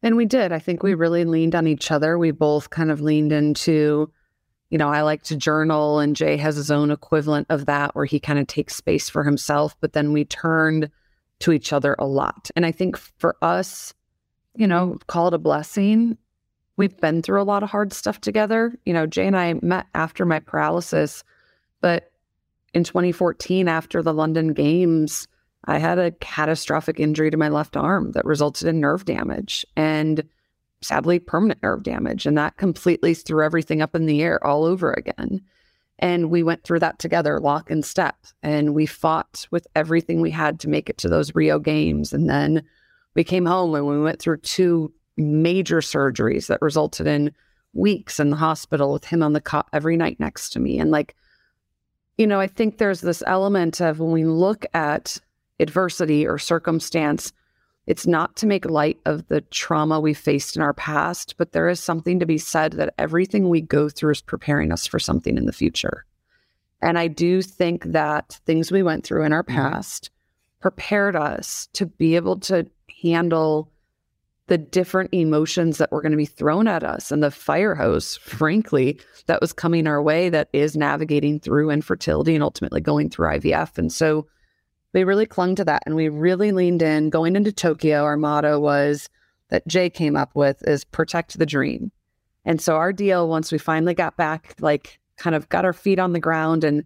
And 0.02 0.16
we 0.16 0.24
did. 0.26 0.52
I 0.52 0.58
think 0.58 0.82
we 0.82 0.94
really 0.94 1.24
leaned 1.24 1.54
on 1.54 1.66
each 1.66 1.90
other. 1.90 2.18
We 2.18 2.30
both 2.30 2.70
kind 2.70 2.90
of 2.90 3.00
leaned 3.00 3.32
into, 3.32 4.10
you 4.74 4.78
know, 4.78 4.88
I 4.88 5.02
like 5.02 5.22
to 5.24 5.36
journal, 5.36 6.00
and 6.00 6.16
Jay 6.16 6.36
has 6.36 6.56
his 6.56 6.68
own 6.68 6.90
equivalent 6.90 7.46
of 7.48 7.66
that 7.66 7.94
where 7.94 8.06
he 8.06 8.18
kind 8.18 8.40
of 8.40 8.48
takes 8.48 8.74
space 8.74 9.08
for 9.08 9.22
himself. 9.22 9.76
But 9.80 9.92
then 9.92 10.12
we 10.12 10.24
turned 10.24 10.90
to 11.38 11.52
each 11.52 11.72
other 11.72 11.94
a 11.96 12.06
lot. 12.06 12.50
And 12.56 12.66
I 12.66 12.72
think 12.72 12.96
for 12.96 13.36
us, 13.40 13.94
you 14.56 14.66
know, 14.66 14.98
call 15.06 15.28
it 15.28 15.34
a 15.34 15.38
blessing. 15.38 16.18
We've 16.76 16.96
been 16.96 17.22
through 17.22 17.40
a 17.40 17.44
lot 17.44 17.62
of 17.62 17.70
hard 17.70 17.92
stuff 17.92 18.20
together. 18.20 18.76
You 18.84 18.92
know, 18.94 19.06
Jay 19.06 19.28
and 19.28 19.36
I 19.36 19.54
met 19.62 19.86
after 19.94 20.26
my 20.26 20.40
paralysis, 20.40 21.22
but 21.80 22.10
in 22.72 22.82
2014, 22.82 23.68
after 23.68 24.02
the 24.02 24.12
London 24.12 24.54
Games, 24.54 25.28
I 25.66 25.78
had 25.78 26.00
a 26.00 26.10
catastrophic 26.10 26.98
injury 26.98 27.30
to 27.30 27.36
my 27.36 27.48
left 27.48 27.76
arm 27.76 28.10
that 28.10 28.24
resulted 28.24 28.66
in 28.66 28.80
nerve 28.80 29.04
damage 29.04 29.64
and 29.76 30.24
sadly 30.84 31.18
permanent 31.18 31.62
nerve 31.62 31.82
damage. 31.82 32.26
And 32.26 32.36
that 32.38 32.56
completely 32.56 33.14
threw 33.14 33.44
everything 33.44 33.82
up 33.82 33.94
in 33.94 34.06
the 34.06 34.22
air 34.22 34.44
all 34.44 34.64
over 34.64 34.92
again. 34.92 35.40
And 35.98 36.30
we 36.30 36.42
went 36.42 36.64
through 36.64 36.80
that 36.80 36.98
together, 36.98 37.40
lock 37.40 37.70
and 37.70 37.84
step. 37.84 38.16
And 38.42 38.74
we 38.74 38.86
fought 38.86 39.46
with 39.50 39.66
everything 39.74 40.20
we 40.20 40.30
had 40.30 40.60
to 40.60 40.68
make 40.68 40.90
it 40.90 40.98
to 40.98 41.08
those 41.08 41.34
Rio 41.34 41.58
Games. 41.58 42.12
And 42.12 42.28
then 42.28 42.62
we 43.14 43.24
came 43.24 43.46
home 43.46 43.74
and 43.74 43.86
we 43.86 44.00
went 44.00 44.20
through 44.20 44.38
two 44.38 44.92
major 45.16 45.78
surgeries 45.78 46.48
that 46.48 46.60
resulted 46.60 47.06
in 47.06 47.32
weeks 47.72 48.18
in 48.18 48.30
the 48.30 48.36
hospital 48.36 48.92
with 48.92 49.04
him 49.04 49.22
on 49.22 49.32
the 49.32 49.40
cot 49.40 49.68
every 49.72 49.96
night 49.96 50.18
next 50.18 50.50
to 50.50 50.60
me. 50.60 50.78
And 50.78 50.90
like, 50.90 51.14
you 52.18 52.26
know, 52.26 52.40
I 52.40 52.46
think 52.46 52.78
there's 52.78 53.00
this 53.00 53.22
element 53.26 53.80
of 53.80 53.98
when 53.98 54.12
we 54.12 54.24
look 54.24 54.66
at 54.74 55.18
adversity 55.60 56.26
or 56.26 56.38
circumstance, 56.38 57.32
it's 57.86 58.06
not 58.06 58.36
to 58.36 58.46
make 58.46 58.64
light 58.64 58.98
of 59.04 59.26
the 59.28 59.42
trauma 59.42 60.00
we 60.00 60.14
faced 60.14 60.56
in 60.56 60.62
our 60.62 60.72
past, 60.72 61.34
but 61.36 61.52
there 61.52 61.68
is 61.68 61.80
something 61.80 62.18
to 62.18 62.26
be 62.26 62.38
said 62.38 62.72
that 62.72 62.94
everything 62.96 63.48
we 63.48 63.60
go 63.60 63.88
through 63.88 64.12
is 64.12 64.22
preparing 64.22 64.72
us 64.72 64.86
for 64.86 64.98
something 64.98 65.36
in 65.36 65.46
the 65.46 65.52
future. 65.52 66.04
And 66.80 66.98
I 66.98 67.08
do 67.08 67.42
think 67.42 67.84
that 67.84 68.40
things 68.46 68.70
we 68.72 68.82
went 68.82 69.04
through 69.04 69.24
in 69.24 69.32
our 69.32 69.42
mm-hmm. 69.42 69.54
past 69.54 70.10
prepared 70.60 71.14
us 71.14 71.68
to 71.74 71.86
be 71.86 72.16
able 72.16 72.38
to 72.40 72.66
handle 73.02 73.70
the 74.46 74.58
different 74.58 75.10
emotions 75.12 75.78
that 75.78 75.90
were 75.90 76.02
going 76.02 76.12
to 76.12 76.18
be 76.18 76.26
thrown 76.26 76.68
at 76.68 76.84
us 76.84 77.10
and 77.10 77.22
the 77.22 77.30
fire 77.30 77.74
hose, 77.74 78.16
frankly, 78.16 78.98
that 79.26 79.40
was 79.40 79.54
coming 79.54 79.86
our 79.86 80.02
way 80.02 80.28
that 80.28 80.48
is 80.52 80.76
navigating 80.76 81.40
through 81.40 81.70
infertility 81.70 82.34
and 82.34 82.44
ultimately 82.44 82.80
going 82.80 83.08
through 83.08 83.28
IVF. 83.28 83.78
And 83.78 83.90
so 83.90 84.26
we 84.94 85.04
really 85.04 85.26
clung 85.26 85.56
to 85.56 85.64
that 85.64 85.82
and 85.84 85.94
we 85.94 86.08
really 86.08 86.52
leaned 86.52 86.80
in. 86.80 87.10
Going 87.10 87.36
into 87.36 87.52
Tokyo, 87.52 88.04
our 88.04 88.16
motto 88.16 88.58
was 88.58 89.10
that 89.50 89.66
Jay 89.66 89.90
came 89.90 90.16
up 90.16 90.34
with 90.34 90.66
is 90.66 90.84
protect 90.84 91.38
the 91.38 91.44
dream. 91.44 91.92
And 92.44 92.60
so 92.60 92.76
our 92.76 92.92
deal, 92.92 93.28
once 93.28 93.50
we 93.50 93.58
finally 93.58 93.94
got 93.94 94.16
back, 94.16 94.54
like 94.60 95.00
kind 95.16 95.36
of 95.36 95.48
got 95.48 95.64
our 95.64 95.72
feet 95.72 95.98
on 95.98 96.12
the 96.12 96.20
ground 96.20 96.64
and 96.64 96.84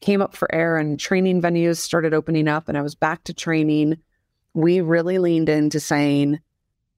came 0.00 0.22
up 0.22 0.34
for 0.34 0.52
air 0.54 0.76
and 0.78 0.98
training 0.98 1.40
venues 1.40 1.76
started 1.76 2.14
opening 2.14 2.48
up 2.48 2.68
and 2.68 2.76
I 2.76 2.82
was 2.82 2.94
back 2.94 3.24
to 3.24 3.34
training, 3.34 3.98
we 4.54 4.80
really 4.80 5.18
leaned 5.18 5.48
into 5.48 5.78
saying, 5.78 6.40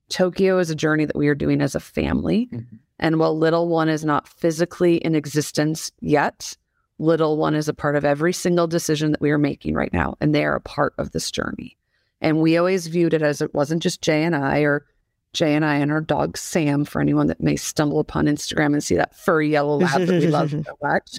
Tokyo 0.08 0.58
is 0.58 0.70
a 0.70 0.74
journey 0.74 1.04
that 1.04 1.16
we 1.16 1.28
are 1.28 1.34
doing 1.34 1.60
as 1.60 1.74
a 1.74 1.80
family. 1.80 2.48
Mm-hmm. 2.52 2.76
And 3.00 3.18
while 3.18 3.36
little 3.36 3.68
one 3.68 3.88
is 3.88 4.04
not 4.04 4.28
physically 4.28 4.96
in 4.96 5.14
existence 5.14 5.90
yet, 6.00 6.56
little 6.98 7.36
one 7.36 7.54
is 7.54 7.68
a 7.68 7.74
part 7.74 7.96
of 7.96 8.04
every 8.04 8.32
single 8.32 8.66
decision 8.66 9.10
that 9.10 9.20
we 9.20 9.30
are 9.30 9.38
making 9.38 9.74
right 9.74 9.92
now. 9.92 10.14
And 10.20 10.34
they 10.34 10.44
are 10.44 10.54
a 10.54 10.60
part 10.60 10.94
of 10.98 11.12
this 11.12 11.30
journey. 11.30 11.76
And 12.20 12.40
we 12.40 12.56
always 12.56 12.86
viewed 12.86 13.14
it 13.14 13.22
as 13.22 13.40
it 13.40 13.54
wasn't 13.54 13.82
just 13.82 14.00
Jay 14.00 14.22
and 14.22 14.34
I 14.34 14.60
or 14.60 14.86
Jay 15.32 15.54
and 15.54 15.64
I 15.64 15.76
and 15.76 15.90
our 15.90 16.00
dog 16.00 16.38
Sam, 16.38 16.84
for 16.84 17.00
anyone 17.00 17.26
that 17.26 17.42
may 17.42 17.56
stumble 17.56 17.98
upon 17.98 18.26
Instagram 18.26 18.72
and 18.72 18.82
see 18.82 18.94
that 18.94 19.16
furry 19.16 19.50
yellow 19.50 19.78
lab 19.78 20.02
that 20.02 20.20
we 20.20 20.28
love 20.28 20.50
so 20.64 20.78
much. 20.82 21.18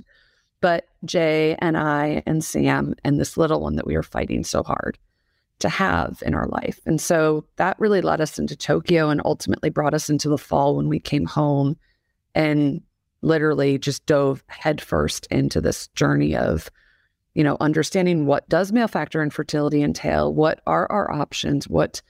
But 0.62 0.88
Jay 1.04 1.56
and 1.60 1.78
I 1.78 2.24
and 2.26 2.44
Sam 2.44 2.96
and 3.04 3.20
this 3.20 3.38
little 3.38 3.60
one 3.60 3.76
that 3.76 3.86
we 3.86 3.96
are 3.96 4.04
fighting 4.04 4.44
so 4.44 4.64
hard 4.64 4.98
to 5.60 5.70
have 5.70 6.24
in 6.26 6.34
our 6.34 6.48
life. 6.48 6.80
And 6.86 7.00
so 7.00 7.46
that 7.58 7.80
really 7.80 8.02
led 8.02 8.22
us 8.22 8.40
into 8.40 8.56
Tokyo 8.56 9.10
and 9.10 9.22
ultimately 9.24 9.70
brought 9.70 9.94
us 9.94 10.10
into 10.10 10.30
the 10.30 10.38
fall 10.38 10.76
when 10.76 10.90
we 10.90 11.00
came 11.00 11.26
home 11.26 11.78
and 12.34 12.82
literally 13.26 13.78
just 13.78 14.06
dove 14.06 14.44
headfirst 14.48 15.26
into 15.28 15.60
this 15.60 15.88
journey 15.90 16.36
of 16.36 16.70
you 17.34 17.44
know 17.44 17.58
understanding 17.60 18.26
what 18.26 18.48
does 18.48 18.72
male 18.72 18.88
factor 18.88 19.22
infertility 19.22 19.82
entail 19.82 20.34
what 20.34 20.62
are 20.68 20.90
our 20.92 21.12
options 21.12 21.68
what 21.68 22.02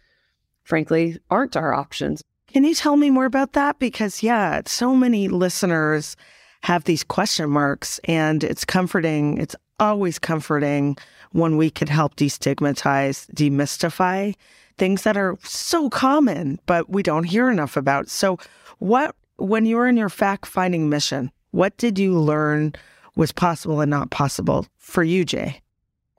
frankly 0.64 1.18
aren't 1.30 1.56
our 1.56 1.74
options. 1.74 2.24
Can 2.48 2.64
you 2.64 2.76
tell 2.76 2.96
me 2.96 3.10
more 3.10 3.26
about 3.26 3.54
that? 3.54 3.80
Because 3.80 4.22
yeah 4.22 4.62
so 4.66 4.96
many 4.96 5.28
listeners 5.28 6.16
have 6.64 6.84
these 6.84 7.04
question 7.04 7.50
marks 7.50 8.00
and 8.06 8.44
it's 8.44 8.66
comforting 8.66 9.38
it's 9.38 9.56
always 9.80 10.20
comforting 10.20 10.98
when 11.32 11.58
we 11.58 11.70
can 11.70 11.88
help 11.88 12.16
destigmatize 12.16 13.30
demystify 13.34 14.34
things 14.78 15.04
that 15.04 15.18
are 15.18 15.38
so 15.44 15.90
common 15.90 16.60
but 16.66 16.90
we 16.90 17.02
don't 17.04 17.24
hear 17.24 17.50
enough 17.50 17.78
about. 17.78 18.10
So 18.10 18.38
what 18.80 19.16
when 19.38 19.66
you 19.66 19.78
were 19.78 19.88
in 19.88 19.98
your 19.98 20.10
fact 20.10 20.46
finding 20.46 20.90
mission, 20.90 21.32
what 21.52 21.78
did 21.78 21.98
you 22.00 22.20
learn 22.20 22.74
was 23.16 23.32
possible 23.32 23.82
and 23.82 23.90
not 23.90 24.12
possible 24.12 24.68
for 24.78 25.04
you, 25.04 25.26
Jay? 25.26 25.62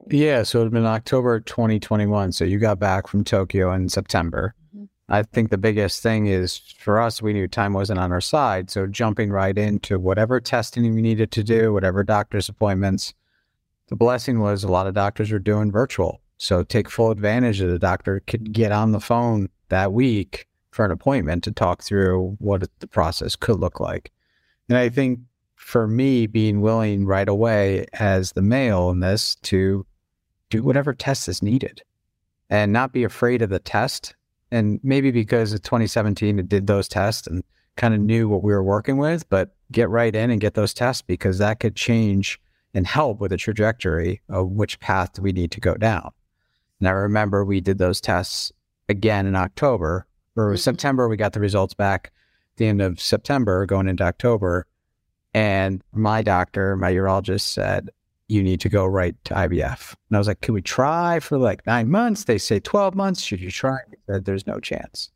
Yeah, 0.08 0.44
so 0.44 0.60
it 0.60 0.64
had 0.64 0.72
been 0.72 0.86
October 0.86 1.40
2021. 1.40 2.32
So 2.32 2.44
you 2.44 2.58
got 2.58 2.78
back 2.78 3.08
from 3.08 3.24
Tokyo 3.24 3.72
in 3.72 3.88
September. 3.88 4.54
Mm-hmm. 4.74 4.84
I 5.08 5.22
think 5.24 5.50
the 5.50 5.58
biggest 5.58 6.02
thing 6.02 6.26
is 6.26 6.58
for 6.78 7.00
us, 7.00 7.20
we 7.20 7.32
knew 7.32 7.48
time 7.48 7.72
wasn't 7.72 7.98
on 7.98 8.12
our 8.12 8.20
side. 8.20 8.70
So 8.70 8.86
jumping 8.86 9.30
right 9.30 9.56
into 9.56 9.98
whatever 9.98 10.40
testing 10.40 10.94
we 10.94 11.02
needed 11.02 11.32
to 11.32 11.42
do, 11.42 11.72
whatever 11.72 12.04
doctor's 12.04 12.48
appointments. 12.48 13.14
The 13.88 13.96
blessing 13.96 14.40
was 14.40 14.64
a 14.64 14.68
lot 14.68 14.86
of 14.86 14.94
doctors 14.94 15.30
were 15.30 15.38
doing 15.38 15.70
virtual. 15.70 16.20
So 16.38 16.62
take 16.62 16.90
full 16.90 17.10
advantage 17.10 17.60
of 17.60 17.70
the 17.70 17.78
doctor 17.78 18.20
could 18.26 18.52
get 18.52 18.72
on 18.72 18.92
the 18.92 19.00
phone 19.00 19.48
that 19.68 19.92
week 19.92 20.46
for 20.76 20.84
an 20.84 20.90
appointment 20.90 21.42
to 21.42 21.50
talk 21.50 21.82
through 21.82 22.36
what 22.38 22.68
the 22.80 22.86
process 22.86 23.34
could 23.34 23.58
look 23.58 23.80
like. 23.80 24.12
And 24.68 24.76
I 24.76 24.90
think 24.90 25.20
for 25.54 25.88
me, 25.88 26.26
being 26.26 26.60
willing 26.60 27.06
right 27.06 27.28
away 27.28 27.86
as 27.94 28.32
the 28.32 28.42
male 28.42 28.90
in 28.90 29.00
this 29.00 29.36
to 29.36 29.86
do 30.50 30.62
whatever 30.62 30.92
test 30.92 31.28
is 31.28 31.42
needed 31.42 31.82
and 32.50 32.74
not 32.74 32.92
be 32.92 33.04
afraid 33.04 33.40
of 33.40 33.48
the 33.48 33.58
test. 33.58 34.14
And 34.50 34.78
maybe 34.82 35.10
because 35.10 35.54
of 35.54 35.62
2017, 35.62 36.38
it 36.38 36.48
did 36.48 36.66
those 36.66 36.88
tests 36.88 37.26
and 37.26 37.42
kind 37.76 37.94
of 37.94 38.00
knew 38.00 38.28
what 38.28 38.42
we 38.42 38.52
were 38.52 38.62
working 38.62 38.98
with, 38.98 39.26
but 39.30 39.56
get 39.72 39.88
right 39.88 40.14
in 40.14 40.30
and 40.30 40.42
get 40.42 40.54
those 40.54 40.74
tests 40.74 41.00
because 41.00 41.38
that 41.38 41.58
could 41.58 41.74
change 41.74 42.38
and 42.74 42.86
help 42.86 43.18
with 43.18 43.30
the 43.30 43.38
trajectory 43.38 44.20
of 44.28 44.50
which 44.50 44.78
path 44.80 45.18
we 45.18 45.32
need 45.32 45.50
to 45.52 45.60
go 45.60 45.74
down. 45.74 46.10
And 46.80 46.88
I 46.88 46.92
remember 46.92 47.46
we 47.46 47.62
did 47.62 47.78
those 47.78 48.02
tests 48.02 48.52
again 48.90 49.24
in 49.24 49.34
October 49.34 50.06
or 50.36 50.50
mm-hmm. 50.50 50.56
September, 50.56 51.08
we 51.08 51.16
got 51.16 51.32
the 51.32 51.40
results 51.40 51.74
back 51.74 52.12
the 52.56 52.66
end 52.66 52.82
of 52.82 53.00
September 53.00 53.66
going 53.66 53.88
into 53.88 54.04
October. 54.04 54.66
And 55.34 55.82
my 55.92 56.22
doctor, 56.22 56.76
my 56.76 56.92
urologist 56.92 57.42
said, 57.42 57.90
you 58.28 58.42
need 58.42 58.60
to 58.60 58.68
go 58.68 58.86
right 58.86 59.14
to 59.24 59.34
IVF. 59.34 59.94
And 60.08 60.16
I 60.16 60.18
was 60.18 60.26
like, 60.26 60.40
can 60.40 60.54
we 60.54 60.62
try 60.62 61.20
for 61.20 61.38
like 61.38 61.64
nine 61.66 61.90
months? 61.90 62.24
They 62.24 62.38
say 62.38 62.58
12 62.58 62.94
months. 62.94 63.20
Should 63.20 63.40
you 63.40 63.50
try? 63.50 63.78
He 63.90 63.96
said, 64.06 64.24
there's 64.24 64.46
no 64.46 64.58
chance. 64.58 65.10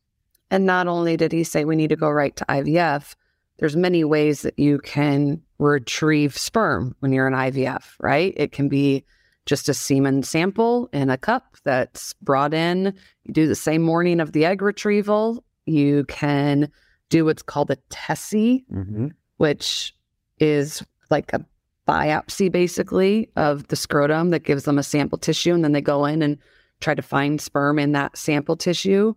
And 0.50 0.66
not 0.66 0.86
only 0.86 1.16
did 1.16 1.32
he 1.32 1.44
say 1.44 1.64
we 1.64 1.76
need 1.76 1.90
to 1.90 1.96
go 1.96 2.10
right 2.10 2.34
to 2.36 2.44
IVF, 2.44 3.14
there's 3.58 3.76
many 3.76 4.04
ways 4.04 4.42
that 4.42 4.58
you 4.58 4.78
can 4.78 5.42
retrieve 5.58 6.36
sperm 6.36 6.94
when 7.00 7.12
you're 7.12 7.26
in 7.26 7.34
IVF, 7.34 7.94
right? 8.00 8.32
It 8.36 8.52
can 8.52 8.68
be 8.68 9.04
just 9.50 9.68
a 9.68 9.74
semen 9.74 10.22
sample 10.22 10.88
in 10.92 11.10
a 11.10 11.18
cup 11.18 11.56
that's 11.64 12.12
brought 12.22 12.54
in. 12.54 12.94
You 13.24 13.34
do 13.34 13.48
the 13.48 13.56
same 13.56 13.82
morning 13.82 14.20
of 14.20 14.30
the 14.30 14.44
egg 14.44 14.62
retrieval. 14.62 15.44
You 15.66 16.04
can 16.04 16.70
do 17.08 17.24
what's 17.24 17.42
called 17.42 17.68
a 17.72 17.76
TESE, 17.90 18.62
mm-hmm. 18.72 19.08
which 19.38 19.92
is 20.38 20.84
like 21.10 21.32
a 21.32 21.44
biopsy 21.88 22.50
basically 22.50 23.28
of 23.34 23.66
the 23.66 23.74
scrotum 23.74 24.30
that 24.30 24.44
gives 24.44 24.62
them 24.62 24.78
a 24.78 24.84
sample 24.84 25.18
tissue. 25.18 25.52
And 25.52 25.64
then 25.64 25.72
they 25.72 25.80
go 25.80 26.04
in 26.04 26.22
and 26.22 26.38
try 26.78 26.94
to 26.94 27.02
find 27.02 27.40
sperm 27.40 27.80
in 27.80 27.90
that 27.90 28.16
sample 28.16 28.56
tissue, 28.56 29.14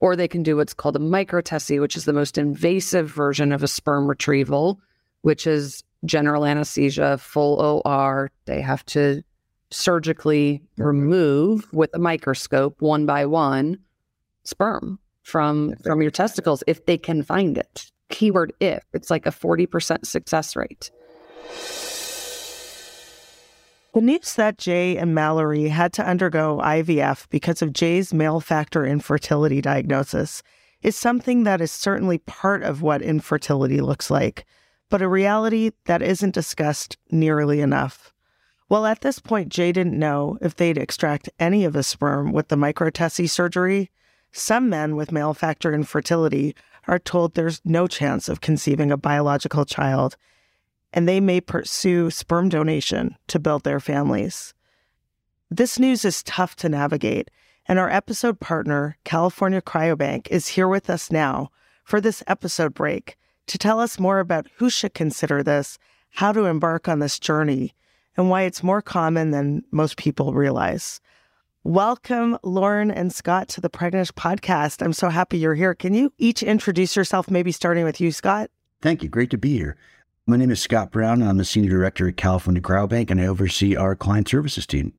or 0.00 0.16
they 0.16 0.28
can 0.28 0.42
do 0.42 0.54
what's 0.54 0.74
called 0.74 0.96
a 0.96 0.98
microTESE, 0.98 1.80
which 1.80 1.96
is 1.96 2.04
the 2.04 2.12
most 2.12 2.36
invasive 2.36 3.08
version 3.08 3.52
of 3.52 3.62
a 3.62 3.68
sperm 3.68 4.06
retrieval, 4.06 4.82
which 5.22 5.46
is 5.46 5.82
general 6.04 6.44
anesthesia, 6.44 7.16
full 7.16 7.82
OR. 7.86 8.30
They 8.44 8.60
have 8.60 8.84
to 8.86 9.22
surgically 9.72 10.62
remove 10.76 11.72
with 11.72 11.90
a 11.94 11.98
microscope 11.98 12.80
one 12.80 13.06
by 13.06 13.26
one 13.26 13.78
sperm 14.44 14.98
from 15.22 15.74
from 15.82 16.02
your 16.02 16.10
testicles 16.10 16.62
if 16.66 16.84
they 16.86 16.98
can 16.98 17.22
find 17.22 17.56
it. 17.56 17.90
Keyword 18.10 18.52
if. 18.60 18.84
It's 18.92 19.10
like 19.10 19.26
a 19.26 19.30
40% 19.30 20.04
success 20.04 20.54
rate. 20.54 20.90
The 23.94 24.00
news 24.00 24.34
that 24.34 24.58
Jay 24.58 24.96
and 24.96 25.14
Mallory 25.14 25.68
had 25.68 25.92
to 25.94 26.06
undergo 26.06 26.60
IVF 26.62 27.28
because 27.28 27.60
of 27.62 27.72
Jay's 27.72 28.14
male 28.14 28.40
factor 28.40 28.86
infertility 28.86 29.60
diagnosis 29.60 30.42
is 30.82 30.96
something 30.96 31.44
that 31.44 31.60
is 31.60 31.70
certainly 31.70 32.18
part 32.18 32.62
of 32.62 32.82
what 32.82 33.02
infertility 33.02 33.80
looks 33.80 34.10
like, 34.10 34.46
but 34.88 35.02
a 35.02 35.08
reality 35.08 35.70
that 35.84 36.02
isn't 36.02 36.34
discussed 36.34 36.96
nearly 37.10 37.60
enough. 37.60 38.12
Well, 38.72 38.86
at 38.86 39.02
this 39.02 39.18
point, 39.18 39.50
Jay 39.50 39.70
didn't 39.70 39.98
know 39.98 40.38
if 40.40 40.56
they'd 40.56 40.78
extract 40.78 41.28
any 41.38 41.66
of 41.66 41.74
his 41.74 41.86
sperm 41.86 42.32
with 42.32 42.48
the 42.48 42.56
microTESE 42.56 43.28
surgery. 43.28 43.90
Some 44.32 44.70
men 44.70 44.96
with 44.96 45.12
male 45.12 45.34
factor 45.34 45.74
infertility 45.74 46.56
are 46.88 46.98
told 46.98 47.34
there's 47.34 47.60
no 47.66 47.86
chance 47.86 48.30
of 48.30 48.40
conceiving 48.40 48.90
a 48.90 48.96
biological 48.96 49.66
child 49.66 50.16
and 50.90 51.06
they 51.06 51.20
may 51.20 51.38
pursue 51.38 52.08
sperm 52.08 52.48
donation 52.48 53.14
to 53.26 53.38
build 53.38 53.64
their 53.64 53.78
families. 53.78 54.54
This 55.50 55.78
news 55.78 56.02
is 56.06 56.22
tough 56.22 56.56
to 56.56 56.70
navigate, 56.70 57.30
and 57.66 57.78
our 57.78 57.90
episode 57.90 58.40
partner, 58.40 58.96
California 59.04 59.60
Cryobank, 59.60 60.28
is 60.28 60.48
here 60.48 60.66
with 60.66 60.88
us 60.88 61.12
now 61.12 61.50
for 61.84 62.00
this 62.00 62.22
episode 62.26 62.72
break 62.72 63.18
to 63.48 63.58
tell 63.58 63.80
us 63.80 64.00
more 64.00 64.18
about 64.18 64.48
who 64.56 64.70
should 64.70 64.94
consider 64.94 65.42
this, 65.42 65.78
how 66.12 66.32
to 66.32 66.46
embark 66.46 66.88
on 66.88 67.00
this 67.00 67.18
journey, 67.18 67.74
and 68.16 68.30
why 68.30 68.42
it's 68.42 68.62
more 68.62 68.82
common 68.82 69.30
than 69.30 69.62
most 69.70 69.96
people 69.96 70.34
realize. 70.34 71.00
Welcome, 71.64 72.38
Lauren 72.42 72.90
and 72.90 73.12
Scott, 73.12 73.48
to 73.50 73.60
the 73.60 73.70
Pregnant 73.70 74.14
podcast. 74.14 74.82
I'm 74.82 74.92
so 74.92 75.08
happy 75.08 75.38
you're 75.38 75.54
here. 75.54 75.74
Can 75.74 75.94
you 75.94 76.12
each 76.18 76.42
introduce 76.42 76.96
yourself, 76.96 77.30
maybe 77.30 77.52
starting 77.52 77.84
with 77.84 78.00
you, 78.00 78.10
Scott? 78.10 78.50
Thank 78.80 79.02
you. 79.02 79.08
Great 79.08 79.30
to 79.30 79.38
be 79.38 79.56
here. 79.56 79.76
My 80.26 80.36
name 80.36 80.50
is 80.50 80.60
Scott 80.60 80.90
Brown, 80.90 81.20
and 81.20 81.28
I'm 81.28 81.36
the 81.36 81.44
Senior 81.44 81.70
Director 81.70 82.08
at 82.08 82.16
California 82.16 82.60
Cryobank, 82.62 83.10
and 83.10 83.20
I 83.20 83.26
oversee 83.26 83.76
our 83.76 83.94
client 83.94 84.28
services 84.28 84.66
team. 84.66 84.92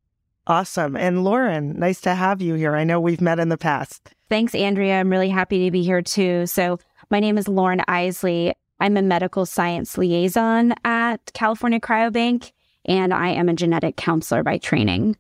Awesome. 0.48 0.98
And 0.98 1.24
Lauren, 1.24 1.80
nice 1.80 2.02
to 2.02 2.16
have 2.16 2.42
you 2.42 2.56
here. 2.56 2.76
I 2.76 2.84
know 2.84 3.00
we've 3.00 3.22
met 3.22 3.40
in 3.40 3.50
the 3.50 3.58
past. 3.58 4.14
Thanks, 4.28 4.54
Andrea. 4.54 5.00
I'm 5.00 5.10
really 5.10 5.30
happy 5.30 5.66
to 5.66 5.72
be 5.72 5.84
here 5.84 6.02
too. 6.02 6.46
So, 6.46 6.80
my 7.10 7.20
name 7.20 7.38
is 7.38 7.48
Lauren 7.48 7.82
Isley. 7.88 8.54
I'm 8.80 8.98
a 8.98 9.02
medical 9.02 9.46
science 9.46 9.98
liaison 9.98 10.74
at 10.84 11.32
California 11.34 11.80
Cryobank, 11.80 12.52
and 12.86 13.14
I 13.14 13.30
am 13.30 13.50
a 13.50 13.54
genetic 13.54 13.96
counselor 13.96 14.44
by 14.44 14.58
training. 14.58 15.16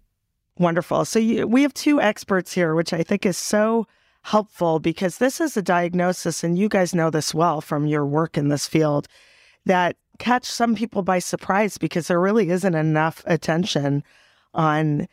Wonderful. 0.57 1.05
So, 1.05 1.19
you, 1.19 1.47
we 1.47 1.63
have 1.63 1.73
two 1.73 1.99
experts 1.99 2.53
here, 2.53 2.75
which 2.75 2.93
I 2.93 3.03
think 3.03 3.25
is 3.25 3.37
so 3.37 3.87
helpful 4.23 4.79
because 4.79 5.17
this 5.17 5.41
is 5.41 5.57
a 5.57 5.61
diagnosis, 5.61 6.43
and 6.43 6.57
you 6.57 6.69
guys 6.69 6.95
know 6.95 7.09
this 7.09 7.33
well 7.33 7.61
from 7.61 7.87
your 7.87 8.05
work 8.05 8.37
in 8.37 8.49
this 8.49 8.67
field 8.67 9.07
that 9.65 9.95
catch 10.19 10.45
some 10.45 10.75
people 10.75 11.01
by 11.01 11.19
surprise 11.19 11.77
because 11.77 12.07
there 12.07 12.19
really 12.19 12.49
isn't 12.49 12.75
enough 12.75 13.23
attention 13.25 14.03
on 14.53 15.07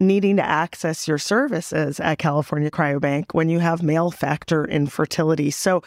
needing 0.00 0.36
to 0.36 0.44
access 0.44 1.06
your 1.08 1.18
services 1.18 2.00
at 2.00 2.18
California 2.18 2.70
Cryobank 2.70 3.26
when 3.32 3.48
you 3.48 3.58
have 3.58 3.82
male 3.82 4.10
factor 4.10 4.64
infertility. 4.64 5.50
So, 5.50 5.82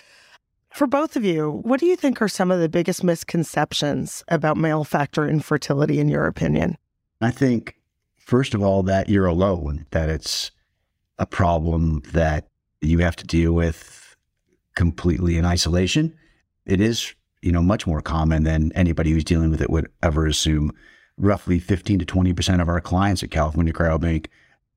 for 0.74 0.88
both 0.88 1.16
of 1.16 1.24
you, 1.24 1.62
what 1.64 1.80
do 1.80 1.86
you 1.86 1.96
think 1.96 2.22
are 2.22 2.28
some 2.28 2.52
of 2.52 2.60
the 2.60 2.70
biggest 2.70 3.04
misconceptions 3.04 4.24
about 4.28 4.58
male 4.58 4.84
factor 4.84 5.28
infertility, 5.28 6.00
in 6.00 6.10
your 6.10 6.26
opinion? 6.26 6.78
I 7.22 7.32
think, 7.32 7.76
first 8.18 8.54
of 8.54 8.62
all, 8.64 8.84
that 8.84 9.10
you're 9.10 9.26
alone, 9.26 9.86
that 9.92 10.10
it's 10.10 10.52
a 11.20 11.26
problem 11.26 12.02
that 12.14 12.48
you 12.82 13.00
have 13.00 13.16
to 13.18 13.28
deal 13.28 13.54
with 13.54 14.16
completely 14.76 15.38
in 15.38 15.46
isolation. 15.46 16.16
It 16.66 16.82
is 16.82 17.14
you 17.42 17.52
know, 17.52 17.62
much 17.62 17.88
more 17.88 18.02
common 18.02 18.44
than 18.44 18.72
anybody 18.74 19.12
who's 19.12 19.24
dealing 19.24 19.50
with 19.50 19.62
it 19.62 19.70
would 19.70 19.90
ever 20.04 20.28
assume. 20.28 20.72
Roughly 21.18 21.60
15 21.60 22.00
to 22.00 22.06
20% 22.06 22.62
of 22.62 22.70
our 22.70 22.82
clients 22.82 23.24
at 23.24 23.32
California 23.32 23.74
Cryobank 23.74 24.28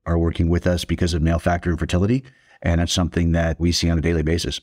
are 0.05 0.17
working 0.17 0.49
with 0.49 0.67
us 0.67 0.85
because 0.85 1.13
of 1.13 1.21
male 1.21 1.39
factor 1.39 1.71
infertility. 1.71 2.23
And 2.61 2.81
it's 2.81 2.93
something 2.93 3.31
that 3.33 3.59
we 3.59 3.71
see 3.71 3.89
on 3.89 3.97
a 3.97 4.01
daily 4.01 4.23
basis. 4.23 4.61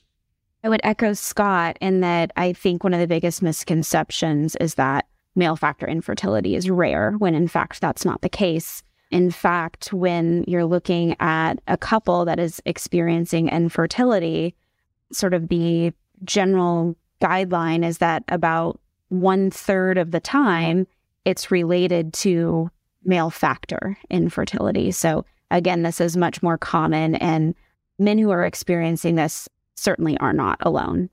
I 0.65 0.69
would 0.69 0.81
echo 0.85 1.13
Scott 1.13 1.77
in 1.81 2.01
that 2.01 2.33
I 2.37 2.53
think 2.53 2.85
one 2.85 2.95
of 2.95 3.01
the 3.01 3.09
biggest 3.09 3.43
misconceptions 3.43 4.57
is 4.57 4.77
that 4.77 5.07
male 5.35 5.57
factor 5.57 5.87
infertility 5.87 6.55
is 6.55 6.71
rare, 6.71 7.13
when 7.19 7.35
in 7.35 7.49
fact 7.49 7.81
that's 7.81 8.05
not 8.05 8.23
the 8.23 8.29
case. 8.29 8.83
In 9.11 9.31
fact, 9.31 9.93
when 9.93 10.45
you're 10.47 10.65
looking 10.65 11.17
at 11.21 11.55
a 11.67 11.77
couple 11.77 12.25
that 12.25 12.39
is 12.39 12.63
experiencing 12.65 13.49
infertility, 13.49 14.55
sort 15.13 15.35
of 15.35 15.49
the 15.49 15.93
general 16.25 16.97
guideline 17.21 17.85
is 17.85 17.99
that 17.99 18.23
about 18.29 18.81
one 19.09 19.51
third 19.51 19.99
of 19.99 20.13
the 20.13 20.21
time 20.21 20.87
it's 21.25 21.51
related 21.51 22.13
to 22.13 22.71
male 23.05 23.31
factor 23.31 23.97
infertility. 24.11 24.91
So, 24.91 25.25
again, 25.51 25.83
this 25.83 26.01
is 26.01 26.17
much 26.17 26.43
more 26.43 26.57
common, 26.57 27.17
and 27.17 27.55
men 27.99 28.19
who 28.19 28.31
are 28.31 28.45
experiencing 28.45 29.17
this 29.17 29.49
certainly 29.75 30.17
are 30.19 30.33
not 30.33 30.59
alone. 30.61 31.11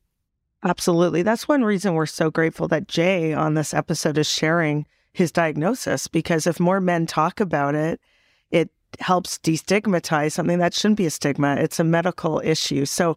Absolutely. 0.64 1.24
That's 1.24 1.48
one 1.48 1.64
reason 1.64 1.94
we're 1.94 2.06
so 2.06 2.30
grateful 2.30 2.68
that 2.68 2.88
Jay 2.88 3.34
on 3.34 3.54
this 3.54 3.74
episode 3.74 4.18
is 4.18 4.30
sharing 4.30 4.86
his 5.14 5.32
diagnosis 5.32 6.08
because 6.08 6.46
if 6.46 6.60
more 6.60 6.82
men 6.82 7.06
talk 7.06 7.40
about 7.40 7.76
it, 7.76 8.00
it 8.52 8.70
helps 9.00 9.38
destigmatize 9.38 10.34
something 10.34 10.60
that 10.60 10.74
shouldn't 10.74 10.98
be 10.98 11.06
a 11.06 11.12
stigma. 11.12 11.56
It's 11.56 11.80
a 11.80 11.84
medical 11.84 12.42
issue. 12.44 12.86
So, 12.86 13.16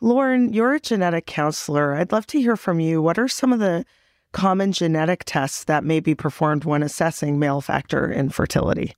Lauren, 0.00 0.52
you're 0.52 0.74
a 0.74 0.80
genetic 0.80 1.26
counselor. 1.26 1.94
I'd 1.94 2.12
love 2.12 2.26
to 2.28 2.40
hear 2.40 2.56
from 2.56 2.80
you. 2.80 3.00
What 3.00 3.18
are 3.18 3.28
some 3.28 3.52
of 3.52 3.60
the 3.60 3.84
common 4.32 4.72
genetic 4.72 5.22
tests 5.24 5.64
that 5.64 5.84
may 5.84 6.00
be 6.00 6.14
performed 6.14 6.64
when 6.64 6.82
assessing 6.82 7.38
male 7.38 7.60
factor 7.60 8.10
infertility? 8.10 8.94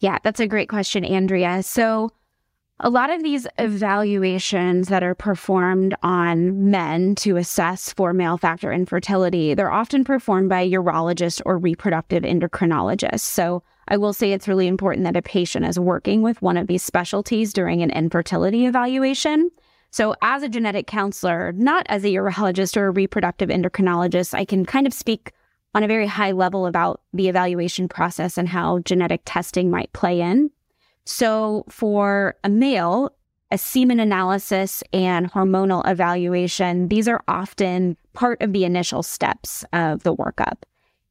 Yeah, 0.00 0.18
that's 0.24 0.40
a 0.40 0.48
great 0.48 0.68
question, 0.68 1.04
Andrea. 1.04 1.62
So, 1.62 2.10
a 2.84 2.90
lot 2.90 3.10
of 3.10 3.22
these 3.22 3.46
evaluations 3.58 4.88
that 4.88 5.04
are 5.04 5.14
performed 5.14 5.94
on 6.02 6.68
men 6.68 7.14
to 7.14 7.36
assess 7.36 7.92
for 7.92 8.12
male 8.12 8.36
factor 8.36 8.72
infertility, 8.72 9.54
they're 9.54 9.70
often 9.70 10.02
performed 10.02 10.48
by 10.48 10.68
urologists 10.68 11.40
or 11.46 11.58
reproductive 11.58 12.24
endocrinologists. 12.24 13.20
So, 13.20 13.62
I 13.88 13.96
will 13.96 14.12
say 14.12 14.32
it's 14.32 14.48
really 14.48 14.68
important 14.68 15.04
that 15.04 15.16
a 15.16 15.22
patient 15.22 15.66
is 15.66 15.78
working 15.78 16.22
with 16.22 16.40
one 16.40 16.56
of 16.56 16.66
these 16.66 16.84
specialties 16.84 17.52
during 17.52 17.82
an 17.82 17.90
infertility 17.90 18.66
evaluation. 18.66 19.50
So, 19.90 20.14
as 20.22 20.42
a 20.42 20.48
genetic 20.48 20.86
counselor, 20.86 21.52
not 21.52 21.86
as 21.88 22.04
a 22.04 22.08
urologist 22.08 22.76
or 22.76 22.86
a 22.86 22.90
reproductive 22.90 23.48
endocrinologist, 23.48 24.34
I 24.34 24.44
can 24.44 24.64
kind 24.64 24.86
of 24.86 24.94
speak 24.94 25.32
on 25.74 25.82
a 25.82 25.88
very 25.88 26.06
high 26.06 26.32
level 26.32 26.66
about 26.66 27.00
the 27.12 27.28
evaluation 27.28 27.88
process 27.88 28.38
and 28.38 28.48
how 28.48 28.80
genetic 28.80 29.22
testing 29.24 29.70
might 29.70 29.92
play 29.92 30.20
in. 30.20 30.50
So, 31.04 31.64
for 31.68 32.36
a 32.44 32.48
male, 32.48 33.10
a 33.50 33.58
semen 33.58 34.00
analysis 34.00 34.82
and 34.92 35.30
hormonal 35.30 35.88
evaluation, 35.88 36.88
these 36.88 37.08
are 37.08 37.22
often 37.28 37.96
part 38.12 38.40
of 38.40 38.52
the 38.52 38.64
initial 38.64 39.02
steps 39.02 39.64
of 39.72 40.04
the 40.04 40.14
workup. 40.14 40.62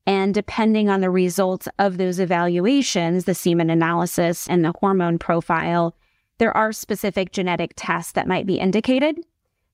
And 0.07 0.33
depending 0.33 0.89
on 0.89 1.01
the 1.01 1.09
results 1.09 1.67
of 1.77 1.97
those 1.97 2.19
evaluations, 2.19 3.25
the 3.25 3.35
semen 3.35 3.69
analysis 3.69 4.47
and 4.47 4.65
the 4.65 4.73
hormone 4.79 5.19
profile, 5.19 5.95
there 6.39 6.55
are 6.55 6.71
specific 6.71 7.31
genetic 7.31 7.73
tests 7.75 8.13
that 8.13 8.27
might 8.27 8.47
be 8.47 8.59
indicated. 8.59 9.19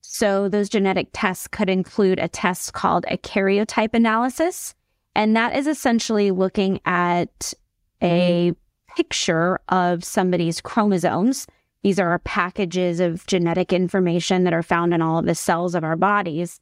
So, 0.02 0.48
those 0.48 0.68
genetic 0.68 1.08
tests 1.12 1.48
could 1.48 1.70
include 1.70 2.18
a 2.18 2.28
test 2.28 2.72
called 2.72 3.04
a 3.08 3.18
karyotype 3.18 3.94
analysis. 3.94 4.74
And 5.14 5.34
that 5.36 5.56
is 5.56 5.66
essentially 5.66 6.30
looking 6.30 6.80
at 6.84 7.54
a 8.02 8.52
picture 8.98 9.60
of 9.68 10.02
somebody's 10.02 10.60
chromosomes. 10.60 11.46
These 11.84 12.00
are 12.00 12.18
packages 12.18 12.98
of 12.98 13.24
genetic 13.28 13.72
information 13.72 14.42
that 14.42 14.52
are 14.52 14.62
found 14.62 14.92
in 14.92 15.00
all 15.00 15.20
of 15.20 15.24
the 15.24 15.36
cells 15.36 15.76
of 15.76 15.84
our 15.84 15.94
bodies. 15.94 16.58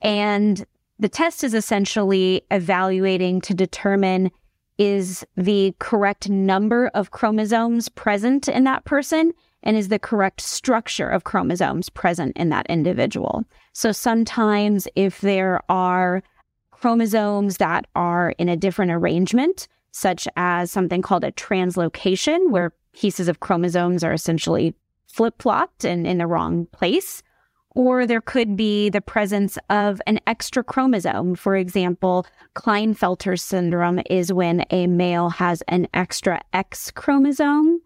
And 0.00 0.64
the 0.98 1.10
test 1.10 1.44
is 1.44 1.52
essentially 1.52 2.40
evaluating 2.50 3.42
to 3.42 3.52
determine 3.52 4.30
is 4.78 5.22
the 5.36 5.74
correct 5.78 6.30
number 6.30 6.88
of 6.94 7.10
chromosomes 7.10 7.90
present 7.90 8.48
in 8.48 8.64
that 8.64 8.86
person 8.86 9.34
and 9.62 9.76
is 9.76 9.88
the 9.88 9.98
correct 9.98 10.40
structure 10.40 11.10
of 11.10 11.24
chromosomes 11.24 11.90
present 11.90 12.34
in 12.38 12.48
that 12.48 12.66
individual. 12.70 13.44
So 13.74 13.92
sometimes 13.92 14.88
if 14.96 15.20
there 15.20 15.60
are 15.68 16.22
chromosomes 16.70 17.58
that 17.58 17.86
are 17.94 18.30
in 18.38 18.48
a 18.48 18.56
different 18.56 18.92
arrangement, 18.92 19.68
such 19.96 20.28
as 20.36 20.70
something 20.70 21.00
called 21.00 21.24
a 21.24 21.32
translocation, 21.32 22.50
where 22.50 22.74
pieces 22.92 23.28
of 23.28 23.40
chromosomes 23.40 24.04
are 24.04 24.12
essentially 24.12 24.74
flip 25.06 25.40
flopped 25.40 25.86
and 25.86 26.06
in 26.06 26.18
the 26.18 26.26
wrong 26.26 26.66
place. 26.66 27.22
Or 27.70 28.06
there 28.06 28.20
could 28.20 28.56
be 28.56 28.90
the 28.90 29.00
presence 29.00 29.56
of 29.70 30.02
an 30.06 30.20
extra 30.26 30.62
chromosome. 30.62 31.34
For 31.34 31.56
example, 31.56 32.26
Klinefelter 32.54 33.40
syndrome 33.40 34.02
is 34.10 34.30
when 34.30 34.66
a 34.70 34.86
male 34.86 35.30
has 35.30 35.62
an 35.68 35.88
extra 35.94 36.42
X 36.52 36.90
chromosome, 36.90 37.80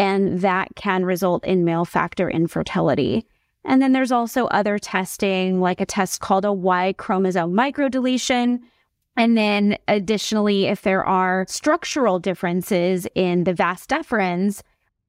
and 0.00 0.40
that 0.40 0.74
can 0.74 1.04
result 1.04 1.44
in 1.44 1.64
male 1.64 1.84
factor 1.84 2.28
infertility. 2.28 3.24
And 3.64 3.80
then 3.80 3.92
there's 3.92 4.10
also 4.10 4.46
other 4.46 4.80
testing, 4.80 5.60
like 5.60 5.80
a 5.80 5.86
test 5.86 6.20
called 6.20 6.44
a 6.44 6.52
Y 6.52 6.94
chromosome 6.98 7.52
microdeletion. 7.52 8.58
And 9.16 9.36
then 9.36 9.76
additionally, 9.88 10.66
if 10.66 10.82
there 10.82 11.04
are 11.04 11.44
structural 11.48 12.18
differences 12.18 13.06
in 13.14 13.44
the 13.44 13.54
vas 13.54 13.86
deferens, 13.86 14.62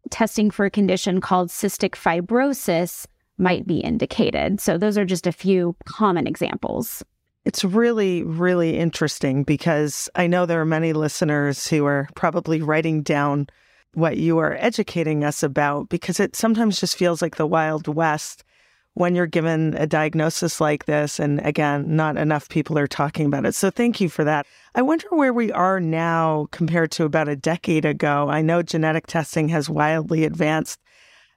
testing 0.10 0.52
for 0.52 0.66
a 0.66 0.72
condition 0.72 1.22
called 1.22 1.50
cystic 1.50 1.92
fibrosis 1.92 3.06
might 3.38 3.66
be 3.66 3.80
indicated. 3.80 4.60
So 4.60 4.78
those 4.78 4.98
are 4.98 5.06
just 5.06 5.26
a 5.26 5.32
few 5.32 5.76
common 5.86 6.28
examples. 6.28 7.04
It's 7.46 7.64
really, 7.64 8.24
really 8.24 8.78
interesting 8.78 9.44
because 9.44 10.10
I 10.16 10.28
know 10.28 10.46
there 10.46 10.62
are 10.62 10.66
many 10.66 10.94
listeners 10.94 11.68
who 11.68 11.86
are 11.86 12.08
probably 12.16 12.62
writing 12.62 13.02
down 13.02 13.48
what 13.94 14.18
you 14.18 14.40
are 14.40 14.56
educating 14.60 15.24
us 15.24 15.44
about 15.44 15.90
because 15.90 16.20
it 16.20 16.36
sometimes 16.36 16.80
just 16.80 16.98
feels 16.98 17.22
like 17.22 17.36
the 17.36 17.46
Wild 17.46 17.88
West 17.88 18.44
when 18.96 19.16
you're 19.16 19.26
given 19.26 19.74
a 19.76 19.88
diagnosis 19.88 20.62
like 20.62 20.86
this. 20.86 21.20
And 21.20 21.44
again, 21.46 21.96
not 21.96 22.18
enough 22.18 22.50
people 22.50 22.78
are 22.78 22.88
talking 22.88 23.26
about 23.26 23.46
it. 23.46 23.56
So 23.56 23.70
thank 23.70 24.00
you 24.00 24.10
for 24.10 24.24
that. 24.24 24.46
I 24.76 24.82
wonder 24.82 25.08
where 25.10 25.34
we 25.34 25.52
are 25.52 25.80
now 25.80 26.48
compared 26.52 26.92
to 26.92 27.06
about 27.06 27.28
a 27.28 27.36
decade 27.36 27.86
ago. 27.86 28.30
I 28.30 28.42
know 28.42 28.62
genetic 28.62 29.08
testing 29.08 29.50
has 29.50 29.70
wildly 29.70 30.26
advanced 30.26 30.80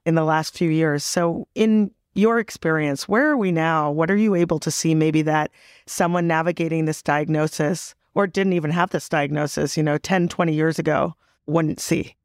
in 0.04 0.14
the 0.14 0.24
last 0.24 0.56
few 0.56 0.70
years. 0.70 1.04
So, 1.04 1.48
in 1.54 1.90
your 2.14 2.38
experience, 2.38 3.06
where 3.06 3.28
are 3.28 3.36
we 3.36 3.52
now? 3.52 3.90
What 3.90 4.10
are 4.10 4.16
you 4.16 4.34
able 4.34 4.58
to 4.60 4.70
see 4.70 4.94
maybe 4.94 5.20
that 5.22 5.50
someone 5.86 6.26
navigating 6.26 6.86
this 6.86 7.02
diagnosis 7.02 7.94
or 8.14 8.26
didn't 8.26 8.54
even 8.54 8.70
have 8.70 8.90
this 8.90 9.08
diagnosis, 9.08 9.76
you 9.76 9.82
know, 9.82 9.98
10, 9.98 10.28
20 10.28 10.54
years 10.54 10.78
ago 10.78 11.14
wouldn't 11.46 11.80
see? 11.80 12.16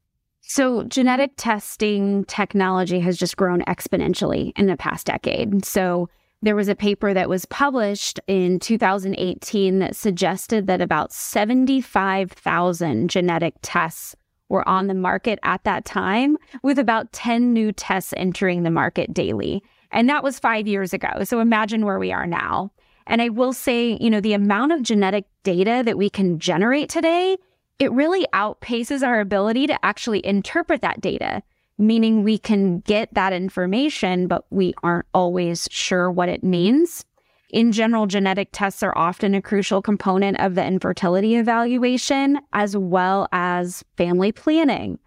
So, 0.42 0.82
genetic 0.84 1.32
testing 1.36 2.24
technology 2.26 3.00
has 3.00 3.16
just 3.16 3.36
grown 3.36 3.62
exponentially 3.62 4.52
in 4.56 4.66
the 4.66 4.76
past 4.76 5.06
decade. 5.06 5.64
So, 5.64 6.08
there 6.42 6.56
was 6.56 6.68
a 6.68 6.74
paper 6.74 7.14
that 7.14 7.28
was 7.28 7.46
published 7.46 8.18
in 8.26 8.58
2018 8.58 9.78
that 9.78 9.94
suggested 9.94 10.66
that 10.66 10.80
about 10.80 11.12
75,000 11.12 13.08
genetic 13.08 13.54
tests 13.62 14.16
were 14.48 14.68
on 14.68 14.88
the 14.88 14.94
market 14.94 15.38
at 15.44 15.62
that 15.64 15.84
time, 15.84 16.36
with 16.64 16.80
about 16.80 17.12
10 17.12 17.52
new 17.52 17.70
tests 17.72 18.12
entering 18.16 18.64
the 18.64 18.70
market 18.70 19.14
daily. 19.14 19.62
And 19.92 20.08
that 20.08 20.24
was 20.24 20.40
five 20.40 20.66
years 20.66 20.92
ago. 20.92 21.22
So 21.22 21.38
imagine 21.38 21.86
where 21.86 22.00
we 22.00 22.12
are 22.12 22.26
now. 22.26 22.72
And 23.06 23.22
I 23.22 23.28
will 23.28 23.52
say, 23.52 23.96
you 24.00 24.10
know, 24.10 24.20
the 24.20 24.32
amount 24.32 24.72
of 24.72 24.82
genetic 24.82 25.26
data 25.44 25.82
that 25.84 25.98
we 25.98 26.10
can 26.10 26.38
generate 26.38 26.88
today, 26.88 27.36
it 27.78 27.92
really 27.92 28.26
outpaces 28.32 29.06
our 29.06 29.20
ability 29.20 29.66
to 29.66 29.84
actually 29.84 30.24
interpret 30.24 30.82
that 30.82 31.00
data, 31.00 31.42
meaning 31.78 32.22
we 32.22 32.38
can 32.38 32.80
get 32.80 33.12
that 33.14 33.32
information, 33.32 34.26
but 34.26 34.44
we 34.50 34.74
aren't 34.82 35.06
always 35.14 35.68
sure 35.70 36.10
what 36.10 36.28
it 36.28 36.44
means. 36.44 37.04
In 37.50 37.70
general, 37.70 38.06
genetic 38.06 38.48
tests 38.52 38.82
are 38.82 38.96
often 38.96 39.34
a 39.34 39.42
crucial 39.42 39.82
component 39.82 40.40
of 40.40 40.54
the 40.54 40.64
infertility 40.64 41.36
evaluation, 41.36 42.40
as 42.54 42.76
well 42.76 43.28
as 43.30 43.84
family 43.96 44.32
planning. 44.32 44.98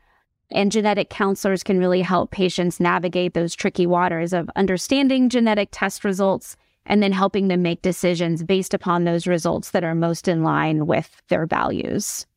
And 0.52 0.72
genetic 0.72 1.10
counselors 1.10 1.64
can 1.64 1.80
really 1.80 2.02
help 2.02 2.30
patients 2.30 2.80
navigate 2.80 3.34
those 3.34 3.56
tricky 3.56 3.88
waters 3.88 4.32
of 4.32 4.50
understanding 4.56 5.28
genetic 5.28 5.70
test 5.72 6.04
results 6.04 6.56
and 6.86 7.02
then 7.02 7.12
helping 7.12 7.48
them 7.48 7.64
make 7.64 7.82
decisions 7.82 8.44
based 8.44 8.76
upon 8.76 9.04
those 9.04 9.26
results 9.26 9.72
that 9.72 9.84
are 9.84 9.96
most 9.96 10.28
in 10.28 10.44
line 10.44 10.86
with 10.86 11.22
their 11.30 11.48
values. 11.48 12.28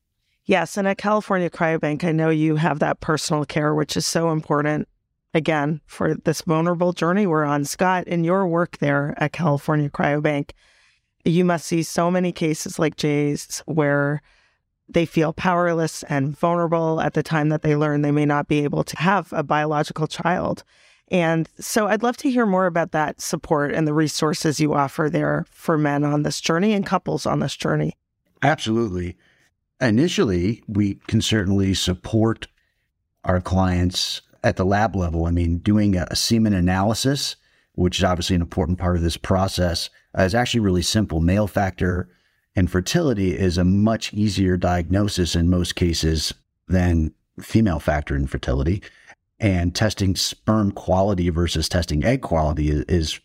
Yes. 0.48 0.78
And 0.78 0.88
at 0.88 0.96
California 0.96 1.50
Cryobank, 1.50 2.02
I 2.04 2.12
know 2.12 2.30
you 2.30 2.56
have 2.56 2.78
that 2.78 3.00
personal 3.00 3.44
care, 3.44 3.74
which 3.74 3.98
is 3.98 4.06
so 4.06 4.32
important 4.32 4.88
again 5.34 5.82
for 5.84 6.14
this 6.14 6.40
vulnerable 6.40 6.94
journey 6.94 7.26
we're 7.26 7.44
on. 7.44 7.66
Scott, 7.66 8.08
in 8.08 8.24
your 8.24 8.48
work 8.48 8.78
there 8.78 9.14
at 9.18 9.34
California 9.34 9.90
Cryobank, 9.90 10.52
you 11.22 11.44
must 11.44 11.66
see 11.66 11.82
so 11.82 12.10
many 12.10 12.32
cases 12.32 12.78
like 12.78 12.96
Jay's 12.96 13.62
where 13.66 14.22
they 14.88 15.04
feel 15.04 15.34
powerless 15.34 16.02
and 16.04 16.34
vulnerable 16.34 16.98
at 17.02 17.12
the 17.12 17.22
time 17.22 17.50
that 17.50 17.60
they 17.60 17.76
learn 17.76 18.00
they 18.00 18.10
may 18.10 18.24
not 18.24 18.48
be 18.48 18.64
able 18.64 18.84
to 18.84 18.98
have 18.98 19.30
a 19.34 19.42
biological 19.42 20.06
child. 20.06 20.64
And 21.08 21.46
so 21.60 21.88
I'd 21.88 22.02
love 22.02 22.16
to 22.18 22.30
hear 22.30 22.46
more 22.46 22.64
about 22.64 22.92
that 22.92 23.20
support 23.20 23.74
and 23.74 23.86
the 23.86 23.92
resources 23.92 24.60
you 24.60 24.72
offer 24.72 25.10
there 25.10 25.44
for 25.50 25.76
men 25.76 26.04
on 26.04 26.22
this 26.22 26.40
journey 26.40 26.72
and 26.72 26.86
couples 26.86 27.26
on 27.26 27.40
this 27.40 27.54
journey. 27.54 27.98
Absolutely. 28.40 29.18
Initially, 29.80 30.62
we 30.66 30.94
can 31.06 31.20
certainly 31.20 31.72
support 31.74 32.48
our 33.24 33.40
clients 33.40 34.22
at 34.42 34.56
the 34.56 34.64
lab 34.64 34.96
level. 34.96 35.26
I 35.26 35.30
mean, 35.30 35.58
doing 35.58 35.96
a, 35.96 36.14
semen 36.16 36.52
analysis, 36.52 37.36
which 37.74 37.98
is 37.98 38.04
obviously 38.04 38.36
an 38.36 38.42
important 38.42 38.78
part 38.78 38.96
of 38.96 39.02
this 39.02 39.16
process, 39.16 39.90
is 40.18 40.34
actually 40.34 40.60
really 40.60 40.82
simple. 40.82 41.20
Male 41.20 41.46
factor 41.46 42.08
infertility 42.56 43.36
is 43.38 43.56
a 43.56 43.64
much 43.64 44.12
easier 44.12 44.56
diagnosis 44.56 45.36
in 45.36 45.48
most 45.48 45.76
cases 45.76 46.34
than 46.66 47.12
female 47.40 47.78
factor 47.78 48.16
infertility. 48.16 48.82
And 49.38 49.74
testing 49.74 50.16
sperm 50.16 50.72
quality 50.72 51.30
versus 51.30 51.68
testing 51.68 52.04
egg 52.04 52.22
quality 52.22 52.70
is, 52.70 52.84
is 52.88 53.20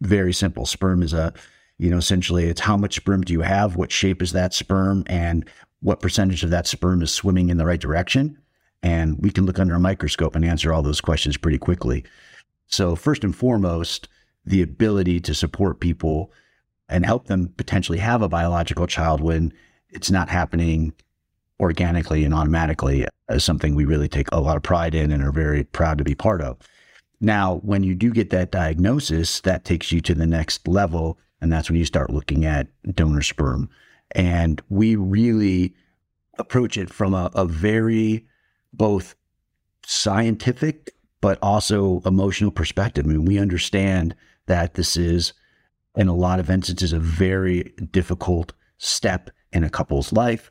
very 0.00 0.32
simple. 0.32 0.64
Sperm 0.64 1.02
is 1.02 1.12
a, 1.12 1.34
you 1.76 1.90
know, 1.90 1.98
essentially 1.98 2.44
it's 2.44 2.62
how 2.62 2.78
much 2.78 2.96
sperm 2.96 3.20
do 3.20 3.34
you 3.34 3.42
have? 3.42 3.76
What 3.76 3.92
shape 3.92 4.22
is 4.22 4.32
that 4.32 4.54
sperm? 4.54 5.04
And 5.06 5.44
what 5.82 6.00
percentage 6.00 6.42
of 6.42 6.50
that 6.50 6.66
sperm 6.66 7.02
is 7.02 7.12
swimming 7.12 7.50
in 7.50 7.58
the 7.58 7.66
right 7.66 7.80
direction? 7.80 8.38
And 8.82 9.18
we 9.18 9.30
can 9.30 9.46
look 9.46 9.58
under 9.58 9.74
a 9.74 9.80
microscope 9.80 10.34
and 10.34 10.44
answer 10.44 10.72
all 10.72 10.82
those 10.82 11.00
questions 11.00 11.36
pretty 11.36 11.58
quickly. 11.58 12.04
So, 12.66 12.96
first 12.96 13.22
and 13.22 13.36
foremost, 13.36 14.08
the 14.44 14.62
ability 14.62 15.20
to 15.20 15.34
support 15.34 15.80
people 15.80 16.32
and 16.88 17.06
help 17.06 17.26
them 17.26 17.52
potentially 17.56 17.98
have 17.98 18.22
a 18.22 18.28
biological 18.28 18.86
child 18.86 19.20
when 19.20 19.52
it's 19.90 20.10
not 20.10 20.28
happening 20.28 20.92
organically 21.60 22.24
and 22.24 22.34
automatically 22.34 23.06
is 23.28 23.44
something 23.44 23.74
we 23.74 23.84
really 23.84 24.08
take 24.08 24.28
a 24.32 24.40
lot 24.40 24.56
of 24.56 24.62
pride 24.62 24.94
in 24.94 25.12
and 25.12 25.22
are 25.22 25.32
very 25.32 25.64
proud 25.64 25.98
to 25.98 26.04
be 26.04 26.14
part 26.14 26.40
of. 26.40 26.58
Now, 27.20 27.60
when 27.62 27.84
you 27.84 27.94
do 27.94 28.10
get 28.10 28.30
that 28.30 28.50
diagnosis, 28.50 29.40
that 29.42 29.64
takes 29.64 29.92
you 29.92 30.00
to 30.00 30.14
the 30.14 30.26
next 30.26 30.66
level. 30.66 31.18
And 31.40 31.52
that's 31.52 31.70
when 31.70 31.78
you 31.78 31.84
start 31.84 32.10
looking 32.10 32.44
at 32.44 32.68
donor 32.94 33.22
sperm. 33.22 33.70
And 34.14 34.62
we 34.68 34.96
really 34.96 35.74
approach 36.38 36.76
it 36.76 36.90
from 36.90 37.14
a, 37.14 37.30
a 37.34 37.44
very 37.44 38.26
both 38.72 39.14
scientific 39.84 40.94
but 41.20 41.38
also 41.40 42.02
emotional 42.04 42.50
perspective. 42.50 43.06
I 43.06 43.08
mean, 43.08 43.24
we 43.24 43.38
understand 43.38 44.14
that 44.46 44.74
this 44.74 44.96
is, 44.96 45.32
in 45.96 46.08
a 46.08 46.14
lot 46.14 46.40
of 46.40 46.50
instances, 46.50 46.92
a 46.92 46.98
very 46.98 47.72
difficult 47.92 48.52
step 48.78 49.30
in 49.52 49.62
a 49.62 49.70
couple's 49.70 50.12
life 50.12 50.50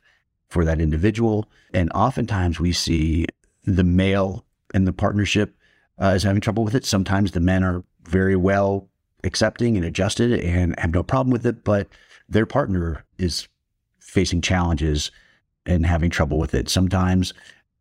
for 0.50 0.63
that 0.63 0.80
individual. 0.80 1.50
And 1.74 1.91
oftentimes 1.93 2.60
we 2.60 2.71
see 2.71 3.26
the 3.65 3.84
male 3.84 4.45
in 4.74 4.86
the 4.86 4.93
partnership 4.93 5.56
uh, 6.02 6.13
is 6.15 6.24
having 6.24 6.41
trouble 6.41 6.63
with 6.63 6.76
it. 6.76 6.86
Sometimes 6.86 7.32
the 7.32 7.39
men 7.41 7.63
are 7.63 7.84
very 8.04 8.38
well 8.38 8.89
accepting 9.24 9.76
and 9.76 9.86
adjusted 9.86 10.32
and 10.39 10.78
have 10.80 10.93
no 10.93 11.04
problem 11.04 11.32
with 11.32 11.45
it, 11.45 11.63
but 11.63 11.88
their 12.28 12.45
partner 12.45 13.04
is 13.22 13.48
facing 14.00 14.42
challenges 14.42 15.12
and 15.66 15.86
having 15.86 16.10
trouble 16.10 16.38
with 16.38 16.54
it. 16.54 16.70
Sometimes 16.70 17.34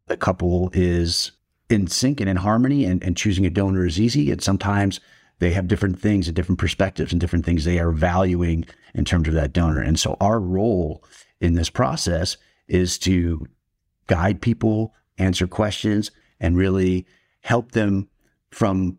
the 0.06 0.16
couple 0.16 0.70
is 0.72 1.32
in 1.68 1.86
sync 1.86 2.20
and 2.20 2.28
in 2.28 2.36
harmony 2.36 2.84
and, 2.84 3.02
and 3.02 3.16
choosing 3.16 3.46
a 3.46 3.50
donor 3.50 3.86
is 3.86 4.00
easy. 4.00 4.30
And 4.30 4.42
sometimes 4.42 5.00
they 5.38 5.52
have 5.52 5.68
different 5.68 5.98
things 5.98 6.26
and 6.28 6.36
different 6.36 6.58
perspectives 6.58 7.12
and 7.12 7.20
different 7.20 7.44
things 7.44 7.64
they 7.64 7.78
are 7.78 7.92
valuing 7.92 8.66
in 8.94 9.04
terms 9.04 9.28
of 9.28 9.34
that 9.34 9.52
donor. 9.52 9.80
And 9.80 9.98
so 9.98 10.16
our 10.20 10.38
role 10.38 11.02
in 11.40 11.54
this 11.54 11.70
process 11.70 12.36
is 12.68 12.98
to 12.98 13.46
guide 14.06 14.42
people, 14.42 14.94
answer 15.18 15.46
questions, 15.46 16.10
and 16.38 16.56
really 16.56 17.06
help 17.42 17.72
them 17.72 18.08
from 18.50 18.98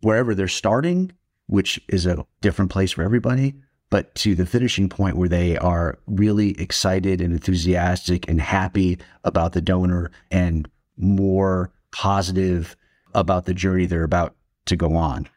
wherever 0.00 0.34
they're 0.34 0.48
starting, 0.48 1.12
which 1.46 1.80
is 1.88 2.06
a 2.06 2.24
different 2.40 2.70
place 2.70 2.92
for 2.92 3.02
everybody, 3.02 3.54
but 3.90 4.14
to 4.16 4.34
the 4.34 4.46
finishing 4.46 4.88
point 4.88 5.16
where 5.16 5.28
they 5.28 5.56
are 5.56 5.98
really 6.06 6.58
excited 6.60 7.20
and 7.20 7.32
enthusiastic 7.32 8.28
and 8.28 8.40
happy 8.40 8.98
about 9.24 9.52
the 9.52 9.60
donor 9.60 10.10
and 10.30 10.68
more 10.96 11.72
positive 11.90 12.76
about 13.14 13.46
the 13.46 13.54
journey 13.54 13.86
they're 13.86 14.04
about 14.04 14.34
to 14.66 14.76
go 14.76 14.94
on. 14.96 15.28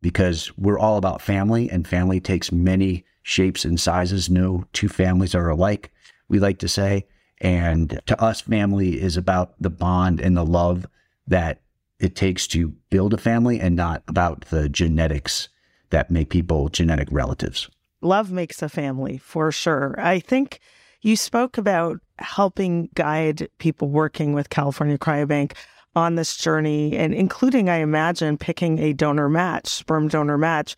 Because 0.00 0.56
we're 0.56 0.78
all 0.78 0.96
about 0.96 1.20
family, 1.20 1.68
and 1.70 1.86
family 1.86 2.20
takes 2.20 2.52
many 2.52 3.04
shapes 3.22 3.64
and 3.64 3.80
sizes. 3.80 4.30
No 4.30 4.64
two 4.72 4.88
families 4.88 5.34
are 5.34 5.50
alike, 5.50 5.92
we 6.28 6.38
like 6.38 6.58
to 6.58 6.68
say. 6.68 7.06
And 7.40 8.00
to 8.06 8.20
us, 8.22 8.40
family 8.40 9.00
is 9.00 9.16
about 9.16 9.54
the 9.60 9.70
bond 9.70 10.20
and 10.20 10.36
the 10.36 10.44
love 10.44 10.86
that 11.26 11.60
it 12.00 12.14
takes 12.14 12.46
to 12.48 12.68
build 12.90 13.12
a 13.12 13.18
family 13.18 13.60
and 13.60 13.76
not 13.76 14.02
about 14.08 14.46
the 14.46 14.68
genetics 14.68 15.48
that 15.90 16.10
make 16.10 16.30
people 16.30 16.68
genetic 16.68 17.08
relatives. 17.10 17.68
Love 18.00 18.30
makes 18.30 18.62
a 18.62 18.68
family 18.68 19.18
for 19.18 19.50
sure. 19.50 19.94
I 19.98 20.20
think 20.20 20.60
you 21.02 21.16
spoke 21.16 21.58
about 21.58 22.00
helping 22.18 22.88
guide 22.94 23.48
people 23.58 23.88
working 23.88 24.32
with 24.32 24.50
California 24.50 24.98
Cryobank 24.98 25.54
on 25.94 26.14
this 26.14 26.36
journey 26.36 26.96
and 26.96 27.14
including, 27.14 27.68
I 27.68 27.76
imagine, 27.76 28.38
picking 28.38 28.78
a 28.78 28.92
donor 28.92 29.28
match, 29.28 29.68
sperm 29.68 30.08
donor 30.08 30.38
match. 30.38 30.76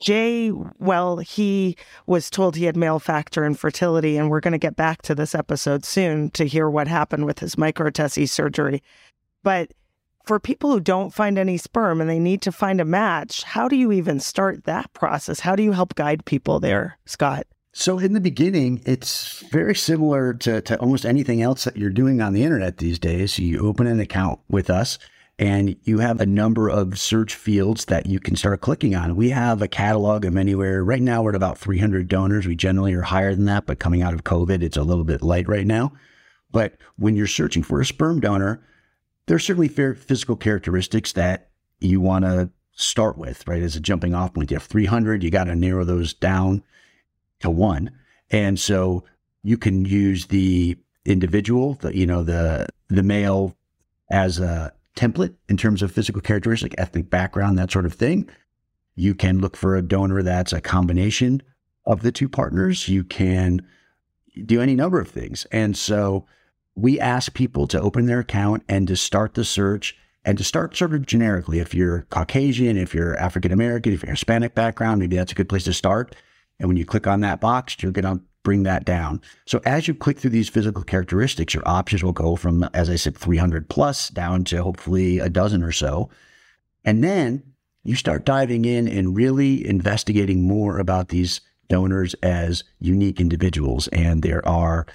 Jay, 0.00 0.50
well, 0.78 1.18
he 1.18 1.76
was 2.06 2.30
told 2.30 2.56
he 2.56 2.64
had 2.64 2.76
male 2.76 2.98
factor 2.98 3.44
infertility, 3.44 4.16
and 4.16 4.30
we're 4.30 4.40
going 4.40 4.52
to 4.52 4.58
get 4.58 4.74
back 4.74 5.02
to 5.02 5.14
this 5.14 5.34
episode 5.34 5.84
soon 5.84 6.30
to 6.30 6.46
hear 6.46 6.70
what 6.70 6.88
happened 6.88 7.26
with 7.26 7.40
his 7.40 7.56
microTESE 7.56 8.30
surgery. 8.30 8.82
But 9.42 9.72
for 10.24 10.38
people 10.38 10.70
who 10.70 10.80
don't 10.80 11.14
find 11.14 11.38
any 11.38 11.56
sperm 11.56 12.00
and 12.00 12.08
they 12.08 12.18
need 12.18 12.42
to 12.42 12.52
find 12.52 12.80
a 12.80 12.84
match, 12.84 13.42
how 13.42 13.68
do 13.68 13.76
you 13.76 13.92
even 13.92 14.20
start 14.20 14.64
that 14.64 14.92
process? 14.92 15.40
How 15.40 15.56
do 15.56 15.62
you 15.62 15.72
help 15.72 15.94
guide 15.94 16.24
people 16.24 16.60
there, 16.60 16.98
Scott? 17.06 17.46
So, 17.72 17.98
in 17.98 18.14
the 18.14 18.20
beginning, 18.20 18.82
it's 18.84 19.44
very 19.50 19.76
similar 19.76 20.34
to, 20.34 20.60
to 20.62 20.78
almost 20.80 21.06
anything 21.06 21.40
else 21.40 21.64
that 21.64 21.76
you're 21.76 21.90
doing 21.90 22.20
on 22.20 22.32
the 22.32 22.42
internet 22.42 22.78
these 22.78 22.98
days. 22.98 23.38
You 23.38 23.60
open 23.60 23.86
an 23.86 24.00
account 24.00 24.40
with 24.48 24.70
us 24.70 24.98
and 25.40 25.74
you 25.84 26.00
have 26.00 26.20
a 26.20 26.26
number 26.26 26.68
of 26.68 26.98
search 26.98 27.34
fields 27.34 27.86
that 27.86 28.04
you 28.04 28.20
can 28.20 28.36
start 28.36 28.60
clicking 28.60 28.94
on. 28.94 29.16
We 29.16 29.30
have 29.30 29.62
a 29.62 29.68
catalog 29.68 30.26
of 30.26 30.36
anywhere. 30.36 30.84
Right 30.84 31.00
now, 31.00 31.22
we're 31.22 31.30
at 31.30 31.36
about 31.36 31.56
300 31.56 32.08
donors. 32.08 32.46
We 32.46 32.56
generally 32.56 32.92
are 32.92 33.00
higher 33.00 33.34
than 33.34 33.46
that, 33.46 33.64
but 33.64 33.78
coming 33.78 34.02
out 34.02 34.12
of 34.12 34.24
COVID, 34.24 34.62
it's 34.62 34.76
a 34.76 34.82
little 34.82 35.04
bit 35.04 35.22
light 35.22 35.48
right 35.48 35.66
now. 35.66 35.92
But 36.52 36.74
when 36.96 37.16
you're 37.16 37.26
searching 37.26 37.62
for 37.62 37.80
a 37.80 37.86
sperm 37.86 38.20
donor, 38.20 38.62
there 39.30 39.36
are 39.36 39.38
certainly 39.38 39.68
physical 39.68 40.34
characteristics 40.34 41.12
that 41.12 41.50
you 41.78 42.00
want 42.00 42.24
to 42.24 42.50
start 42.72 43.16
with, 43.16 43.46
right? 43.46 43.62
As 43.62 43.76
a 43.76 43.80
jumping 43.80 44.12
off 44.12 44.34
point, 44.34 44.50
you 44.50 44.56
have 44.56 44.64
300, 44.64 45.22
you 45.22 45.30
got 45.30 45.44
to 45.44 45.54
narrow 45.54 45.84
those 45.84 46.12
down 46.12 46.64
to 47.38 47.48
one. 47.48 47.92
And 48.32 48.58
so 48.58 49.04
you 49.44 49.56
can 49.56 49.84
use 49.84 50.26
the 50.26 50.76
individual, 51.04 51.74
the, 51.74 51.96
you 51.96 52.06
know, 52.06 52.24
the, 52.24 52.66
the 52.88 53.04
male 53.04 53.56
as 54.10 54.40
a 54.40 54.72
template 54.96 55.34
in 55.48 55.56
terms 55.56 55.80
of 55.80 55.92
physical 55.92 56.20
characteristic, 56.20 56.74
ethnic 56.76 57.08
background, 57.08 57.56
that 57.56 57.70
sort 57.70 57.86
of 57.86 57.92
thing. 57.92 58.28
You 58.96 59.14
can 59.14 59.38
look 59.38 59.56
for 59.56 59.76
a 59.76 59.82
donor 59.82 60.24
that's 60.24 60.52
a 60.52 60.60
combination 60.60 61.40
of 61.86 62.02
the 62.02 62.10
two 62.10 62.28
partners. 62.28 62.88
You 62.88 63.04
can 63.04 63.64
do 64.44 64.60
any 64.60 64.74
number 64.74 65.00
of 65.00 65.08
things. 65.08 65.46
And 65.52 65.76
so 65.76 66.26
we 66.80 66.98
ask 66.98 67.34
people 67.34 67.66
to 67.68 67.80
open 67.80 68.06
their 68.06 68.20
account 68.20 68.62
and 68.68 68.88
to 68.88 68.96
start 68.96 69.34
the 69.34 69.44
search 69.44 69.96
and 70.24 70.36
to 70.38 70.44
start 70.44 70.76
sort 70.76 70.94
of 70.94 71.06
generically. 71.06 71.58
If 71.58 71.74
you're 71.74 72.06
Caucasian, 72.10 72.76
if 72.76 72.94
you're 72.94 73.18
African 73.18 73.52
American, 73.52 73.92
if 73.92 74.02
you're 74.02 74.10
Hispanic 74.10 74.54
background, 74.54 75.00
maybe 75.00 75.16
that's 75.16 75.32
a 75.32 75.34
good 75.34 75.48
place 75.48 75.64
to 75.64 75.72
start. 75.72 76.14
And 76.58 76.68
when 76.68 76.76
you 76.76 76.84
click 76.84 77.06
on 77.06 77.20
that 77.20 77.40
box, 77.40 77.76
you're 77.82 77.92
going 77.92 78.04
to 78.04 78.22
bring 78.42 78.62
that 78.64 78.84
down. 78.84 79.20
So 79.46 79.60
as 79.64 79.88
you 79.88 79.94
click 79.94 80.18
through 80.18 80.30
these 80.30 80.48
physical 80.48 80.82
characteristics, 80.82 81.54
your 81.54 81.66
options 81.66 82.02
will 82.02 82.12
go 82.12 82.36
from, 82.36 82.64
as 82.74 82.88
I 82.88 82.96
said, 82.96 83.16
300 83.16 83.68
plus 83.68 84.08
down 84.08 84.44
to 84.44 84.62
hopefully 84.62 85.18
a 85.18 85.28
dozen 85.28 85.62
or 85.62 85.72
so. 85.72 86.10
And 86.84 87.04
then 87.04 87.42
you 87.82 87.96
start 87.96 88.24
diving 88.24 88.64
in 88.64 88.88
and 88.88 89.16
really 89.16 89.66
investigating 89.66 90.42
more 90.42 90.78
about 90.78 91.08
these 91.08 91.40
donors 91.68 92.14
as 92.22 92.64
unique 92.78 93.20
individuals. 93.20 93.88
And 93.88 94.22
there 94.22 94.46
are 94.46 94.86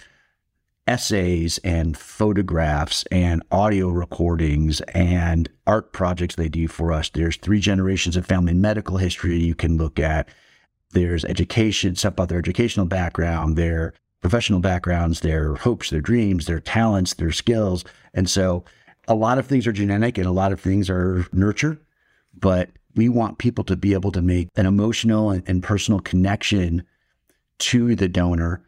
essays 0.87 1.57
and 1.63 1.97
photographs 1.97 3.03
and 3.11 3.41
audio 3.51 3.89
recordings 3.89 4.81
and 4.81 5.49
art 5.65 5.93
projects 5.93 6.35
they 6.35 6.49
do 6.49 6.67
for 6.67 6.91
us. 6.91 7.09
There's 7.09 7.37
three 7.37 7.59
generations 7.59 8.15
of 8.15 8.25
family 8.25 8.53
medical 8.53 8.97
history 8.97 9.37
you 9.37 9.55
can 9.55 9.77
look 9.77 9.99
at. 9.99 10.29
There's 10.91 11.25
education, 11.25 11.95
stuff 11.95 12.13
about 12.13 12.29
their 12.29 12.39
educational 12.39 12.85
background, 12.85 13.57
their 13.57 13.93
professional 14.21 14.59
backgrounds, 14.59 15.21
their 15.21 15.55
hopes, 15.55 15.89
their 15.89 16.01
dreams, 16.01 16.45
their 16.45 16.59
talents, 16.59 17.15
their 17.15 17.31
skills. 17.31 17.83
And 18.13 18.29
so 18.29 18.63
a 19.07 19.15
lot 19.15 19.37
of 19.37 19.45
things 19.45 19.67
are 19.67 19.71
genetic 19.71 20.17
and 20.17 20.27
a 20.27 20.31
lot 20.31 20.51
of 20.51 20.59
things 20.59 20.89
are 20.89 21.25
nurture, 21.31 21.79
but 22.37 22.69
we 22.95 23.09
want 23.09 23.39
people 23.39 23.63
to 23.65 23.75
be 23.75 23.93
able 23.93 24.11
to 24.11 24.21
make 24.21 24.49
an 24.55 24.65
emotional 24.65 25.31
and, 25.31 25.61
personal 25.61 25.99
connection 25.99 26.83
to 27.57 27.95
the 27.95 28.07
donor 28.07 28.63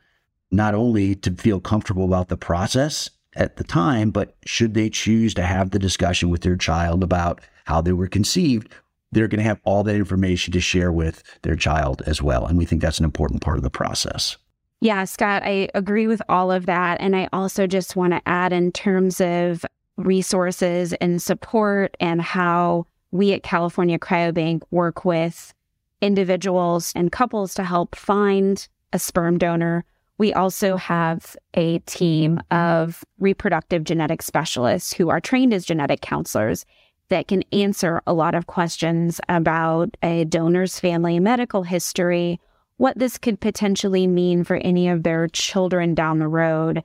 not 0.51 0.73
only 0.73 1.15
to 1.15 1.31
feel 1.31 1.59
comfortable 1.59 2.05
about 2.05 2.29
the 2.29 2.37
process 2.37 3.09
at 3.35 3.57
the 3.57 3.63
time, 3.63 4.11
but 4.11 4.35
should 4.45 4.73
they 4.73 4.89
choose 4.89 5.33
to 5.35 5.43
have 5.43 5.71
the 5.71 5.79
discussion 5.79 6.29
with 6.29 6.41
their 6.41 6.55
child 6.55 7.03
about 7.03 7.41
how 7.65 7.81
they 7.81 7.93
were 7.93 8.07
conceived, 8.07 8.73
they're 9.11 9.27
going 9.27 9.39
to 9.39 9.43
have 9.43 9.61
all 9.63 9.83
that 9.83 9.95
information 9.95 10.51
to 10.53 10.59
share 10.59 10.91
with 10.91 11.23
their 11.43 11.55
child 11.55 12.01
as 12.05 12.21
well. 12.21 12.45
And 12.45 12.57
we 12.57 12.65
think 12.65 12.81
that's 12.81 12.99
an 12.99 13.05
important 13.05 13.41
part 13.41 13.57
of 13.57 13.63
the 13.63 13.69
process. 13.69 14.37
Yeah, 14.79 15.05
Scott, 15.05 15.43
I 15.43 15.69
agree 15.73 16.07
with 16.07 16.21
all 16.29 16.51
of 16.51 16.65
that. 16.67 17.01
And 17.01 17.15
I 17.15 17.27
also 17.33 17.67
just 17.67 17.95
want 17.95 18.13
to 18.13 18.21
add 18.27 18.53
in 18.53 18.71
terms 18.71 19.19
of 19.19 19.65
resources 19.97 20.93
and 20.93 21.21
support 21.21 21.97
and 21.99 22.21
how 22.21 22.85
we 23.11 23.33
at 23.33 23.43
California 23.43 23.97
Cryobank 23.97 24.61
work 24.69 25.03
with 25.03 25.53
individuals 26.01 26.91
and 26.95 27.11
couples 27.11 27.53
to 27.55 27.63
help 27.63 27.95
find 27.95 28.67
a 28.93 28.99
sperm 28.99 29.37
donor 29.37 29.83
we 30.17 30.33
also 30.33 30.77
have 30.77 31.35
a 31.53 31.79
team 31.79 32.39
of 32.49 33.03
reproductive 33.19 33.83
genetic 33.83 34.21
specialists 34.21 34.93
who 34.93 35.09
are 35.09 35.21
trained 35.21 35.53
as 35.53 35.65
genetic 35.65 36.01
counselors 36.01 36.65
that 37.09 37.27
can 37.27 37.43
answer 37.53 38.01
a 38.07 38.13
lot 38.13 38.35
of 38.35 38.47
questions 38.47 39.21
about 39.29 39.95
a 40.03 40.25
donor's 40.25 40.79
family 40.79 41.19
medical 41.19 41.63
history, 41.63 42.39
what 42.77 42.97
this 42.97 43.17
could 43.17 43.39
potentially 43.39 44.07
mean 44.07 44.43
for 44.43 44.57
any 44.57 44.89
of 44.89 45.03
their 45.03 45.27
children 45.29 45.93
down 45.93 46.19
the 46.19 46.27
road, 46.27 46.83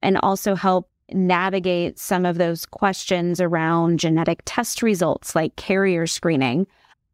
and 0.00 0.16
also 0.18 0.54
help 0.54 0.88
navigate 1.12 1.98
some 1.98 2.24
of 2.24 2.38
those 2.38 2.64
questions 2.66 3.40
around 3.40 3.98
genetic 3.98 4.40
test 4.44 4.82
results 4.82 5.34
like 5.34 5.56
carrier 5.56 6.06
screening, 6.06 6.66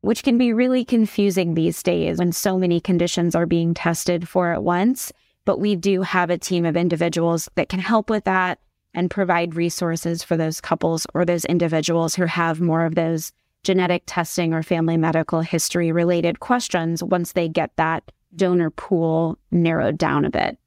which 0.03 0.23
can 0.23 0.37
be 0.37 0.53
really 0.53 0.85
confusing 0.85 1.55
these 1.55 1.83
days 1.83 2.19
when 2.19 2.33
so 2.33 2.59
many 2.59 2.81
conditions 2.81 3.35
are 3.35 3.47
being 3.47 3.73
tested 3.73 4.29
for 4.29 4.53
at 4.53 4.63
once. 4.63 5.13
But 5.45 5.61
we 5.61 5.77
do 5.77 6.03
have 6.03 6.31
a 6.31 6.39
team 6.39 6.65
of 6.65 6.77
individuals 6.77 7.49
that 7.55 7.69
can 7.69 7.81
help 7.81 8.11
with 8.11 8.25
that 8.25 8.59
and 8.95 9.11
provide 9.11 9.55
resources 9.55 10.23
for 10.23 10.37
those 10.37 10.61
couples 10.61 11.07
or 11.15 11.25
those 11.25 11.45
individuals 11.45 12.15
who 12.15 12.27
have 12.27 12.61
more 12.61 12.85
of 12.85 12.95
those 12.95 13.33
genetic 13.65 14.05
testing 14.07 14.53
or 14.53 14.63
family 14.63 14.97
medical 14.97 15.41
history 15.41 15.91
related 15.91 16.41
questions 16.41 17.03
once 17.03 17.33
they 17.33 17.49
get 17.49 17.75
that 17.77 18.11
donor 18.37 18.71
pool 18.71 19.39
narrowed 19.51 19.99
down 19.99 20.25
a 20.25 20.31
bit. 20.31 20.59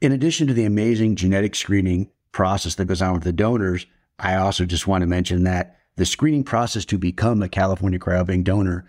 In 0.00 0.12
addition 0.12 0.46
to 0.46 0.54
the 0.54 0.64
amazing 0.64 1.16
genetic 1.16 1.54
screening 1.54 2.10
process 2.32 2.76
that 2.76 2.86
goes 2.86 3.02
on 3.02 3.12
with 3.12 3.24
the 3.24 3.32
donors, 3.32 3.86
I 4.18 4.36
also 4.36 4.64
just 4.64 4.86
want 4.86 5.02
to 5.02 5.06
mention 5.06 5.44
that 5.44 5.76
the 5.96 6.06
screening 6.06 6.44
process 6.44 6.84
to 6.86 6.98
become 6.98 7.42
a 7.42 7.48
California 7.48 7.98
Cryobank 7.98 8.44
donor 8.44 8.86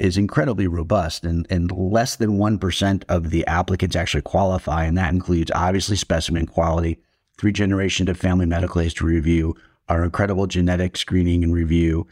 is 0.00 0.16
incredibly 0.16 0.66
robust 0.66 1.24
and, 1.24 1.46
and 1.50 1.70
less 1.72 2.16
than 2.16 2.38
1% 2.38 3.04
of 3.08 3.30
the 3.30 3.46
applicants 3.46 3.96
actually 3.96 4.22
qualify. 4.22 4.84
And 4.84 4.96
that 4.98 5.12
includes 5.12 5.50
obviously 5.54 5.96
specimen 5.96 6.46
quality, 6.46 6.98
three 7.38 7.52
generations 7.52 8.08
of 8.08 8.16
family 8.16 8.46
medical 8.46 8.80
history 8.80 9.14
review, 9.14 9.54
our 9.88 10.04
incredible 10.04 10.46
genetic 10.46 10.96
screening 10.96 11.42
and 11.42 11.54
review, 11.54 12.06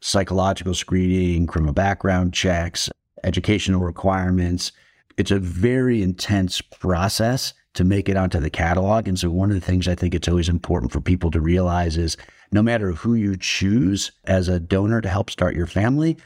psychological 0.00 0.74
screening, 0.74 1.46
criminal 1.46 1.72
background 1.72 2.34
checks, 2.34 2.90
educational 3.22 3.80
requirements. 3.80 4.72
It's 5.16 5.30
a 5.30 5.38
very 5.38 6.02
intense 6.02 6.60
process 6.60 7.54
to 7.74 7.84
make 7.84 8.08
it 8.08 8.16
onto 8.16 8.40
the 8.40 8.50
catalog. 8.50 9.08
And 9.08 9.18
so 9.18 9.30
one 9.30 9.50
of 9.50 9.54
the 9.54 9.64
things 9.64 9.88
I 9.88 9.94
think 9.94 10.14
it's 10.14 10.28
always 10.28 10.48
important 10.48 10.92
for 10.92 11.00
people 11.00 11.30
to 11.32 11.40
realize 11.40 11.96
is 11.96 12.16
no 12.52 12.62
matter 12.62 12.92
who 12.92 13.14
you 13.14 13.36
choose 13.36 14.12
as 14.24 14.48
a 14.48 14.60
donor 14.60 15.00
to 15.00 15.08
help 15.08 15.30
start 15.30 15.56
your 15.56 15.66
family, 15.66 16.16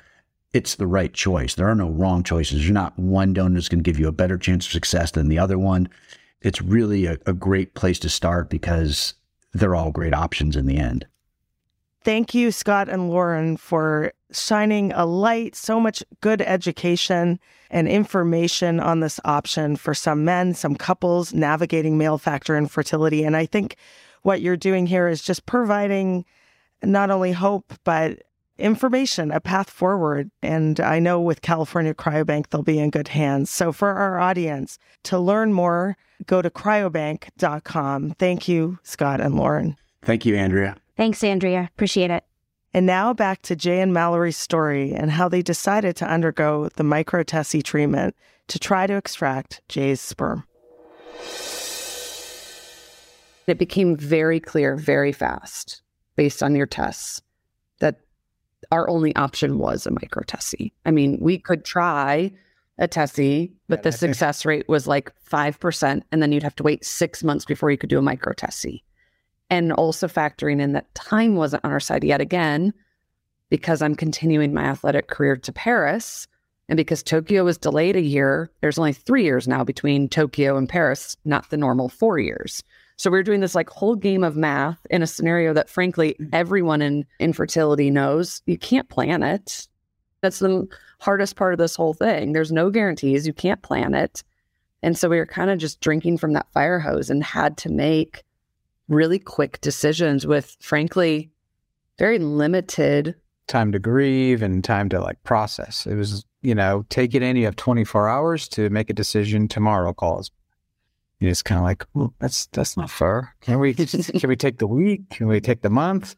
it's 0.53 0.77
the 0.77 0.87
right 0.87 1.13
choice. 1.13 1.55
There 1.55 1.69
are 1.69 1.75
no 1.75 1.91
wrong 1.91 2.23
choices. 2.23 2.65
You're 2.65 2.75
not 2.75 2.99
one 2.99 3.33
donor 3.33 3.55
that's 3.55 3.69
going 3.69 3.83
to 3.83 3.89
give 3.89 3.99
you 3.99 4.09
a 4.09 4.13
better 4.13 4.39
chance 4.39 4.67
of 4.67 4.73
success 4.73 5.11
than 5.11 5.29
the 5.29 5.39
other 5.39 5.59
one. 5.59 5.89
It's 6.41 6.63
really 6.63 7.07
a, 7.07 7.19
a 7.27 7.33
great 7.33 7.75
place 7.75 7.99
to 8.01 8.09
start 8.09 8.49
because 8.49 9.15
they're 9.53 9.75
all 9.75 9.91
great 9.91 10.15
options 10.15 10.57
in 10.57 10.67
the 10.67 10.79
end. 10.79 11.07
Thank 12.05 12.35
you, 12.35 12.53
Scott 12.53 12.89
and 12.89 13.11
Lauren, 13.11 13.57
for 13.57 14.13
shining 14.31 14.93
a 14.93 15.05
light, 15.05 15.57
so 15.57 15.81
much 15.81 16.03
good 16.21 16.41
education 16.41 17.41
and 17.71 17.89
information 17.89 18.81
on 18.81 19.01
this 19.01 19.21
option 19.25 19.77
for 19.77 19.95
some 19.95 20.25
men, 20.25 20.55
some 20.55 20.77
couples 20.77 21.35
navigating 21.35 21.99
male 21.99 22.17
factor 22.17 22.57
infertility. 22.57 23.25
And 23.25 23.37
I 23.37 23.47
think 23.47 23.77
what 24.23 24.41
you're 24.41 24.57
doing 24.57 24.87
here 24.87 25.09
is 25.09 25.23
just 25.23 25.45
providing 25.45 26.25
not 26.83 27.11
only 27.11 27.33
hope, 27.33 27.75
but 27.85 28.23
information, 28.59 29.31
a 29.31 29.41
path 29.41 29.71
forward. 29.71 30.31
And 30.43 30.81
I 30.81 30.99
know 30.99 31.21
with 31.21 31.43
California 31.43 31.95
Cryobank, 31.95 32.49
they'll 32.49 32.63
be 32.63 32.79
in 32.79 32.91
good 32.91 33.09
hands. 33.09 33.51
So 33.51 33.73
for 33.73 33.91
our 33.91 34.19
audience, 34.19 34.79
to 35.05 35.19
learn 35.19 35.53
more, 35.53 35.97
go 36.27 36.43
to 36.43 36.51
cryobank.com. 36.51 38.11
Thank 38.19 38.49
you, 38.49 38.79
Scott 38.83 39.21
and 39.21 39.37
Lauren. 39.37 39.77
Thank 40.03 40.27
you, 40.27 40.37
Andrea. 40.37 40.77
Thanks, 40.97 41.23
Andrea. 41.23 41.69
Appreciate 41.75 42.11
it. 42.11 42.25
And 42.75 42.85
now 42.85 43.15
back 43.15 43.43
to 43.43 43.57
Jay 43.57 43.81
and 43.81 43.95
Mallory's 43.95 44.37
story 44.37 44.93
and 44.93 45.11
how 45.11 45.29
they 45.29 45.43
decided 45.43 45.97
to 45.97 46.07
undergo 46.07 46.69
the 46.77 46.85
micro-TESE 46.85 47.63
treatment 47.63 48.15
to 48.49 48.59
try 48.59 48.87
to 48.87 48.95
extract 48.95 49.63
Jay's 49.69 50.01
sperm. 50.01 50.45
It 53.47 53.59
became 53.59 53.97
very 53.97 54.41
clear 54.41 54.77
very 54.77 55.13
fast 55.13 55.81
based 56.17 56.43
on 56.43 56.55
your 56.55 56.67
tests 56.67 57.23
that 57.81 58.01
our 58.71 58.89
only 58.89 59.15
option 59.17 59.59
was 59.59 59.87
a 59.87 59.91
micro 59.91 60.23
TESE. 60.23 60.73
I 60.85 60.91
mean, 60.91 61.19
we 61.21 61.39
could 61.39 61.65
try 61.65 62.33
a 62.79 62.87
TESE, 62.87 63.51
but 63.69 63.83
the 63.83 63.93
success 63.93 64.45
rate 64.45 64.69
was 64.69 64.87
like 64.87 65.13
5%. 65.25 66.03
And 66.13 66.23
then 66.23 66.33
you'd 66.33 66.43
have 66.43 66.57
to 66.57 66.63
wait 66.63 66.85
six 66.85 67.25
months 67.25 67.45
before 67.45 67.71
you 67.71 67.79
could 67.79 67.91
do 67.91 67.99
a 67.99 68.03
micro 68.03 68.33
TESE. 68.33 68.83
And 69.51 69.73
also 69.73 70.07
factoring 70.07 70.61
in 70.61 70.73
that 70.73 70.95
time 70.95 71.35
wasn't 71.35 71.65
on 71.65 71.73
our 71.73 71.81
side 71.81 72.05
yet 72.05 72.21
again, 72.21 72.73
because 73.51 73.81
I'm 73.81 73.95
continuing 73.95 74.53
my 74.53 74.65
athletic 74.65 75.09
career 75.09 75.37
to 75.37 75.53
Paris. 75.53 76.29
And 76.69 76.77
because 76.77 77.03
Tokyo 77.03 77.45
was 77.45 77.57
delayed 77.57 77.97
a 77.97 78.03
year, 78.03 78.51
there's 78.61 78.79
only 78.79 78.93
three 78.93 79.25
years 79.25 79.49
now 79.49 79.65
between 79.65 80.09
Tokyo 80.09 80.59
and 80.59 80.69
Paris, 80.69 81.17
not 81.25 81.49
the 81.49 81.57
normal 81.57 81.89
four 81.89 82.19
years. 82.19 82.63
So 82.99 83.11
we 83.11 83.19
are 83.19 83.23
doing 83.23 83.41
this 83.41 83.55
like 83.55 83.71
whole 83.71 83.95
game 83.95 84.25
of 84.25 84.37
math 84.37 84.85
in 84.91 85.03
a 85.03 85.07
scenario 85.07 85.55
that 85.55 85.71
frankly 85.71 86.17
mm. 86.21 86.29
everyone 86.33 86.83
in 86.83 87.07
infertility 87.21 87.91
knows 87.91 88.43
you 88.47 88.59
can't 88.59 88.89
plan 88.89 89.23
it. 89.23 89.69
That's 90.21 90.41
the 90.41 90.67
hardest 91.01 91.37
part 91.37 91.55
of 91.55 91.59
this 91.59 91.77
whole 91.77 91.95
thing. 91.95 92.33
There's 92.33 92.51
no 92.51 92.71
guarantees, 92.71 93.25
you 93.25 93.33
can't 93.33 93.63
plan 93.63 93.95
it. 93.95 94.25
And 94.83 94.99
so 94.99 95.09
we 95.09 95.19
were 95.19 95.27
kind 95.27 95.49
of 95.49 95.59
just 95.59 95.81
drinking 95.81 96.19
from 96.19 96.33
that 96.33 96.51
fire 96.53 96.81
hose 96.81 97.09
and 97.09 97.23
had 97.23 97.57
to 97.59 97.69
make 97.69 98.25
really 98.89 99.21
quick 99.21 99.61
decisions 99.61 100.27
with 100.27 100.57
frankly 100.61 101.31
very 101.99 102.19
limited 102.19 103.15
time 103.47 103.73
to 103.73 103.79
grieve 103.79 104.43
and 104.43 104.63
time 104.63 104.89
to 104.89 105.01
like 105.01 105.23
process. 105.23 105.87
It 105.87 105.95
was, 105.95 106.25
you 106.43 106.55
know, 106.55 106.85
take 106.91 107.15
it 107.15 107.23
in. 107.23 107.37
You 107.37 107.47
have 107.47 107.57
24 107.57 108.09
hours 108.09 108.47
to 108.49 108.69
make 108.71 108.91
a 108.91 108.93
decision. 108.93 109.49
Tomorrow 109.49 109.95
calls. 109.95 110.31
It's 111.21 111.43
kind 111.43 111.59
of 111.59 111.65
like, 111.65 111.85
well, 111.95 112.15
that's 112.19 112.47
that's 112.47 112.77
not 112.77 112.91
fair. 112.91 113.35
Can 113.41 113.59
we 113.59 113.75
can 113.75 114.29
we 114.29 114.37
take 114.37 114.59
the 114.59 114.67
week? 114.67 115.11
Can 115.11 115.27
we 115.27 115.41
take 115.41 115.63
the 115.63 115.71
month? 115.71 116.17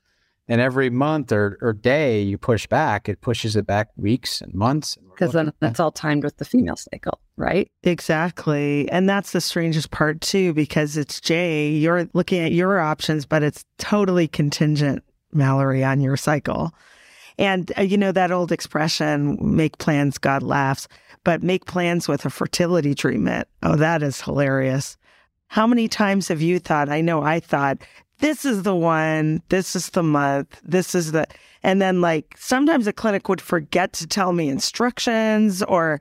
And 0.49 0.61
every 0.61 0.91
month 0.91 1.31
or, 1.31 1.59
or 1.63 1.73
day 1.73 2.23
you 2.23 2.37
push 2.37 2.67
back, 2.67 3.09
it 3.09 3.21
pushes 3.21 3.55
it 3.55 3.69
back 3.69 3.89
weeks 3.97 4.41
and 4.41 4.53
months. 4.53 4.99
Because 5.11 5.33
then 5.33 5.53
that's 5.61 5.79
all 5.79 5.93
timed 5.93 6.25
with 6.25 6.39
the 6.39 6.45
female 6.45 6.75
cycle, 6.75 7.21
right? 7.37 7.71
Exactly. 7.85 8.91
And 8.91 9.09
that's 9.09 9.31
the 9.31 9.41
strangest 9.41 9.93
part 9.93 10.21
too, 10.21 10.53
because 10.53 10.97
it's 10.97 11.21
Jay, 11.21 11.69
you're 11.69 12.09
looking 12.15 12.41
at 12.41 12.51
your 12.51 12.81
options, 12.81 13.27
but 13.27 13.45
it's 13.45 13.65
totally 13.79 14.27
contingent, 14.27 15.05
Mallory, 15.33 15.85
on 15.85 16.01
your 16.01 16.17
cycle. 16.17 16.75
And 17.41 17.73
uh, 17.79 17.83
you 17.83 17.97
know 17.97 18.13
that 18.13 18.31
old 18.31 18.53
expression, 18.53 19.39
make 19.41 19.79
plans, 19.79 20.19
God 20.19 20.43
laughs, 20.43 20.87
but 21.25 21.43
make 21.43 21.65
plans 21.65 22.07
with 22.07 22.27
a 22.27 22.31
fertility 22.31 22.95
treatment. 22.95 23.49
Oh, 23.63 23.77
that 23.77 24.03
is 24.03 24.21
hilarious. 24.21 24.99
How 25.49 25.67
many 25.67 25.89
times 25.89 26.29
have 26.29 26.43
you 26.43 26.59
thought? 26.59 26.91
I 26.91 27.01
know 27.01 27.23
I 27.23 27.41
thought, 27.41 27.79
this 28.19 28.45
is 28.45 28.63
the 28.63 28.77
one, 28.77 29.43
this 29.49 29.75
is 29.75 29.89
the 29.89 30.03
month, 30.03 30.61
this 30.63 30.95
is 30.95 31.13
the, 31.13 31.27
and 31.63 31.81
then 31.81 32.03
like 32.03 32.35
sometimes 32.39 32.87
a 32.87 32.93
clinic 32.93 33.27
would 33.31 33.41
forget 33.41 33.95
to 33.95 34.07
tell 34.07 34.33
me 34.35 34.51
instructions 34.51 35.63
or 35.63 35.99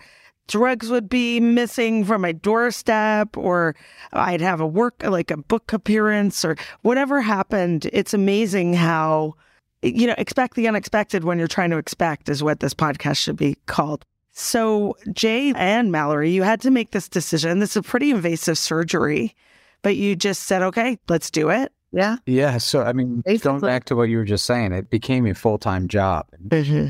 drugs 0.48 0.90
would 0.90 1.08
be 1.08 1.40
missing 1.40 2.04
from 2.04 2.22
my 2.22 2.34
doorstep 2.34 3.38
or 3.38 3.78
I'd 4.12 4.42
have 4.42 4.60
a 4.60 4.68
work, 4.68 5.04
like 5.04 5.32
a 5.32 5.38
book 5.38 5.72
appearance 5.72 6.44
or 6.44 6.58
whatever 6.82 7.22
happened. 7.22 7.90
It's 7.94 8.14
amazing 8.14 8.74
how 8.74 9.36
you 9.82 10.08
know, 10.08 10.16
expect 10.18 10.56
the 10.56 10.68
unexpected 10.68 11.24
when 11.24 11.40
you're 11.40 11.48
trying 11.48 11.70
to 11.72 11.78
expect 11.78 12.30
is 12.30 12.44
what 12.44 12.60
this 12.60 12.74
podcast 12.74 13.18
should 13.18 13.38
be 13.38 13.58
called. 13.66 14.06
So, 14.32 14.96
Jay 15.12 15.54
and 15.56 15.92
Mallory, 15.92 16.32
you 16.32 16.44
had 16.44 16.62
to 16.62 16.72
make 16.72 16.92
this 16.92 17.10
decision. 17.10 17.60
This 17.60 17.72
is 17.72 17.78
a 17.78 17.84
pretty 17.84 18.12
invasive 18.12 18.58
surgery, 18.58 19.36
but 19.82 19.96
you 19.98 20.16
just 20.16 20.44
said, 20.44 20.62
okay, 20.62 20.98
let's 21.10 21.30
do 21.30 21.50
it. 21.50 21.74
Yeah. 21.92 22.18
Yeah. 22.26 22.58
So, 22.58 22.84
I 22.84 22.94
mean, 22.94 23.22
Basically. 23.26 23.50
going 23.50 23.62
back 23.62 23.86
to 23.86 23.96
what 23.96 24.04
you 24.04 24.18
were 24.18 24.26
just 24.26 24.46
saying, 24.46 24.72
it 24.72 24.90
became 24.90 25.26
a 25.26 25.34
full 25.34 25.58
time 25.58 25.88
job. 25.88 26.28
Mm-hmm. 26.48 26.90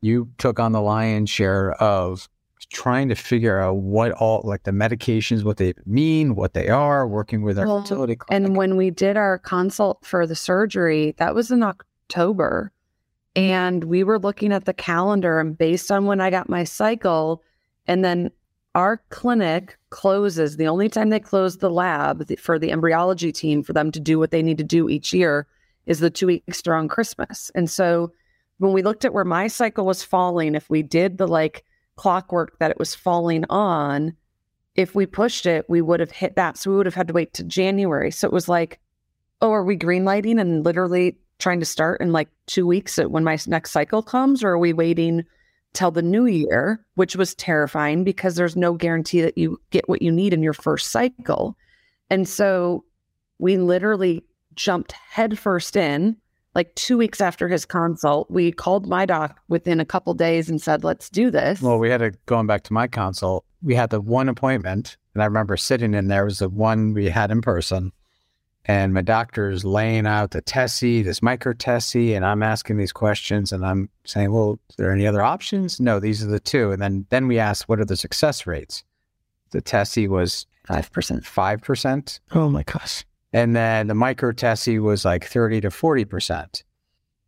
You 0.00 0.30
took 0.38 0.60
on 0.60 0.72
the 0.72 0.80
lion's 0.80 1.28
share 1.28 1.72
of 1.72 2.28
trying 2.70 3.08
to 3.08 3.14
figure 3.14 3.58
out 3.58 3.76
what 3.76 4.12
all 4.12 4.42
like 4.44 4.62
the 4.64 4.70
medications, 4.70 5.42
what 5.42 5.56
they 5.56 5.74
mean, 5.86 6.34
what 6.34 6.54
they 6.54 6.68
are, 6.68 7.06
working 7.06 7.42
with 7.42 7.58
our 7.58 7.66
well, 7.66 7.82
fertility 7.82 8.14
clinic. 8.16 8.46
And 8.46 8.56
when 8.56 8.76
we 8.76 8.90
did 8.90 9.16
our 9.16 9.38
consult 9.38 10.04
for 10.04 10.26
the 10.26 10.36
surgery, 10.36 11.14
that 11.18 11.34
was 11.34 11.50
in 11.50 11.62
October. 12.08 12.72
And 13.36 13.84
we 13.84 14.02
were 14.02 14.18
looking 14.18 14.52
at 14.52 14.64
the 14.64 14.72
calendar 14.72 15.38
and 15.38 15.56
based 15.56 15.92
on 15.92 16.06
when 16.06 16.20
I 16.20 16.30
got 16.30 16.48
my 16.48 16.64
cycle, 16.64 17.42
and 17.86 18.04
then 18.04 18.30
our 18.74 19.02
clinic 19.10 19.78
closes 19.90 20.56
the 20.56 20.66
only 20.66 20.88
time 20.88 21.10
they 21.10 21.20
close 21.20 21.58
the 21.58 21.70
lab 21.70 22.38
for 22.38 22.58
the 22.58 22.70
embryology 22.70 23.32
team 23.32 23.62
for 23.62 23.72
them 23.72 23.92
to 23.92 24.00
do 24.00 24.18
what 24.18 24.30
they 24.30 24.42
need 24.42 24.58
to 24.58 24.64
do 24.64 24.88
each 24.88 25.12
year 25.12 25.46
is 25.86 26.00
the 26.00 26.10
two 26.10 26.26
weeks 26.26 26.62
during 26.62 26.88
Christmas. 26.88 27.50
And 27.54 27.70
so 27.70 28.12
when 28.58 28.72
we 28.72 28.82
looked 28.82 29.04
at 29.04 29.14
where 29.14 29.24
my 29.24 29.46
cycle 29.46 29.86
was 29.86 30.02
falling, 30.02 30.54
if 30.54 30.68
we 30.68 30.82
did 30.82 31.18
the 31.18 31.28
like 31.28 31.64
clockwork 31.96 32.58
that 32.58 32.70
it 32.70 32.78
was 32.78 32.94
falling 32.94 33.44
on, 33.50 34.14
if 34.74 34.94
we 34.94 35.06
pushed 35.06 35.46
it, 35.46 35.64
we 35.68 35.80
would 35.80 36.00
have 36.00 36.10
hit 36.10 36.36
that. 36.36 36.56
So 36.56 36.70
we 36.70 36.76
would 36.76 36.86
have 36.86 36.94
had 36.94 37.08
to 37.08 37.14
wait 37.14 37.34
to 37.34 37.44
January. 37.44 38.10
So 38.10 38.26
it 38.26 38.32
was 38.32 38.48
like, 38.48 38.80
oh, 39.40 39.52
are 39.52 39.64
we 39.64 39.76
green 39.76 40.04
lighting 40.04 40.38
and 40.38 40.64
literally 40.64 41.16
trying 41.38 41.60
to 41.60 41.66
start 41.66 42.00
in 42.00 42.12
like 42.12 42.28
two 42.46 42.66
weeks 42.66 42.96
when 42.98 43.24
my 43.24 43.38
next 43.46 43.70
cycle 43.70 44.02
comes, 44.02 44.42
or 44.42 44.50
are 44.50 44.58
we 44.58 44.72
waiting 44.72 45.24
till 45.72 45.90
the 45.90 46.02
new 46.02 46.26
year, 46.26 46.84
which 46.94 47.14
was 47.16 47.34
terrifying 47.34 48.04
because 48.04 48.34
there's 48.34 48.56
no 48.56 48.74
guarantee 48.74 49.20
that 49.20 49.38
you 49.38 49.60
get 49.70 49.88
what 49.88 50.02
you 50.02 50.10
need 50.10 50.32
in 50.32 50.42
your 50.42 50.52
first 50.52 50.90
cycle. 50.90 51.56
And 52.10 52.28
so 52.28 52.84
we 53.38 53.56
literally 53.58 54.24
jumped 54.54 54.92
headfirst 54.92 55.76
in. 55.76 56.16
Like 56.54 56.74
two 56.74 56.98
weeks 56.98 57.20
after 57.20 57.46
his 57.46 57.64
consult, 57.64 58.28
we 58.30 58.50
called 58.50 58.88
my 58.88 59.06
doc 59.06 59.38
within 59.48 59.78
a 59.78 59.84
couple 59.84 60.12
days 60.14 60.50
and 60.50 60.60
said, 60.60 60.82
"Let's 60.82 61.08
do 61.08 61.30
this." 61.30 61.62
Well, 61.62 61.78
we 61.78 61.90
had 61.90 61.98
to 61.98 62.12
going 62.26 62.48
back 62.48 62.64
to 62.64 62.72
my 62.72 62.88
consult. 62.88 63.44
We 63.62 63.76
had 63.76 63.90
the 63.90 64.00
one 64.00 64.28
appointment, 64.28 64.96
and 65.14 65.22
I 65.22 65.26
remember 65.26 65.56
sitting 65.56 65.94
in 65.94 66.08
there 66.08 66.24
was 66.24 66.40
the 66.40 66.48
one 66.48 66.94
we 66.94 67.10
had 67.10 67.30
in 67.30 67.42
person, 67.42 67.92
and 68.68 68.92
my 68.92 69.00
doctor's 69.00 69.64
laying 69.64 70.06
out 70.06 70.32
the 70.32 70.42
TESE, 70.42 71.02
this 71.02 71.22
micro 71.22 71.54
TESE, 71.54 72.14
and 72.14 72.24
I'm 72.24 72.42
asking 72.42 72.76
these 72.76 72.92
questions 72.92 73.50
and 73.50 73.64
I'm 73.64 73.88
saying, 74.04 74.30
well, 74.30 74.60
is 74.68 74.76
there 74.76 74.92
any 74.92 75.06
other 75.06 75.22
options? 75.22 75.80
No, 75.80 75.98
these 75.98 76.22
are 76.22 76.28
the 76.28 76.38
two. 76.38 76.70
And 76.70 76.80
then 76.80 77.06
then 77.08 77.26
we 77.26 77.38
asked, 77.38 77.66
what 77.68 77.80
are 77.80 77.86
the 77.86 77.96
success 77.96 78.46
rates? 78.46 78.84
The 79.52 79.62
TESE 79.62 80.08
was 80.08 80.46
5%. 80.68 81.22
5%. 81.22 82.20
Oh 82.32 82.50
my 82.50 82.62
gosh. 82.62 83.06
And 83.32 83.56
then 83.56 83.86
the 83.86 83.94
micro 83.94 84.32
TESE 84.32 84.78
was 84.80 85.02
like 85.04 85.24
30 85.24 85.62
to 85.62 85.68
40%. 85.70 86.62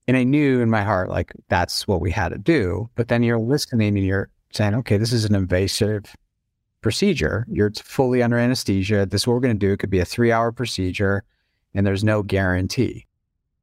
And 0.07 0.16
I 0.16 0.24
knew 0.24 0.61
in 0.61 0.68
my 0.68 0.82
heart, 0.82 1.09
like, 1.09 1.32
that's 1.49 1.88
what 1.88 2.03
we 2.03 2.11
had 2.11 2.30
to 2.30 2.38
do. 2.38 2.91
But 2.97 3.09
then 3.09 3.22
you're 3.22 3.38
listening 3.38 3.97
and 3.97 4.07
you're 4.07 4.28
saying, 4.53 4.74
okay, 4.74 4.99
this 4.99 5.12
is 5.12 5.24
an 5.24 5.34
invasive 5.34 6.14
procedure. 6.81 7.47
You're 7.51 7.70
fully 7.72 8.22
under 8.22 8.39
anesthesia. 8.39 9.07
This 9.07 9.22
is 9.22 9.26
what 9.26 9.35
we're 9.35 9.41
going 9.41 9.59
to 9.59 9.66
do. 9.66 9.72
It 9.72 9.78
could 9.78 9.91
be 9.91 10.01
a 10.01 10.05
three 10.05 10.33
hour 10.33 10.53
procedure 10.53 11.24
and 11.74 11.87
there's 11.87 12.05
no 12.05 12.22
guarantee. 12.22 13.07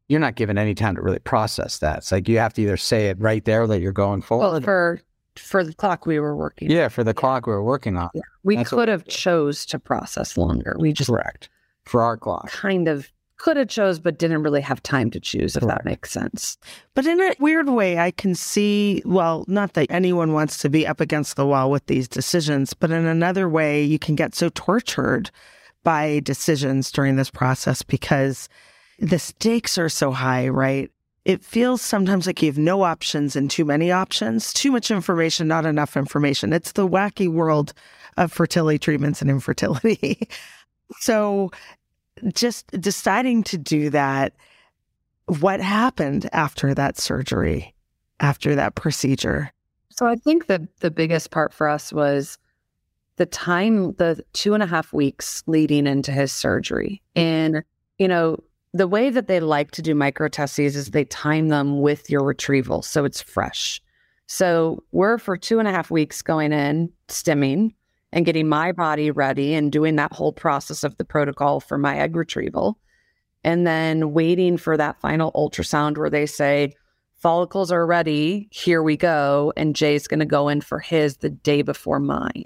You're 0.07 0.21
not 0.21 0.35
given 0.35 0.57
any 0.57 0.73
time 0.73 0.95
to 0.95 1.01
really 1.01 1.19
process 1.19 1.79
that. 1.79 1.99
It's 1.99 2.11
like 2.11 2.29
you 2.29 2.37
have 2.37 2.53
to 2.53 2.61
either 2.61 2.77
say 2.77 3.09
it 3.09 3.19
right 3.19 3.43
there 3.43 3.67
that 3.67 3.81
you're 3.81 3.91
going 3.91 4.21
forward. 4.21 4.51
Well, 4.51 4.61
for 4.61 5.01
for 5.35 5.63
the 5.63 5.73
clock 5.73 6.05
we 6.05 6.19
were 6.19 6.35
working. 6.35 6.71
Yeah, 6.71 6.87
for 6.87 7.03
the 7.03 7.09
yeah. 7.09 7.13
clock 7.13 7.45
we 7.45 7.53
were 7.53 7.63
working 7.63 7.97
on. 7.97 8.09
Yeah. 8.13 8.21
We 8.43 8.55
That's 8.55 8.69
could 8.69 8.87
have 8.87 9.05
chose 9.07 9.65
to 9.67 9.79
process 9.79 10.37
longer. 10.37 10.75
We 10.79 10.93
just 10.93 11.09
correct 11.09 11.49
for 11.83 12.01
our 12.01 12.17
clock. 12.17 12.49
Kind 12.49 12.87
of 12.87 13.11
could 13.37 13.57
have 13.57 13.67
chose 13.67 13.99
but 13.99 14.17
didn't 14.17 14.43
really 14.43 14.61
have 14.61 14.81
time 14.83 15.09
to 15.11 15.19
choose 15.19 15.55
if 15.55 15.63
that 15.63 15.85
makes 15.85 16.11
sense. 16.11 16.57
But 16.93 17.05
in 17.05 17.21
a 17.21 17.35
weird 17.39 17.69
way 17.69 17.99
i 17.99 18.11
can 18.11 18.35
see 18.35 19.01
well 19.05 19.45
not 19.47 19.73
that 19.73 19.87
anyone 19.89 20.33
wants 20.33 20.57
to 20.59 20.69
be 20.69 20.85
up 20.85 20.99
against 20.99 21.35
the 21.35 21.45
wall 21.45 21.71
with 21.71 21.85
these 21.85 22.07
decisions 22.07 22.73
but 22.73 22.91
in 22.91 23.05
another 23.05 23.47
way 23.47 23.83
you 23.83 23.99
can 23.99 24.15
get 24.15 24.35
so 24.35 24.49
tortured 24.49 25.29
by 25.83 26.19
decisions 26.21 26.91
during 26.91 27.15
this 27.15 27.29
process 27.29 27.81
because 27.81 28.49
the 28.99 29.19
stakes 29.19 29.77
are 29.77 29.89
so 29.89 30.11
high 30.11 30.47
right? 30.47 30.91
It 31.23 31.43
feels 31.43 31.81
sometimes 31.81 32.25
like 32.25 32.41
you 32.41 32.49
have 32.49 32.57
no 32.57 32.83
options 32.83 33.35
and 33.35 33.51
too 33.51 33.65
many 33.65 33.91
options 33.91 34.51
too 34.53 34.71
much 34.71 34.91
information 34.91 35.47
not 35.47 35.65
enough 35.65 35.95
information. 35.95 36.53
It's 36.53 36.71
the 36.71 36.87
wacky 36.87 37.31
world 37.31 37.73
of 38.17 38.31
fertility 38.31 38.79
treatments 38.79 39.21
and 39.21 39.29
infertility. 39.29 40.27
So 40.99 41.51
just 42.33 42.67
deciding 42.79 43.43
to 43.43 43.57
do 43.57 43.89
that, 43.89 44.33
what 45.25 45.59
happened 45.59 46.29
after 46.33 46.73
that 46.73 46.97
surgery? 46.97 47.73
after 48.19 48.55
that 48.55 48.75
procedure? 48.75 49.51
So 49.89 50.05
I 50.05 50.15
think 50.15 50.47
the 50.47 50.67
the 50.79 50.91
biggest 50.91 51.31
part 51.31 51.53
for 51.53 51.67
us 51.67 51.91
was 51.91 52.37
the 53.17 53.25
time, 53.25 53.93
the 53.93 54.23
two 54.33 54.53
and 54.53 54.61
a 54.61 54.67
half 54.67 54.93
weeks 54.93 55.43
leading 55.47 55.87
into 55.87 56.11
his 56.11 56.31
surgery. 56.31 57.01
And, 57.15 57.63
you 57.97 58.07
know, 58.07 58.43
the 58.73 58.87
way 58.87 59.09
that 59.09 59.27
they 59.27 59.39
like 59.39 59.71
to 59.71 59.81
do 59.81 59.95
microTESEs 59.95 60.75
is 60.75 60.91
they 60.91 61.05
time 61.05 61.47
them 61.47 61.81
with 61.81 62.11
your 62.11 62.23
retrieval. 62.23 62.83
So 62.83 63.05
it's 63.05 63.21
fresh. 63.21 63.81
So 64.27 64.83
we're 64.91 65.17
for 65.17 65.35
two 65.35 65.57
and 65.57 65.67
a 65.67 65.71
half 65.71 65.89
weeks 65.89 66.21
going 66.21 66.53
in, 66.53 66.91
stimming 67.07 67.73
and 68.11 68.25
getting 68.25 68.47
my 68.47 68.71
body 68.71 69.11
ready 69.11 69.53
and 69.53 69.71
doing 69.71 69.95
that 69.95 70.13
whole 70.13 70.31
process 70.31 70.83
of 70.83 70.97
the 70.97 71.05
protocol 71.05 71.59
for 71.59 71.77
my 71.77 71.97
egg 71.97 72.15
retrieval. 72.15 72.79
And 73.43 73.67
then 73.67 74.13
waiting 74.13 74.57
for 74.57 74.77
that 74.77 74.99
final 74.99 75.31
ultrasound 75.33 75.97
where 75.97 76.09
they 76.09 76.25
say, 76.25 76.73
follicles 77.17 77.71
are 77.71 77.85
ready, 77.85 78.47
here 78.51 78.81
we 78.81 78.97
go. 78.97 79.53
And 79.55 79.75
Jay's 79.75 80.07
going 80.07 80.19
to 80.19 80.25
go 80.25 80.47
in 80.49 80.61
for 80.61 80.79
his 80.79 81.17
the 81.17 81.29
day 81.29 81.61
before 81.61 81.99
mine, 81.99 82.45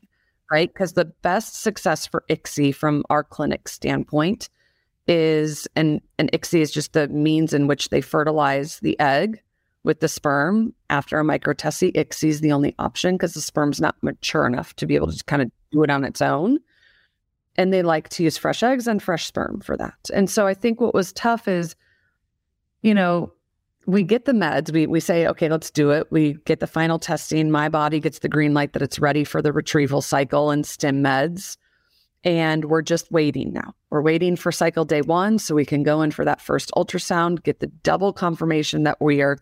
right? 0.51 0.71
Because 0.71 0.93
the 0.93 1.05
best 1.05 1.61
success 1.61 2.05
for 2.05 2.23
ICSI 2.29 2.73
from 2.73 3.03
our 3.09 3.23
clinic 3.23 3.67
standpoint 3.67 4.49
is, 5.07 5.67
and, 5.75 6.01
and 6.17 6.31
ICSI 6.31 6.61
is 6.61 6.71
just 6.71 6.93
the 6.93 7.07
means 7.07 7.53
in 7.53 7.67
which 7.67 7.89
they 7.89 8.01
fertilize 8.01 8.79
the 8.79 8.99
egg 8.99 9.41
with 9.83 9.99
the 9.99 10.07
sperm 10.07 10.73
after 10.89 11.19
a 11.19 11.23
microTESE. 11.23 11.93
ICSI 11.93 12.29
is 12.29 12.41
the 12.41 12.51
only 12.51 12.75
option 12.77 13.15
because 13.15 13.33
the 13.33 13.41
sperm's 13.41 13.81
not 13.81 13.95
mature 14.01 14.45
enough 14.45 14.75
to 14.75 14.85
be 14.85 14.95
able 14.95 15.07
to 15.07 15.13
mm-hmm. 15.13 15.27
kind 15.27 15.41
of 15.41 15.51
do 15.71 15.83
it 15.83 15.89
on 15.89 16.03
its 16.03 16.21
own. 16.21 16.59
And 17.57 17.73
they 17.73 17.81
like 17.81 18.09
to 18.09 18.23
use 18.23 18.37
fresh 18.37 18.63
eggs 18.63 18.87
and 18.87 19.01
fresh 19.01 19.25
sperm 19.25 19.61
for 19.61 19.75
that. 19.77 20.09
And 20.13 20.29
so 20.29 20.47
I 20.47 20.53
think 20.53 20.79
what 20.79 20.93
was 20.93 21.11
tough 21.11 21.47
is, 21.47 21.75
you 22.81 22.93
know, 22.93 23.33
we 23.87 24.03
get 24.03 24.25
the 24.25 24.31
meds. 24.31 24.71
We 24.71 24.87
we 24.87 24.99
say, 24.99 25.27
okay, 25.27 25.49
let's 25.49 25.71
do 25.71 25.89
it. 25.89 26.07
We 26.11 26.33
get 26.45 26.59
the 26.59 26.67
final 26.67 26.99
testing. 26.99 27.51
My 27.51 27.67
body 27.67 27.99
gets 27.99 28.19
the 28.19 28.29
green 28.29 28.53
light 28.53 28.73
that 28.73 28.81
it's 28.81 28.99
ready 28.99 29.23
for 29.23 29.41
the 29.41 29.51
retrieval 29.51 30.01
cycle 30.01 30.51
and 30.51 30.65
stim 30.65 31.03
meds. 31.03 31.57
And 32.23 32.65
we're 32.65 32.83
just 32.83 33.11
waiting 33.11 33.51
now. 33.51 33.73
We're 33.89 34.03
waiting 34.03 34.35
for 34.35 34.51
cycle 34.51 34.85
day 34.85 35.01
one 35.01 35.39
so 35.39 35.55
we 35.55 35.65
can 35.65 35.81
go 35.81 36.03
in 36.03 36.11
for 36.11 36.23
that 36.23 36.39
first 36.39 36.71
ultrasound, 36.77 37.43
get 37.43 37.59
the 37.59 37.67
double 37.67 38.13
confirmation 38.13 38.83
that 38.83 39.01
we 39.01 39.21
are 39.21 39.39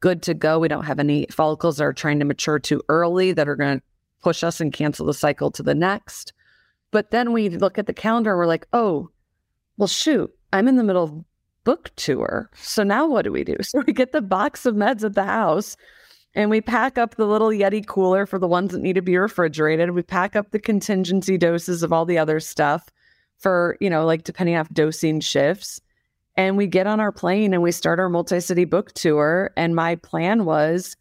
good 0.00 0.22
to 0.22 0.34
go. 0.34 0.58
We 0.58 0.68
don't 0.68 0.84
have 0.84 0.98
any 0.98 1.26
follicles 1.30 1.78
that 1.78 1.84
are 1.84 1.92
trying 1.92 2.18
to 2.18 2.24
mature 2.24 2.58
too 2.58 2.82
early 2.88 3.32
that 3.32 3.48
are 3.48 3.56
going 3.56 3.78
to 3.78 3.84
push 4.22 4.42
us 4.42 4.60
and 4.60 4.72
cancel 4.72 5.06
the 5.06 5.14
cycle 5.14 5.50
to 5.52 5.62
the 5.62 5.74
next. 5.74 6.32
But 6.90 7.10
then 7.10 7.32
we 7.32 7.48
look 7.48 7.78
at 7.78 7.86
the 7.86 7.92
calendar 7.92 8.30
and 8.30 8.38
we're 8.38 8.46
like, 8.46 8.66
oh, 8.72 9.10
well, 9.76 9.88
shoot, 9.88 10.32
I'm 10.52 10.68
in 10.68 10.76
the 10.76 10.84
middle 10.84 11.04
of 11.04 11.24
book 11.64 11.90
tour. 11.96 12.50
So 12.54 12.82
now 12.82 13.06
what 13.06 13.22
do 13.22 13.32
we 13.32 13.44
do? 13.44 13.56
So 13.62 13.82
we 13.86 13.92
get 13.92 14.12
the 14.12 14.22
box 14.22 14.64
of 14.64 14.74
meds 14.74 15.04
at 15.04 15.14
the 15.14 15.24
house 15.24 15.76
and 16.34 16.50
we 16.50 16.60
pack 16.60 16.98
up 16.98 17.16
the 17.16 17.26
little 17.26 17.48
Yeti 17.48 17.86
cooler 17.86 18.26
for 18.26 18.38
the 18.38 18.48
ones 18.48 18.72
that 18.72 18.80
need 18.80 18.94
to 18.94 19.02
be 19.02 19.16
refrigerated. 19.16 19.90
We 19.90 20.02
pack 20.02 20.36
up 20.36 20.50
the 20.50 20.58
contingency 20.58 21.36
doses 21.36 21.82
of 21.82 21.92
all 21.92 22.04
the 22.04 22.18
other 22.18 22.40
stuff 22.40 22.88
for, 23.38 23.76
you 23.80 23.90
know, 23.90 24.04
like 24.04 24.24
depending 24.24 24.56
off 24.56 24.68
dosing 24.72 25.20
shifts. 25.20 25.80
And 26.38 26.56
we 26.56 26.68
get 26.68 26.86
on 26.86 27.00
our 27.00 27.12
plane 27.12 27.52
and 27.52 27.62
we 27.62 27.72
start 27.72 27.98
our 27.98 28.08
multi 28.08 28.40
city 28.40 28.64
book 28.64 28.92
tour. 28.92 29.50
And 29.56 29.74
my 29.74 29.96
plan 29.96 30.46
was 30.46 30.96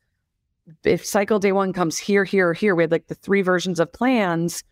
if 0.83 1.05
cycle 1.05 1.39
day 1.39 1.53
one 1.53 1.71
comes 1.71 1.97
here, 1.97 2.25
here, 2.25 2.49
or 2.49 2.53
here, 2.53 2.75
we 2.75 2.83
had 2.83 2.91
like 2.91 3.07
the 3.07 3.15
three 3.15 3.43
versions 3.43 3.79
of 3.79 3.93
plans. 3.93 4.63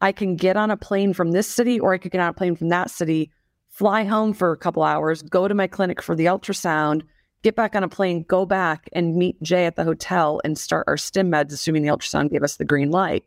I 0.00 0.10
can 0.12 0.34
get 0.34 0.56
on 0.56 0.70
a 0.70 0.76
plane 0.76 1.12
from 1.12 1.32
this 1.32 1.46
city 1.46 1.78
or 1.78 1.94
I 1.94 1.98
could 1.98 2.10
get 2.10 2.22
on 2.22 2.30
a 2.30 2.32
plane 2.32 2.56
from 2.56 2.70
that 2.70 2.90
city 2.90 3.30
fly 3.68 4.04
home 4.04 4.32
for 4.32 4.52
a 4.52 4.56
couple 4.56 4.84
hours, 4.84 5.20
go 5.22 5.48
to 5.48 5.54
my 5.54 5.66
clinic 5.66 6.00
for 6.00 6.14
the 6.14 6.26
ultrasound, 6.26 7.02
get 7.42 7.56
back 7.56 7.74
on 7.74 7.82
a 7.82 7.88
plane, 7.88 8.24
go 8.28 8.46
back 8.46 8.88
and 8.92 9.16
meet 9.16 9.42
Jay 9.42 9.66
at 9.66 9.74
the 9.74 9.82
hotel 9.82 10.40
and 10.44 10.56
start 10.56 10.84
our 10.86 10.96
stim 10.96 11.30
meds, 11.30 11.52
assuming 11.52 11.82
the 11.82 11.88
ultrasound 11.88 12.30
gave 12.30 12.44
us 12.44 12.56
the 12.56 12.64
green 12.64 12.92
light, 12.92 13.24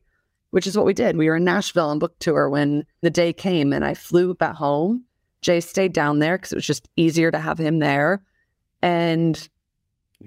which 0.51 0.65
is 0.65 0.77
what 0.77 0.85
we 0.85 0.93
did. 0.93 1.17
We 1.17 1.27
were 1.27 1.35
in 1.35 1.43
Nashville 1.43 1.89
on 1.89 1.99
book 1.99 2.17
tour 2.19 2.49
when 2.49 2.85
the 3.01 3.09
day 3.09 3.33
came 3.33 3.73
and 3.73 3.83
I 3.83 3.93
flew 3.93 4.33
back 4.33 4.55
home. 4.55 5.03
Jay 5.47 5.61
stayed 5.61 5.93
down 5.93 6.19
there 6.19 6.37
because 6.37 6.51
it 6.51 6.57
was 6.57 6.65
just 6.65 6.89
easier 6.97 7.31
to 7.31 7.39
have 7.39 7.57
him 7.57 7.79
there. 7.79 8.21
And 8.81 9.47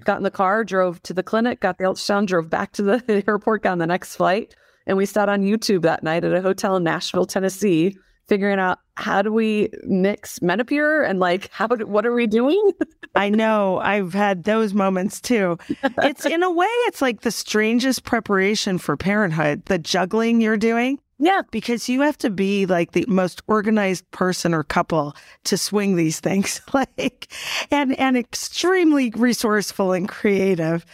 got 0.02 0.16
in 0.16 0.22
the 0.22 0.30
car, 0.30 0.64
drove 0.64 1.02
to 1.02 1.12
the 1.12 1.22
clinic, 1.22 1.60
got 1.60 1.76
the 1.76 1.84
ultrasound, 1.84 2.28
drove 2.28 2.48
back 2.48 2.72
to 2.72 2.82
the 2.82 3.24
airport, 3.28 3.62
got 3.62 3.72
on 3.72 3.78
the 3.78 3.86
next 3.86 4.16
flight. 4.16 4.56
And 4.86 4.96
we 4.96 5.04
sat 5.04 5.28
on 5.28 5.42
YouTube 5.42 5.82
that 5.82 6.02
night 6.02 6.24
at 6.24 6.32
a 6.32 6.40
hotel 6.40 6.74
in 6.76 6.84
Nashville, 6.84 7.26
Tennessee, 7.26 7.98
figuring 8.28 8.58
out 8.58 8.78
how 8.96 9.20
do 9.20 9.30
we 9.30 9.68
mix 9.82 10.38
Menopur 10.38 11.06
and 11.06 11.20
like 11.20 11.50
how 11.52 11.66
do, 11.66 11.86
what 11.86 12.06
are 12.06 12.14
we 12.14 12.26
doing? 12.26 12.72
I 13.14 13.28
know 13.28 13.76
I've 13.78 14.14
had 14.14 14.44
those 14.44 14.72
moments 14.72 15.20
too. 15.20 15.58
It's 15.98 16.24
in 16.24 16.42
a 16.42 16.50
way 16.50 16.66
it's 16.86 17.02
like 17.02 17.20
the 17.20 17.30
strangest 17.30 18.04
preparation 18.04 18.78
for 18.78 18.96
parenthood, 18.96 19.66
the 19.66 19.78
juggling 19.78 20.40
you're 20.40 20.56
doing. 20.56 20.98
Yeah, 21.22 21.42
because 21.50 21.86
you 21.86 22.00
have 22.00 22.16
to 22.18 22.30
be 22.30 22.64
like 22.64 22.92
the 22.92 23.04
most 23.06 23.42
organized 23.46 24.10
person 24.10 24.54
or 24.54 24.64
couple 24.64 25.14
to 25.44 25.58
swing 25.58 25.96
these 25.96 26.18
things 26.18 26.62
like 26.72 27.30
and 27.70 27.96
and 27.98 28.16
extremely 28.16 29.10
resourceful 29.14 29.92
and 29.92 30.08
creative. 30.08 30.86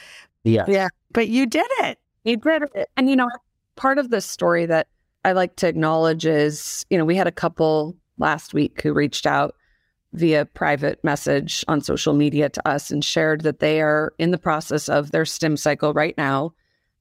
Yeah. 0.43 0.65
Yeah. 0.67 0.89
But 1.13 1.29
you 1.29 1.47
did 1.47 1.67
it. 1.79 1.99
You 2.25 2.37
did 2.39 2.65
it. 2.75 2.91
And 2.97 3.09
you 3.09 3.15
know, 3.15 3.31
part 3.77 3.99
of 3.99 4.11
the 4.11 4.21
story 4.21 4.67
that 4.67 4.89
I 5.25 5.31
like 5.31 5.55
to 5.57 5.69
acknowledge 5.69 6.27
is, 6.27 6.85
you 6.91 6.99
know, 6.99 7.05
we 7.05 7.15
had 7.15 7.29
a 7.29 7.33
couple 7.33 7.97
last 8.19 8.53
week 8.53 8.83
who 8.83 8.93
reached 8.93 9.27
out 9.27 9.55
via 10.13 10.45
private 10.45 11.03
message 11.05 11.65
on 11.69 11.81
social 11.81 12.15
media 12.15 12.49
to 12.49 12.69
us 12.69 12.91
and 12.91 13.05
shared 13.05 13.43
that 13.43 13.61
they 13.61 13.81
are 13.81 14.13
in 14.19 14.33
the 14.33 14.39
process 14.39 14.89
of 14.89 15.13
their 15.13 15.25
stim 15.25 15.57
cycle 15.57 15.93
right 15.93 16.17
now 16.19 16.53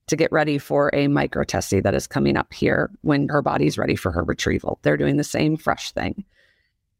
to 0.07 0.15
get 0.15 0.31
ready 0.31 0.57
for 0.57 0.93
a 0.93 1.07
micro 1.07 1.43
TESE 1.43 1.81
that 1.81 1.95
is 1.95 2.07
coming 2.07 2.37
up 2.37 2.53
here 2.53 2.91
when 3.01 3.27
her 3.29 3.41
body's 3.41 3.77
ready 3.77 3.95
for 3.95 4.11
her 4.11 4.23
retrieval. 4.23 4.79
They're 4.81 4.97
doing 4.97 5.17
the 5.17 5.23
same 5.23 5.57
fresh 5.57 5.91
thing. 5.91 6.23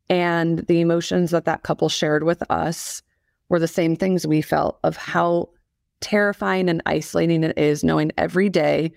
And 0.10 0.60
the 0.68 0.82
emotions 0.82 1.32
that 1.32 1.46
that 1.46 1.64
couple 1.64 1.90
shared 1.90 2.24
with 2.24 2.44
us 2.50 3.02
were 3.50 3.60
the 3.60 3.68
same 3.68 3.96
things 3.96 4.26
we 4.26 4.42
felt 4.42 4.80
of 4.84 4.98
how 4.98 5.50
terrifying 6.02 6.70
and 6.70 6.82
isolating 6.86 7.44
it 7.44 7.58
is 7.58 7.84
knowing 7.84 8.12
every 8.18 8.50
day 8.50 8.92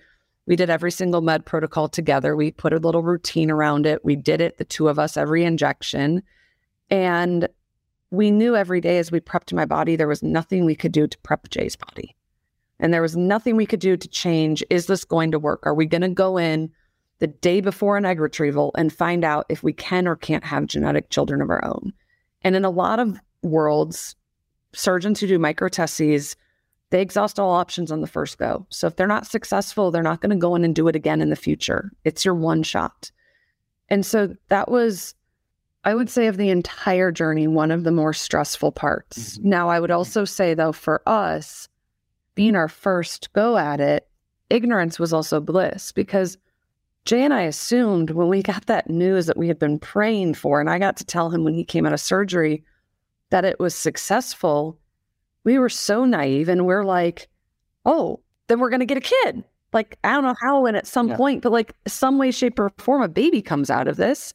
we 0.49 0.55
did 0.55 0.71
every 0.71 0.91
single 0.91 1.21
med 1.21 1.45
protocol 1.45 1.87
together. 1.87 2.35
We 2.35 2.49
put 2.49 2.73
a 2.73 2.79
little 2.79 3.03
routine 3.03 3.51
around 3.51 3.85
it. 3.85 4.03
We 4.03 4.15
did 4.15 4.41
it, 4.41 4.57
the 4.57 4.65
two 4.65 4.87
of 4.87 4.97
us, 4.97 5.15
every 5.15 5.45
injection. 5.45 6.23
And 6.89 7.47
we 8.09 8.31
knew 8.31 8.55
every 8.55 8.81
day 8.81 8.97
as 8.97 9.11
we 9.11 9.19
prepped 9.19 9.53
my 9.53 9.65
body, 9.65 9.95
there 9.95 10.07
was 10.07 10.23
nothing 10.23 10.65
we 10.65 10.73
could 10.73 10.91
do 10.91 11.05
to 11.05 11.17
prep 11.19 11.49
Jay's 11.49 11.75
body. 11.75 12.15
And 12.79 12.93
there 12.93 13.01
was 13.01 13.17
nothing 13.17 13.55
we 13.55 13.65
could 13.65 13.79
do 13.79 13.97
to 13.97 14.07
change 14.07 14.63
is 14.69 14.85
this 14.85 15.03
going 15.03 15.31
to 15.31 15.39
work? 15.39 15.65
Are 15.65 15.73
we 15.73 15.85
going 15.85 16.01
to 16.01 16.09
go 16.09 16.37
in 16.37 16.71
the 17.19 17.27
day 17.27 17.61
before 17.61 17.97
an 17.97 18.05
egg 18.05 18.19
retrieval 18.19 18.71
and 18.75 18.93
find 18.93 19.23
out 19.23 19.45
if 19.49 19.63
we 19.63 19.73
can 19.73 20.07
or 20.07 20.15
can't 20.15 20.45
have 20.45 20.67
genetic 20.67 21.09
children 21.09 21.41
of 21.41 21.49
our 21.49 21.63
own? 21.65 21.93
And 22.41 22.55
in 22.55 22.63
a 22.63 22.69
lot 22.69 22.99
of 22.99 23.19
worlds, 23.41 24.15
surgeons 24.73 25.19
who 25.19 25.27
do 25.27 25.39
microTESEs 25.39 26.35
they 26.89 27.01
exhaust 27.01 27.39
all 27.39 27.51
options 27.51 27.91
on 27.91 28.01
the 28.01 28.07
first 28.07 28.37
go. 28.37 28.65
So 28.69 28.87
if 28.87 28.95
they're 28.95 29.07
not 29.07 29.27
successful, 29.27 29.91
they're 29.91 30.01
not 30.01 30.21
going 30.21 30.31
to 30.31 30.35
go 30.35 30.55
in 30.55 30.63
and 30.63 30.75
do 30.75 30.87
it 30.87 30.95
again 30.95 31.21
in 31.21 31.29
the 31.29 31.35
future. 31.35 31.91
It's 32.03 32.25
your 32.25 32.33
one 32.33 32.63
shot. 32.63 33.11
And 33.89 34.05
so 34.05 34.35
that 34.49 34.71
was, 34.71 35.13
I 35.83 35.93
would 35.93 36.09
say, 36.09 36.27
of 36.27 36.37
the 36.37 36.49
entire 36.49 37.11
journey, 37.11 37.47
one 37.47 37.71
of 37.71 37.83
the 37.83 37.91
more 37.91 38.13
stressful 38.13 38.71
parts. 38.71 39.37
Mm-hmm. 39.37 39.49
Now, 39.49 39.69
I 39.69 39.79
would 39.79 39.91
also 39.91 40.25
say, 40.25 40.53
though, 40.53 40.71
for 40.71 41.01
us, 41.05 41.69
being 42.39 42.55
our 42.55 42.69
first 42.69 43.33
go 43.33 43.57
at 43.57 43.81
it, 43.81 44.07
ignorance 44.49 44.97
was 44.97 45.11
also 45.11 45.41
bliss 45.41 45.91
because 45.91 46.37
Jay 47.03 47.21
and 47.25 47.33
I 47.33 47.41
assumed 47.41 48.11
when 48.11 48.29
we 48.29 48.41
got 48.41 48.65
that 48.67 48.89
news 48.89 49.25
that 49.25 49.35
we 49.35 49.49
had 49.49 49.59
been 49.59 49.77
praying 49.77 50.35
for, 50.35 50.61
and 50.61 50.69
I 50.69 50.79
got 50.79 50.95
to 50.97 51.05
tell 51.05 51.29
him 51.29 51.43
when 51.43 51.53
he 51.53 51.65
came 51.65 51.85
out 51.85 51.91
of 51.91 51.99
surgery 51.99 52.63
that 53.29 53.43
it 53.43 53.59
was 53.59 53.75
successful 53.75 54.79
we 55.43 55.59
were 55.59 55.67
so 55.67 56.05
naive 56.05 56.47
and 56.47 56.65
we're 56.65 56.85
like, 56.85 57.27
oh, 57.85 58.21
then 58.47 58.59
we're 58.59 58.69
going 58.69 58.79
to 58.81 58.85
get 58.85 58.97
a 58.97 59.01
kid. 59.01 59.43
Like, 59.73 59.97
I 60.03 60.13
don't 60.13 60.23
know 60.23 60.35
how 60.41 60.65
and 60.65 60.77
at 60.77 60.87
some 60.87 61.09
yeah. 61.09 61.17
point, 61.17 61.41
but 61.41 61.51
like 61.51 61.73
some 61.87 62.17
way, 62.17 62.31
shape, 62.31 62.57
or 62.59 62.71
form, 62.77 63.01
a 63.01 63.09
baby 63.09 63.41
comes 63.41 63.69
out 63.69 63.87
of 63.87 63.97
this. 63.97 64.33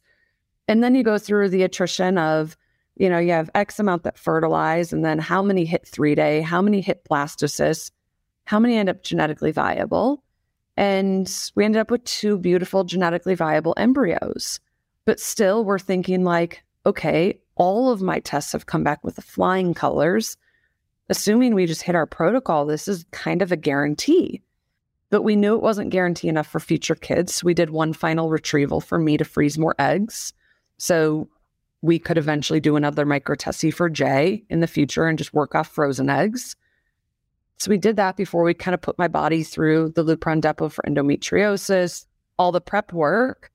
And 0.67 0.83
then 0.83 0.95
you 0.95 1.03
go 1.03 1.17
through 1.17 1.49
the 1.49 1.63
attrition 1.63 2.17
of, 2.17 2.55
you 2.95 3.09
know, 3.09 3.19
you 3.19 3.31
have 3.31 3.49
X 3.55 3.79
amount 3.79 4.03
that 4.03 4.17
fertilize, 4.17 4.93
and 4.93 5.03
then 5.03 5.19
how 5.19 5.41
many 5.41 5.65
hit 5.65 5.85
three 5.85 6.15
day, 6.15 6.41
how 6.41 6.61
many 6.61 6.81
hit 6.81 7.03
blastocyst, 7.09 7.91
how 8.45 8.59
many 8.59 8.77
end 8.77 8.89
up 8.89 9.03
genetically 9.03 9.51
viable. 9.51 10.23
And 10.77 11.31
we 11.55 11.65
ended 11.65 11.79
up 11.79 11.91
with 11.91 12.03
two 12.03 12.37
beautiful 12.37 12.83
genetically 12.83 13.35
viable 13.35 13.73
embryos. 13.77 14.59
But 15.05 15.19
still, 15.19 15.63
we're 15.63 15.79
thinking 15.79 16.23
like, 16.23 16.63
okay, 16.85 17.39
all 17.55 17.91
of 17.91 18.01
my 18.01 18.19
tests 18.19 18.51
have 18.51 18.65
come 18.65 18.83
back 18.83 19.03
with 19.03 19.15
the 19.15 19.21
flying 19.21 19.73
colors 19.73 20.37
assuming 21.09 21.53
we 21.53 21.65
just 21.65 21.83
hit 21.83 21.95
our 21.95 22.05
protocol, 22.05 22.65
this 22.65 22.87
is 22.87 23.05
kind 23.11 23.41
of 23.41 23.51
a 23.51 23.57
guarantee. 23.57 24.41
But 25.09 25.23
we 25.23 25.35
knew 25.35 25.55
it 25.55 25.61
wasn't 25.61 25.91
guarantee 25.91 26.27
enough 26.27 26.47
for 26.47 26.59
future 26.59 26.95
kids. 26.95 27.35
So 27.35 27.45
we 27.45 27.53
did 27.53 27.69
one 27.69 27.93
final 27.93 28.29
retrieval 28.29 28.81
for 28.81 28.97
me 28.97 29.17
to 29.17 29.25
freeze 29.25 29.57
more 29.57 29.75
eggs. 29.77 30.33
So 30.77 31.29
we 31.81 31.99
could 31.99 32.17
eventually 32.17 32.59
do 32.59 32.75
another 32.75 33.05
microTESE 33.05 33.73
for 33.73 33.89
Jay 33.89 34.43
in 34.49 34.61
the 34.61 34.67
future 34.67 35.05
and 35.07 35.17
just 35.17 35.33
work 35.33 35.53
off 35.53 35.67
frozen 35.67 36.09
eggs. 36.09 36.55
So 37.57 37.69
we 37.69 37.77
did 37.77 37.95
that 37.95 38.17
before 38.17 38.43
we 38.43 38.53
kind 38.53 38.73
of 38.73 38.81
put 38.81 38.97
my 38.97 39.07
body 39.07 39.43
through 39.43 39.93
the 39.95 40.03
Lupron 40.03 40.41
Depot 40.41 40.69
for 40.69 40.83
endometriosis, 40.83 42.05
all 42.37 42.51
the 42.51 42.61
prep 42.61 42.91
work. 42.91 43.51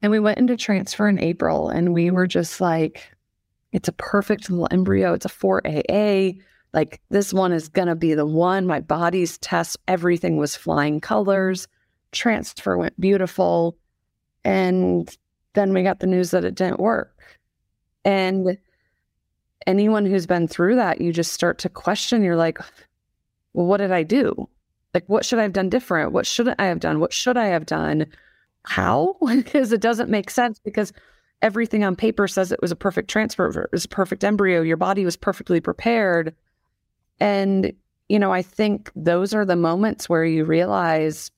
And 0.00 0.10
we 0.10 0.20
went 0.20 0.38
into 0.38 0.56
transfer 0.56 1.08
in 1.08 1.18
April 1.18 1.68
and 1.68 1.92
we 1.92 2.10
were 2.10 2.26
just 2.26 2.60
like, 2.60 3.12
it's 3.72 3.88
a 3.88 3.92
perfect 3.92 4.50
little 4.50 4.68
embryo. 4.70 5.12
It's 5.14 5.26
a 5.26 5.30
4AA. 5.30 6.40
Like, 6.72 7.00
this 7.10 7.32
one 7.32 7.52
is 7.52 7.68
going 7.68 7.88
to 7.88 7.94
be 7.94 8.14
the 8.14 8.26
one. 8.26 8.66
My 8.66 8.80
body's 8.80 9.38
test, 9.38 9.76
everything 9.88 10.36
was 10.36 10.56
flying 10.56 11.00
colors. 11.00 11.68
Transfer 12.12 12.76
went 12.76 12.98
beautiful. 13.00 13.76
And 14.44 15.14
then 15.54 15.72
we 15.72 15.82
got 15.82 16.00
the 16.00 16.06
news 16.06 16.30
that 16.30 16.44
it 16.44 16.54
didn't 16.54 16.80
work. 16.80 17.38
And 18.04 18.58
anyone 19.66 20.06
who's 20.06 20.26
been 20.26 20.48
through 20.48 20.76
that, 20.76 21.00
you 21.00 21.12
just 21.12 21.32
start 21.32 21.58
to 21.58 21.68
question. 21.68 22.22
You're 22.22 22.36
like, 22.36 22.58
well, 23.54 23.66
what 23.66 23.78
did 23.78 23.92
I 23.92 24.02
do? 24.02 24.48
Like, 24.94 25.08
what 25.08 25.24
should 25.24 25.38
I 25.38 25.42
have 25.42 25.52
done 25.52 25.70
different? 25.70 26.12
What 26.12 26.26
shouldn't 26.26 26.60
I 26.60 26.66
have 26.66 26.80
done? 26.80 27.00
What 27.00 27.12
should 27.12 27.36
I 27.36 27.46
have 27.46 27.66
done? 27.66 28.06
How? 28.64 29.16
because 29.26 29.72
it 29.72 29.80
doesn't 29.80 30.10
make 30.10 30.30
sense 30.30 30.58
because 30.58 30.92
everything 31.40 31.82
on 31.82 31.96
paper 31.96 32.28
says 32.28 32.52
it 32.52 32.62
was 32.62 32.70
a 32.70 32.76
perfect 32.76 33.10
transfer, 33.10 33.48
it 33.62 33.72
was 33.72 33.84
a 33.84 33.88
perfect 33.88 34.22
embryo, 34.22 34.62
your 34.62 34.76
body 34.76 35.04
was 35.04 35.16
perfectly 35.16 35.60
prepared. 35.60 36.34
And, 37.20 37.72
you 38.08 38.18
know, 38.18 38.32
I 38.32 38.42
think 38.42 38.90
those 38.94 39.34
are 39.34 39.44
the 39.44 39.56
moments 39.56 40.08
where 40.08 40.24
you 40.24 40.44
realize 40.44 41.30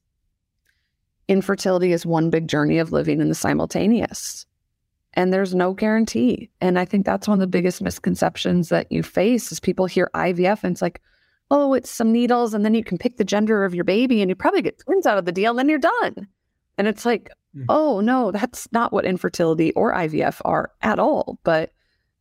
infertility 1.26 1.92
is 1.92 2.04
one 2.04 2.28
big 2.28 2.48
journey 2.48 2.78
of 2.78 2.92
living 2.92 3.20
in 3.20 3.28
the 3.28 3.34
simultaneous. 3.34 4.44
And 5.14 5.32
there's 5.32 5.54
no 5.54 5.72
guarantee. 5.72 6.50
And 6.60 6.78
I 6.78 6.84
think 6.84 7.06
that's 7.06 7.28
one 7.28 7.36
of 7.36 7.40
the 7.40 7.46
biggest 7.46 7.80
misconceptions 7.80 8.68
that 8.68 8.90
you 8.90 9.02
face 9.02 9.52
is 9.52 9.60
people 9.60 9.86
hear 9.86 10.10
IVF 10.14 10.64
and 10.64 10.72
it's 10.72 10.82
like, 10.82 11.00
oh, 11.50 11.74
it's 11.74 11.90
some 11.90 12.12
needles, 12.12 12.54
and 12.54 12.64
then 12.64 12.74
you 12.74 12.84
can 12.84 12.98
pick 12.98 13.16
the 13.16 13.24
gender 13.24 13.64
of 13.64 13.74
your 13.74 13.84
baby 13.84 14.20
and 14.20 14.28
you 14.28 14.34
probably 14.34 14.62
get 14.62 14.78
twins 14.78 15.06
out 15.06 15.18
of 15.18 15.24
the 15.24 15.32
deal, 15.32 15.50
and 15.50 15.58
then 15.58 15.68
you're 15.68 15.78
done. 15.78 16.26
And 16.78 16.88
it's 16.88 17.04
like, 17.04 17.30
mm-hmm. 17.56 17.66
oh, 17.68 18.00
no, 18.00 18.30
that's 18.30 18.66
not 18.72 18.92
what 18.92 19.04
infertility 19.04 19.72
or 19.72 19.92
IVF 19.92 20.40
are 20.44 20.72
at 20.82 20.98
all. 20.98 21.38
But 21.44 21.72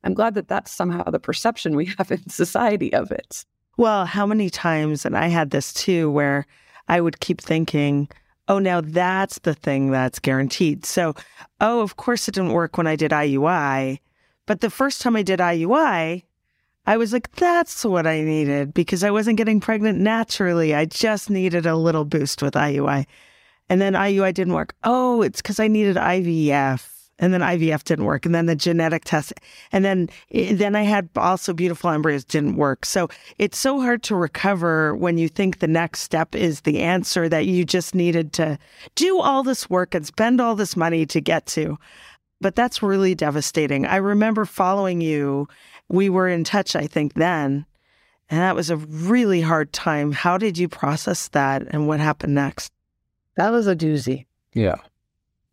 I'm 0.03 0.13
glad 0.13 0.35
that 0.35 0.47
that's 0.47 0.71
somehow 0.71 1.03
the 1.03 1.19
perception 1.19 1.75
we 1.75 1.85
have 1.97 2.11
in 2.11 2.29
society 2.29 2.93
of 2.93 3.11
it. 3.11 3.45
Well, 3.77 4.05
how 4.05 4.25
many 4.25 4.49
times, 4.49 5.05
and 5.05 5.17
I 5.17 5.27
had 5.27 5.49
this 5.49 5.73
too, 5.73 6.11
where 6.11 6.45
I 6.87 7.01
would 7.01 7.19
keep 7.19 7.41
thinking, 7.41 8.07
oh, 8.47 8.59
now 8.59 8.81
that's 8.81 9.39
the 9.39 9.55
thing 9.55 9.89
that's 9.89 10.19
guaranteed. 10.19 10.85
So, 10.85 11.15
oh, 11.61 11.81
of 11.81 11.95
course 11.95 12.27
it 12.27 12.35
didn't 12.35 12.53
work 12.53 12.77
when 12.77 12.87
I 12.87 12.95
did 12.95 13.11
IUI. 13.11 13.99
But 14.45 14.61
the 14.61 14.69
first 14.69 15.01
time 15.01 15.15
I 15.15 15.23
did 15.23 15.39
IUI, 15.39 16.23
I 16.85 16.97
was 16.97 17.13
like, 17.13 17.31
that's 17.31 17.85
what 17.85 18.05
I 18.05 18.21
needed 18.21 18.73
because 18.73 19.03
I 19.03 19.11
wasn't 19.11 19.37
getting 19.37 19.61
pregnant 19.61 19.99
naturally. 19.99 20.75
I 20.75 20.85
just 20.85 21.29
needed 21.29 21.65
a 21.65 21.77
little 21.77 22.03
boost 22.03 22.41
with 22.41 22.55
IUI. 22.55 23.05
And 23.69 23.81
then 23.81 23.93
IUI 23.93 24.33
didn't 24.33 24.53
work. 24.53 24.75
Oh, 24.83 25.21
it's 25.21 25.41
because 25.41 25.59
I 25.59 25.69
needed 25.69 25.95
IVF. 25.95 26.89
And 27.19 27.33
then 27.33 27.39
IVF 27.39 27.85
didn't 27.85 28.03
work. 28.03 28.25
And 28.25 28.35
then 28.35 28.47
the 28.47 28.55
genetic 28.55 29.05
test. 29.05 29.33
And 29.71 29.85
then, 29.85 30.09
eh, 30.31 30.53
then 30.55 30.75
I 30.75 30.81
had 30.81 31.07
also 31.15 31.53
beautiful 31.53 31.89
embryos 31.89 32.25
didn't 32.25 32.57
work. 32.57 32.85
So 32.85 33.07
it's 33.37 33.57
so 33.57 33.79
hard 33.79 34.03
to 34.03 34.15
recover 34.15 34.93
when 34.95 35.17
you 35.17 35.29
think 35.29 35.59
the 35.59 35.67
next 35.67 36.01
step 36.01 36.35
is 36.35 36.61
the 36.61 36.79
answer 36.79 37.29
that 37.29 37.45
you 37.45 37.63
just 37.63 37.95
needed 37.95 38.33
to 38.33 38.57
do 38.95 39.19
all 39.19 39.41
this 39.43 39.69
work 39.69 39.95
and 39.95 40.05
spend 40.05 40.41
all 40.41 40.55
this 40.55 40.75
money 40.75 41.05
to 41.05 41.21
get 41.21 41.45
to. 41.47 41.77
But 42.41 42.55
that's 42.55 42.83
really 42.83 43.15
devastating. 43.15 43.85
I 43.85 43.97
remember 43.97 44.43
following 44.43 44.99
you 44.99 45.47
we 45.89 46.09
were 46.09 46.27
in 46.27 46.43
touch, 46.43 46.75
I 46.75 46.87
think, 46.87 47.13
then. 47.13 47.65
And 48.29 48.39
that 48.39 48.55
was 48.55 48.69
a 48.69 48.77
really 48.77 49.41
hard 49.41 49.73
time. 49.73 50.11
How 50.11 50.37
did 50.37 50.57
you 50.57 50.67
process 50.67 51.27
that 51.29 51.63
and 51.69 51.87
what 51.87 51.99
happened 51.99 52.33
next? 52.33 52.71
That 53.35 53.51
was 53.51 53.67
a 53.67 53.75
doozy. 53.75 54.25
Yeah. 54.53 54.77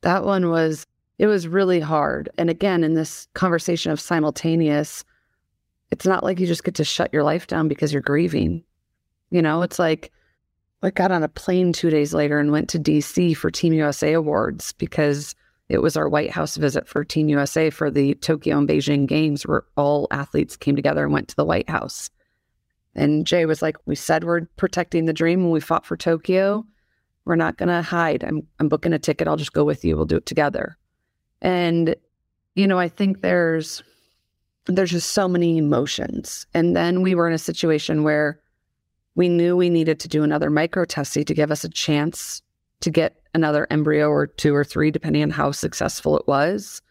That 0.03 0.25
one 0.25 0.49
was, 0.51 0.87
it 1.19 1.27
was 1.27 1.49
really 1.49 1.81
hard. 1.81 2.31
And 2.39 2.49
again, 2.49 2.85
in 2.85 2.95
this 2.95 3.29
conversation 3.35 3.93
of 3.93 4.01
simultaneous, 4.01 5.05
it's 5.91 6.07
not 6.07 6.25
like 6.25 6.39
you 6.39 6.47
just 6.47 6.65
get 6.65 6.75
to 6.77 6.85
shut 6.85 7.13
your 7.13 7.23
life 7.23 7.47
down 7.47 7.69
because 7.69 7.93
you're 7.93 8.03
grieving. 8.03 8.65
You 9.31 9.43
know, 9.43 9.63
it's 9.63 9.79
like 9.79 10.11
I 10.83 10.91
got 10.91 11.13
on 11.13 11.23
a 11.23 11.29
plane 11.29 11.73
two 11.73 11.91
days 11.91 12.15
later 12.15 12.39
and 12.39 12.53
went 12.53 12.69
to 12.71 12.79
DC 12.79 13.37
for 13.37 13.51
Team 13.51 13.73
USA 13.73 14.13
Awards 14.13 14.73
because 14.73 15.35
it 15.71 15.81
was 15.81 15.97
our 15.97 16.09
White 16.09 16.33
House 16.33 16.57
visit 16.57 16.89
for 16.89 17.05
Team 17.05 17.29
USA 17.29 17.71
for 17.71 17.93
the 17.93 18.15
Tokyo 18.17 18.59
and 18.59 18.69
Beijing 18.69 19.07
games, 19.07 19.47
where 19.47 19.63
all 19.77 20.09
athletes 20.11 20.57
came 20.57 20.75
together 20.75 21.05
and 21.05 21.13
went 21.13 21.29
to 21.29 21.37
the 21.37 21.45
White 21.45 21.71
House. 21.71 22.11
And 22.97 23.25
Jay 23.25 23.47
was 23.47 23.63
like, 23.63 23.77
We 23.87 23.95
said 23.95 24.25
we're 24.25 24.47
protecting 24.57 25.05
the 25.05 25.13
dream 25.13 25.45
when 25.45 25.53
we 25.53 25.61
fought 25.61 25.87
for 25.87 25.97
Tokyo. 25.97 26.67
We're 27.25 27.37
not 27.37 27.57
going 27.57 27.69
to 27.69 27.83
hide. 27.83 28.25
I'm, 28.25 28.45
I'm 28.59 28.69
booking 28.69 28.93
a 28.93 28.99
ticket. 28.99 29.29
I'll 29.29 29.37
just 29.37 29.53
go 29.53 29.63
with 29.63 29.85
you. 29.85 29.97
We'll 29.97 30.07
do 30.07 30.17
it 30.17 30.27
together. 30.27 30.77
And, 31.41 31.95
you 32.57 32.67
know, 32.67 32.81
I 32.81 32.89
think 32.89 33.21
there's, 33.21 33.81
there's 34.67 34.91
just 34.91 35.13
so 35.13 35.29
many 35.29 35.57
emotions. 35.57 36.47
And 36.53 36.75
then 36.75 37.01
we 37.01 37.15
were 37.15 37.29
in 37.29 37.35
a 37.35 37.39
situation 37.39 38.03
where 38.03 38.41
we 39.15 39.29
knew 39.29 39.57
we 39.57 39.71
needed 39.71 40.01
to 40.01 40.09
do 40.09 40.25
another 40.25 40.51
micro 40.51 40.85
testing 40.85 41.25
to 41.27 41.35
give 41.35 41.53
us 41.53 41.63
a 41.63 41.69
chance 41.69 42.43
to 42.81 42.91
get 42.91 43.20
another 43.35 43.67
embryo 43.71 44.09
or 44.09 44.27
two 44.27 44.55
or 44.55 44.65
three, 44.65 44.91
depending 44.91 45.23
on 45.23 45.31
how 45.31 45.51
successful 45.51 46.19
it 46.19 46.27
was, 46.27 46.83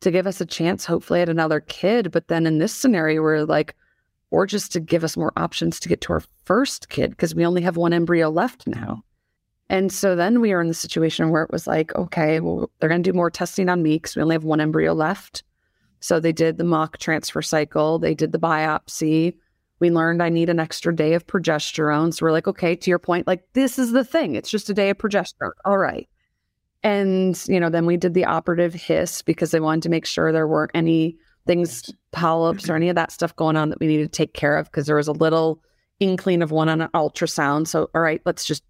to 0.00 0.10
give 0.10 0.26
us 0.26 0.40
a 0.40 0.46
chance, 0.46 0.84
hopefully, 0.84 1.20
at 1.20 1.28
another 1.28 1.60
kid. 1.60 2.10
But 2.10 2.28
then 2.28 2.46
in 2.46 2.58
this 2.58 2.74
scenario, 2.74 3.22
we're 3.22 3.44
like, 3.44 3.74
or 4.30 4.46
just 4.46 4.72
to 4.72 4.80
give 4.80 5.04
us 5.04 5.16
more 5.16 5.32
options 5.36 5.78
to 5.80 5.88
get 5.88 6.00
to 6.02 6.14
our 6.14 6.22
first 6.44 6.88
kid 6.88 7.10
because 7.10 7.34
we 7.34 7.46
only 7.46 7.62
have 7.62 7.76
one 7.76 7.92
embryo 7.92 8.30
left 8.30 8.66
now. 8.66 9.04
And 9.68 9.92
so 9.92 10.16
then 10.16 10.40
we 10.40 10.52
are 10.52 10.60
in 10.60 10.68
the 10.68 10.74
situation 10.74 11.30
where 11.30 11.42
it 11.42 11.52
was 11.52 11.66
like, 11.66 11.94
okay, 11.94 12.40
well, 12.40 12.70
they're 12.78 12.88
going 12.88 13.02
to 13.02 13.10
do 13.10 13.16
more 13.16 13.30
testing 13.30 13.68
on 13.68 13.82
me 13.82 13.96
because 13.96 14.16
we 14.16 14.22
only 14.22 14.34
have 14.34 14.44
one 14.44 14.60
embryo 14.60 14.92
left. 14.92 15.42
So 16.00 16.18
they 16.18 16.32
did 16.32 16.58
the 16.58 16.64
mock 16.64 16.98
transfer 16.98 17.42
cycle, 17.42 17.98
they 17.98 18.14
did 18.14 18.32
the 18.32 18.38
biopsy, 18.38 19.34
we 19.82 19.90
learned 19.90 20.22
I 20.22 20.28
need 20.28 20.48
an 20.48 20.60
extra 20.60 20.94
day 20.94 21.14
of 21.14 21.26
progesterone. 21.26 22.14
So 22.14 22.24
we're 22.24 22.30
like, 22.30 22.46
okay, 22.46 22.76
to 22.76 22.88
your 22.88 23.00
point, 23.00 23.26
like 23.26 23.42
this 23.52 23.80
is 23.80 23.90
the 23.90 24.04
thing. 24.04 24.36
It's 24.36 24.48
just 24.48 24.70
a 24.70 24.74
day 24.74 24.90
of 24.90 24.98
progesterone. 24.98 25.50
All 25.64 25.76
right. 25.76 26.08
And, 26.84 27.36
you 27.48 27.58
know, 27.58 27.68
then 27.68 27.84
we 27.84 27.96
did 27.96 28.14
the 28.14 28.24
operative 28.24 28.74
His 28.74 29.22
because 29.22 29.50
they 29.50 29.58
wanted 29.58 29.82
to 29.82 29.88
make 29.88 30.06
sure 30.06 30.30
there 30.30 30.46
weren't 30.46 30.70
any 30.72 31.16
things, 31.48 31.92
polyps 32.12 32.70
or 32.70 32.76
any 32.76 32.90
of 32.90 32.94
that 32.94 33.10
stuff 33.10 33.34
going 33.34 33.56
on 33.56 33.70
that 33.70 33.80
we 33.80 33.88
needed 33.88 34.12
to 34.12 34.16
take 34.16 34.34
care 34.34 34.56
of 34.56 34.70
because 34.70 34.86
there 34.86 34.94
was 34.94 35.08
a 35.08 35.12
little 35.12 35.60
inkling 35.98 36.42
of 36.42 36.52
one 36.52 36.68
on 36.68 36.80
an 36.80 36.88
ultrasound. 36.94 37.66
So, 37.66 37.90
all 37.92 38.02
right, 38.02 38.22
let's 38.24 38.44
just, 38.44 38.62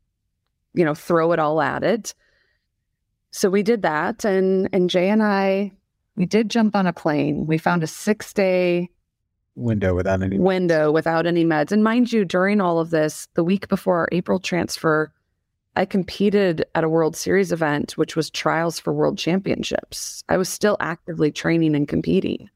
you 0.73 0.83
know, 0.83 0.95
throw 0.95 1.33
it 1.33 1.39
all 1.39 1.61
at 1.61 1.85
it. 1.85 2.15
So 3.33 3.51
we 3.51 3.63
did 3.63 3.83
that. 3.83 4.25
And, 4.25 4.71
and 4.73 4.89
Jay 4.89 5.11
and 5.11 5.23
I, 5.23 5.73
we 6.17 6.25
did 6.25 6.49
jump 6.49 6.75
on 6.75 6.87
a 6.87 6.93
plane. 6.95 7.47
We 7.47 7.59
found 7.59 7.83
a 7.83 7.87
six 7.87 8.33
day 8.33 8.89
window 9.55 9.95
without 9.95 10.23
any 10.23 10.39
window 10.39 10.91
without 10.91 11.27
any 11.27 11.45
meds. 11.45 11.73
And 11.73 11.85
mind 11.85 12.13
you, 12.13 12.25
during 12.25 12.61
all 12.61 12.79
of 12.79 12.91
this, 12.91 13.29
the 13.35 13.45
week 13.45 13.69
before 13.69 13.99
our 13.99 14.09
April 14.13 14.39
transfer, 14.39 15.13
I 15.77 15.85
competed 15.85 16.65
at 16.75 16.85
a 16.85 16.89
World 16.89 17.17
Series 17.17 17.53
event, 17.53 17.97
which 17.97 18.17
was 18.17 18.31
trials 18.31 18.79
for 18.79 18.93
World 18.93 19.19
Championships. 19.19 20.23
I 20.29 20.37
was 20.37 20.49
still 20.49 20.77
actively 20.81 21.31
training 21.31 21.75
and 21.75 21.89
competing 21.89 22.49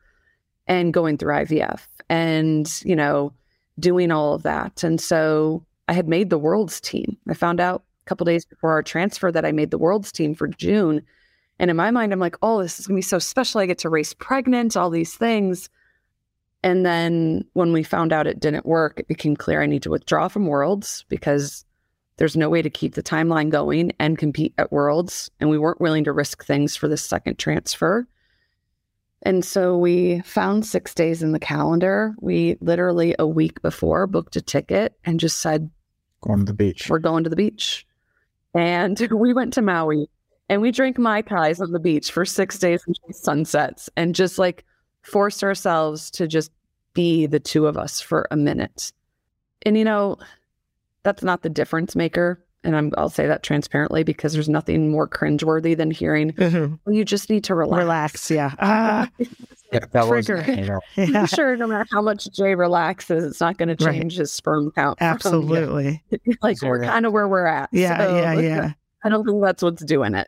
and 0.67 0.93
going 0.93 1.17
through 1.17 1.35
IVF 1.35 1.81
and, 2.09 2.83
you 2.85 2.97
know, 2.97 3.33
doing 3.79 4.11
all 4.11 4.35
of 4.35 4.43
that. 4.43 4.83
And 4.83 5.01
so 5.01 5.65
I 5.89 5.93
had 5.93 6.09
made 6.09 6.31
the 6.31 6.39
world's 6.39 6.81
team. 6.81 7.17
I 7.29 7.35
found 7.35 7.61
out 7.61 7.85
a 8.05 8.09
couple 8.09 8.25
days 8.25 8.45
before 8.45 8.71
our 8.71 8.83
transfer 8.83 9.31
that 9.33 9.45
I 9.45 9.53
made 9.53 9.71
the 9.71 9.79
world's 9.79 10.13
team 10.13 10.35
for 10.35 10.49
June. 10.49 11.03
And 11.59 11.71
in 11.71 11.77
my 11.77 11.91
mind, 11.91 12.13
I'm 12.13 12.21
like, 12.21 12.37
oh, 12.43 12.63
this 12.63 12.79
is 12.79 12.87
going 12.87 12.97
to 12.97 12.99
be 12.99 13.03
so 13.03 13.19
special. 13.19 13.61
I 13.61 13.67
get 13.67 13.79
to 13.79 13.89
race 13.89 14.13
pregnant, 14.13 14.77
all 14.77 14.91
these 14.91 15.15
things. 15.15 15.71
And 16.67 16.85
then 16.85 17.45
when 17.53 17.73
we 17.73 17.85
found 17.85 18.13
out 18.13 18.27
it 18.27 18.41
didn't 18.41 18.67
work, 18.67 18.99
it 18.99 19.07
became 19.07 19.37
clear 19.37 19.63
I 19.63 19.67
need 19.67 19.85
to 19.85 19.91
withdraw 19.91 20.27
from 20.27 20.49
Worlds 20.49 21.05
because 21.09 21.65
there's 22.17 22.37
no 22.37 22.49
way 22.49 22.61
to 22.61 22.69
keep 22.69 22.95
the 22.95 23.05
timeline 23.05 23.51
going 23.51 23.93
and 24.01 24.19
compete 24.19 24.53
at 24.59 24.73
Worlds. 24.73 25.31
And 25.39 25.49
we 25.49 25.59
weren't 25.59 25.81
willing 25.81 26.03
to 26.03 26.13
risk 26.13 26.45
things 26.45 26.75
for 26.75 26.89
the 26.89 26.97
second 26.97 27.39
transfer. 27.39 28.09
And 29.23 29.45
so 29.45 29.79
we 29.79 30.23
found 30.23 30.67
six 30.67 30.93
days 30.93 31.23
in 31.23 31.31
the 31.31 31.39
calendar. 31.39 32.17
We 32.21 32.57
literally 32.61 33.15
a 33.17 33.29
week 33.29 33.63
before 33.63 34.09
booked 34.09 34.35
a 34.35 34.43
ticket 34.43 34.99
and 35.05 35.21
just 35.21 35.39
said, 35.39 35.71
Going 36.21 36.41
to 36.41 36.47
the 36.47 36.53
beach. 36.53 36.91
We're 36.91 36.99
going 36.99 37.23
to 37.23 37.31
the 37.31 37.37
beach. 37.37 37.87
And 38.55 38.99
we 39.13 39.33
went 39.33 39.53
to 39.53 39.63
Maui 39.63 40.11
and 40.49 40.61
we 40.61 40.73
drank 40.73 40.99
Mai 40.99 41.23
Tais 41.23 41.61
on 41.61 41.71
the 41.71 41.79
beach 41.79 42.11
for 42.11 42.25
six 42.25 42.59
days 42.59 42.83
until 42.89 43.13
sunsets 43.13 43.89
and 43.97 44.17
just 44.17 44.37
like 44.37 44.65
forced 45.03 45.45
ourselves 45.45 46.11
to 46.11 46.27
just 46.27 46.51
be 46.97 47.27
the 47.27 47.39
two 47.39 47.67
of 47.69 47.77
us 47.77 48.01
for 48.01 48.27
a 48.33 48.37
minute. 48.37 48.93
And, 49.65 49.77
you 49.79 49.85
know, 49.85 50.17
that's 51.05 51.23
not 51.23 51.43
the 51.43 51.49
difference 51.51 51.95
maker 51.95 52.43
and 52.65 52.75
I'm, 52.75 52.93
I'll 52.99 53.11
say 53.11 53.29
that 53.29 53.45
transparently 53.45 54.03
because 54.03 54.33
there's 54.33 54.49
nothing 54.49 54.91
more 54.91 55.07
cringeworthy 55.09 55.77
than 55.77 55.93
hearing, 55.93 56.33
Mhm. 56.33 56.81
well, 56.85 56.95
you 56.97 57.05
just 57.05 57.31
need 57.31 57.45
to 57.45 57.55
relax. 57.55 57.79
Relax. 57.79 58.31
Yeah. 58.31 58.55
Ah, 58.59 59.09
Yeah, 59.73 59.81
that 59.93 60.09
was, 60.09 60.27
Trigger. 60.27 60.53
you 60.53 60.67
know, 60.67 60.81
yeah. 60.97 61.27
sure, 61.27 61.57
no 61.57 61.67
matter 61.69 61.87
how 61.93 62.01
much 62.03 62.29
Jay 62.33 62.55
relaxes, 62.57 63.25
it's 63.25 63.41
not 63.41 63.57
going 63.59 63.77
to 63.77 63.85
Right. 63.85 63.95
change 64.01 64.17
his 64.17 64.33
sperm 64.33 64.73
count. 64.73 64.99
from- 64.99 65.07
Absolutely. 65.07 66.03
like 66.43 66.61
we're 66.63 66.81
Zero. 66.81 66.87
kind 66.89 67.07
of 67.07 67.13
where 67.13 67.29
we're 67.29 67.47
at. 67.47 67.69
Yeah. 67.73 67.99
So, 68.05 68.17
Yeah. 68.17 68.33
Yeah. 68.41 68.73
I 69.05 69.09
don't 69.11 69.25
think 69.25 69.43
that's 69.45 69.63
what's 69.63 69.85
doing 69.85 70.15
it. 70.15 70.27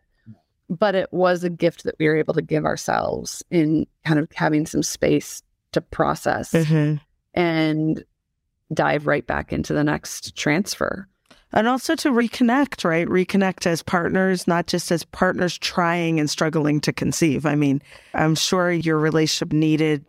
But 0.70 0.94
it 0.94 1.08
was 1.12 1.42
a 1.42 1.50
gift 1.50 1.82
that 1.84 1.96
we 1.98 2.06
were 2.06 2.16
able 2.16 2.34
to 2.34 2.42
give 2.42 2.64
ourselves 2.64 3.42
in 3.50 3.86
kind 4.04 4.20
of 4.20 4.28
having 4.34 4.64
some 4.66 4.82
space 4.84 5.42
to 5.78 5.86
process 5.90 6.52
Mhm. 6.52 7.00
and 7.34 8.04
dive 8.72 9.06
right 9.06 9.26
back 9.26 9.52
into 9.52 9.72
the 9.72 9.84
next 9.84 10.36
transfer. 10.36 11.06
And 11.52 11.66
also 11.66 11.96
to 11.96 12.10
reconnect, 12.10 12.84
right? 12.84 13.06
Reconnect 13.08 13.66
as 13.66 13.82
partners, 13.82 14.46
not 14.46 14.66
just 14.66 14.92
as 14.92 15.04
partners 15.04 15.56
trying 15.56 16.20
and 16.20 16.28
struggling 16.28 16.78
to 16.82 16.92
conceive. 16.92 17.46
I 17.46 17.54
mean, 17.54 17.80
I'm 18.12 18.34
sure 18.34 18.70
your 18.70 18.98
relationship 18.98 19.54
needed, 19.54 20.04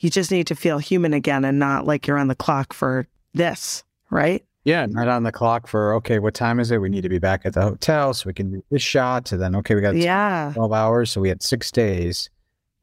you 0.00 0.10
just 0.10 0.30
need 0.30 0.46
to 0.48 0.54
feel 0.54 0.76
human 0.78 1.14
again 1.14 1.44
and 1.46 1.58
not 1.58 1.86
like 1.86 2.06
you're 2.06 2.18
on 2.18 2.28
the 2.28 2.34
clock 2.34 2.74
for 2.74 3.06
this, 3.32 3.82
right? 4.10 4.44
yeah, 4.66 4.86
not 4.86 5.08
on 5.08 5.24
the 5.24 5.30
clock 5.32 5.66
for, 5.66 5.92
okay, 5.92 6.18
what 6.18 6.32
time 6.32 6.58
is 6.58 6.70
it? 6.70 6.78
We 6.80 6.88
need 6.88 7.02
to 7.02 7.08
be 7.10 7.18
back 7.18 7.44
at 7.44 7.52
the 7.52 7.60
hotel 7.60 8.14
so 8.14 8.26
we 8.26 8.32
can 8.32 8.50
do 8.50 8.64
this 8.70 8.80
shot. 8.80 9.30
And 9.30 9.38
then, 9.42 9.54
okay, 9.56 9.74
we 9.74 9.82
got 9.82 9.94
Yeah. 9.94 10.52
12 10.54 10.72
hours. 10.72 11.10
So 11.10 11.20
we 11.20 11.28
had 11.28 11.42
six 11.42 11.70
days 11.70 12.30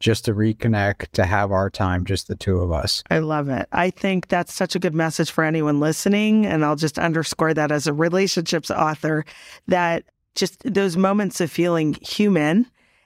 just 0.01 0.25
to 0.25 0.33
reconnect, 0.33 1.07
to 1.13 1.25
have 1.25 1.51
our 1.51 1.69
time, 1.69 2.03
just 2.03 2.27
the 2.27 2.35
two 2.35 2.57
of 2.57 2.71
us. 2.71 3.03
I 3.09 3.19
love 3.19 3.47
it. 3.47 3.67
I 3.71 3.89
think 3.89 4.27
that's 4.27 4.53
such 4.53 4.75
a 4.75 4.79
good 4.79 4.93
message 4.93 5.31
for 5.31 5.43
anyone 5.43 5.79
listening. 5.79 6.45
And 6.45 6.65
I'll 6.65 6.75
just 6.75 6.99
underscore 6.99 7.53
that 7.53 7.71
as 7.71 7.87
a 7.87 7.93
relationships 7.93 8.69
author 8.69 9.23
that 9.67 10.03
just 10.35 10.61
those 10.63 10.97
moments 10.97 11.39
of 11.39 11.51
feeling 11.51 11.97
human 12.01 12.65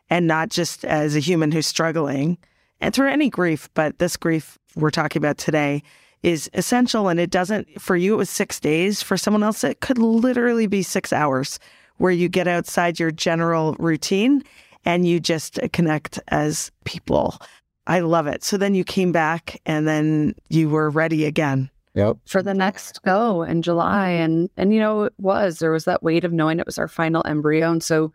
and 0.09 0.25
not 0.25 0.49
just 0.49 0.85
as 0.85 1.15
a 1.15 1.19
human 1.19 1.51
who's 1.51 1.67
struggling 1.67 2.37
and 2.79 2.93
through 2.93 3.09
any 3.09 3.29
grief, 3.29 3.69
but 3.73 3.99
this 3.99 4.17
grief 4.17 4.57
we're 4.75 4.91
talking 4.91 5.19
about 5.19 5.37
today 5.37 5.83
is 6.23 6.49
essential. 6.53 7.07
And 7.07 7.19
it 7.19 7.29
doesn't, 7.29 7.81
for 7.81 7.95
you, 7.95 8.13
it 8.13 8.17
was 8.17 8.29
six 8.29 8.59
days. 8.59 9.01
For 9.01 9.17
someone 9.17 9.43
else, 9.43 9.63
it 9.63 9.81
could 9.81 9.97
literally 9.97 10.67
be 10.67 10.81
six 10.81 11.13
hours 11.13 11.59
where 11.97 12.11
you 12.11 12.27
get 12.27 12.47
outside 12.47 12.99
your 12.99 13.11
general 13.11 13.75
routine 13.79 14.43
and 14.85 15.07
you 15.07 15.19
just 15.19 15.59
connect 15.73 16.19
as 16.29 16.71
people. 16.85 17.39
I 17.87 17.99
love 17.99 18.27
it. 18.27 18.43
So 18.43 18.57
then 18.57 18.75
you 18.75 18.83
came 18.83 19.11
back 19.11 19.61
and 19.65 19.87
then 19.87 20.35
you 20.49 20.69
were 20.69 20.89
ready 20.89 21.25
again. 21.25 21.69
Yep. 21.95 22.17
for 22.25 22.43
the 22.43 22.53
next 22.53 23.01
go 23.03 23.43
in 23.43 23.61
July. 23.61 24.09
And 24.09 24.49
and 24.57 24.73
you 24.73 24.81
know, 24.81 25.03
it 25.03 25.13
was 25.17 25.59
there 25.59 25.71
was 25.71 25.85
that 25.85 26.03
weight 26.03 26.25
of 26.25 26.33
knowing 26.33 26.59
it 26.59 26.65
was 26.65 26.77
our 26.77 26.89
final 26.89 27.23
embryo. 27.25 27.71
And 27.71 27.81
so 27.81 28.11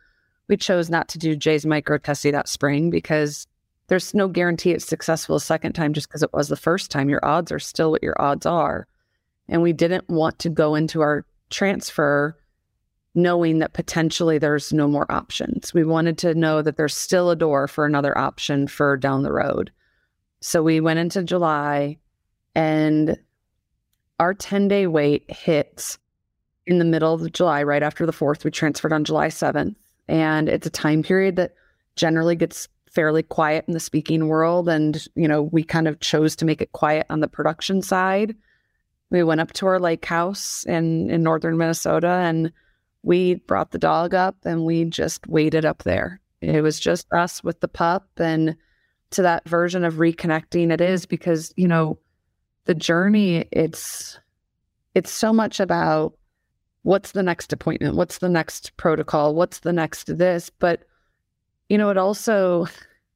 we 0.49 0.59
chose 0.59 0.91
not 0.91 1.09
to 1.09 1.19
do 1.19 1.35
Jay's 1.35 1.65
micro 1.65 1.97
testing 1.97 2.33
that 2.33 2.49
spring 2.49 2.91
because 2.91 3.47
there's 3.87 4.13
no 4.15 4.29
guarantee 4.29 4.73
it's 4.73 4.85
successful 4.85 5.37
a 5.37 5.41
second 5.41 5.73
time 5.73 5.95
just 5.95 6.09
because 6.09 6.23
it 6.23 6.33
was 6.35 6.49
the 6.49 6.57
first 6.57 6.91
time. 6.91 7.09
Your 7.09 7.25
odds 7.25 7.51
are 7.51 7.59
still 7.59 7.91
what 7.91 8.03
your 8.03 8.21
odds 8.21 8.45
are. 8.45 8.87
And 9.49 9.63
we 9.63 9.73
didn't 9.73 10.09
want 10.11 10.39
to 10.41 10.51
go 10.51 10.75
into 10.75 11.01
our 11.01 11.25
transfer 11.49 12.37
knowing 13.15 13.59
that 13.59 13.73
potentially 13.73 14.39
there's 14.39 14.73
no 14.73 14.87
more 14.87 15.11
options. 15.11 15.75
We 15.75 15.85
wanted 15.85 16.19
to 16.19 16.35
know 16.35 16.63
that 16.63 16.77
there's 16.77 16.95
still 16.95 17.31
a 17.31 17.37
door 17.37 17.67
for 17.67 17.85
another 17.85 18.17
option 18.17 18.69
for 18.69 18.97
down 18.97 19.23
the 19.23 19.33
road. 19.33 19.73
So 20.41 20.63
we 20.63 20.81
went 20.81 21.01
into 21.01 21.23
July 21.23 21.99
and 22.55 23.19
our 24.19 24.35
10 24.35 24.69
day 24.69 24.87
wait 24.87 25.25
hit 25.29 25.99
in 26.67 26.79
the 26.79 26.85
middle 26.85 27.15
of 27.15 27.33
July, 27.33 27.63
right 27.63 27.83
after 27.83 28.07
the 28.07 28.13
4th. 28.13 28.45
We 28.45 28.51
transferred 28.51 28.93
on 28.93 29.05
July 29.05 29.29
7th. 29.29 29.75
And 30.09 30.49
it's 30.49 30.67
a 30.67 30.71
time 30.71 31.03
period 31.03 31.37
that 31.37 31.55
generally 31.97 32.37
gets 32.37 32.69
fairly 32.91 33.23
quiet 33.23 33.65
in 33.67 33.75
the 33.75 33.81
speaking 33.81 34.29
world. 34.29 34.69
And, 34.69 35.07
you 35.15 35.29
know, 35.29 35.43
we 35.43 35.63
kind 35.63 35.89
of 35.89 36.01
chose 36.01 36.37
to 36.37 36.45
make 36.45 36.61
it 36.61 36.73
quiet 36.73 37.07
on 37.11 37.21
the 37.21 37.29
production 37.29 37.83
side. 37.83 38.35
We 39.11 39.23
went 39.25 39.41
up 39.41 39.53
to 39.55 39.67
our 39.67 39.81
lake 39.81 40.05
house 40.05 40.65
in, 40.65 41.11
in 41.11 41.23
northern 41.23 41.57
Minnesota 41.57 42.09
and 42.09 42.53
we 43.03 43.35
brought 43.35 43.71
the 43.71 43.79
dog 43.79 44.15
up 44.15 44.37
and 44.45 44.65
we 44.65 44.85
just 44.85 45.27
waited 45.27 45.65
up 45.65 45.83
there. 45.85 46.21
It 46.41 46.63
was 46.63 46.81
just 46.81 47.07
us 47.13 47.43
with 47.43 47.61
the 47.61 47.69
pup 47.69 48.09
and 48.17 48.57
to 49.11 49.23
that 49.23 49.49
version 49.49 49.85
of 49.85 49.95
reconnecting 49.95 50.73
it 50.73 50.81
is 50.81 51.07
because, 51.07 51.53
you 51.57 51.67
know, 51.67 51.99
the 52.65 52.75
journey 52.75 53.47
it's 53.51 54.19
it's 54.95 55.11
so 55.11 55.33
much 55.33 55.61
about 55.61 56.13
what's 56.83 57.13
the 57.13 57.23
next 57.23 57.53
appointment 57.53 57.97
what's 57.97 58.19
the 58.19 58.29
next 58.29 58.77
protocol 58.77 59.35
what's 59.35 59.61
the 59.61 59.73
next 59.73 60.19
this 60.19 60.51
but 60.59 60.85
you 61.69 61.77
know 61.77 61.91
it 61.91 61.97
also 61.97 62.67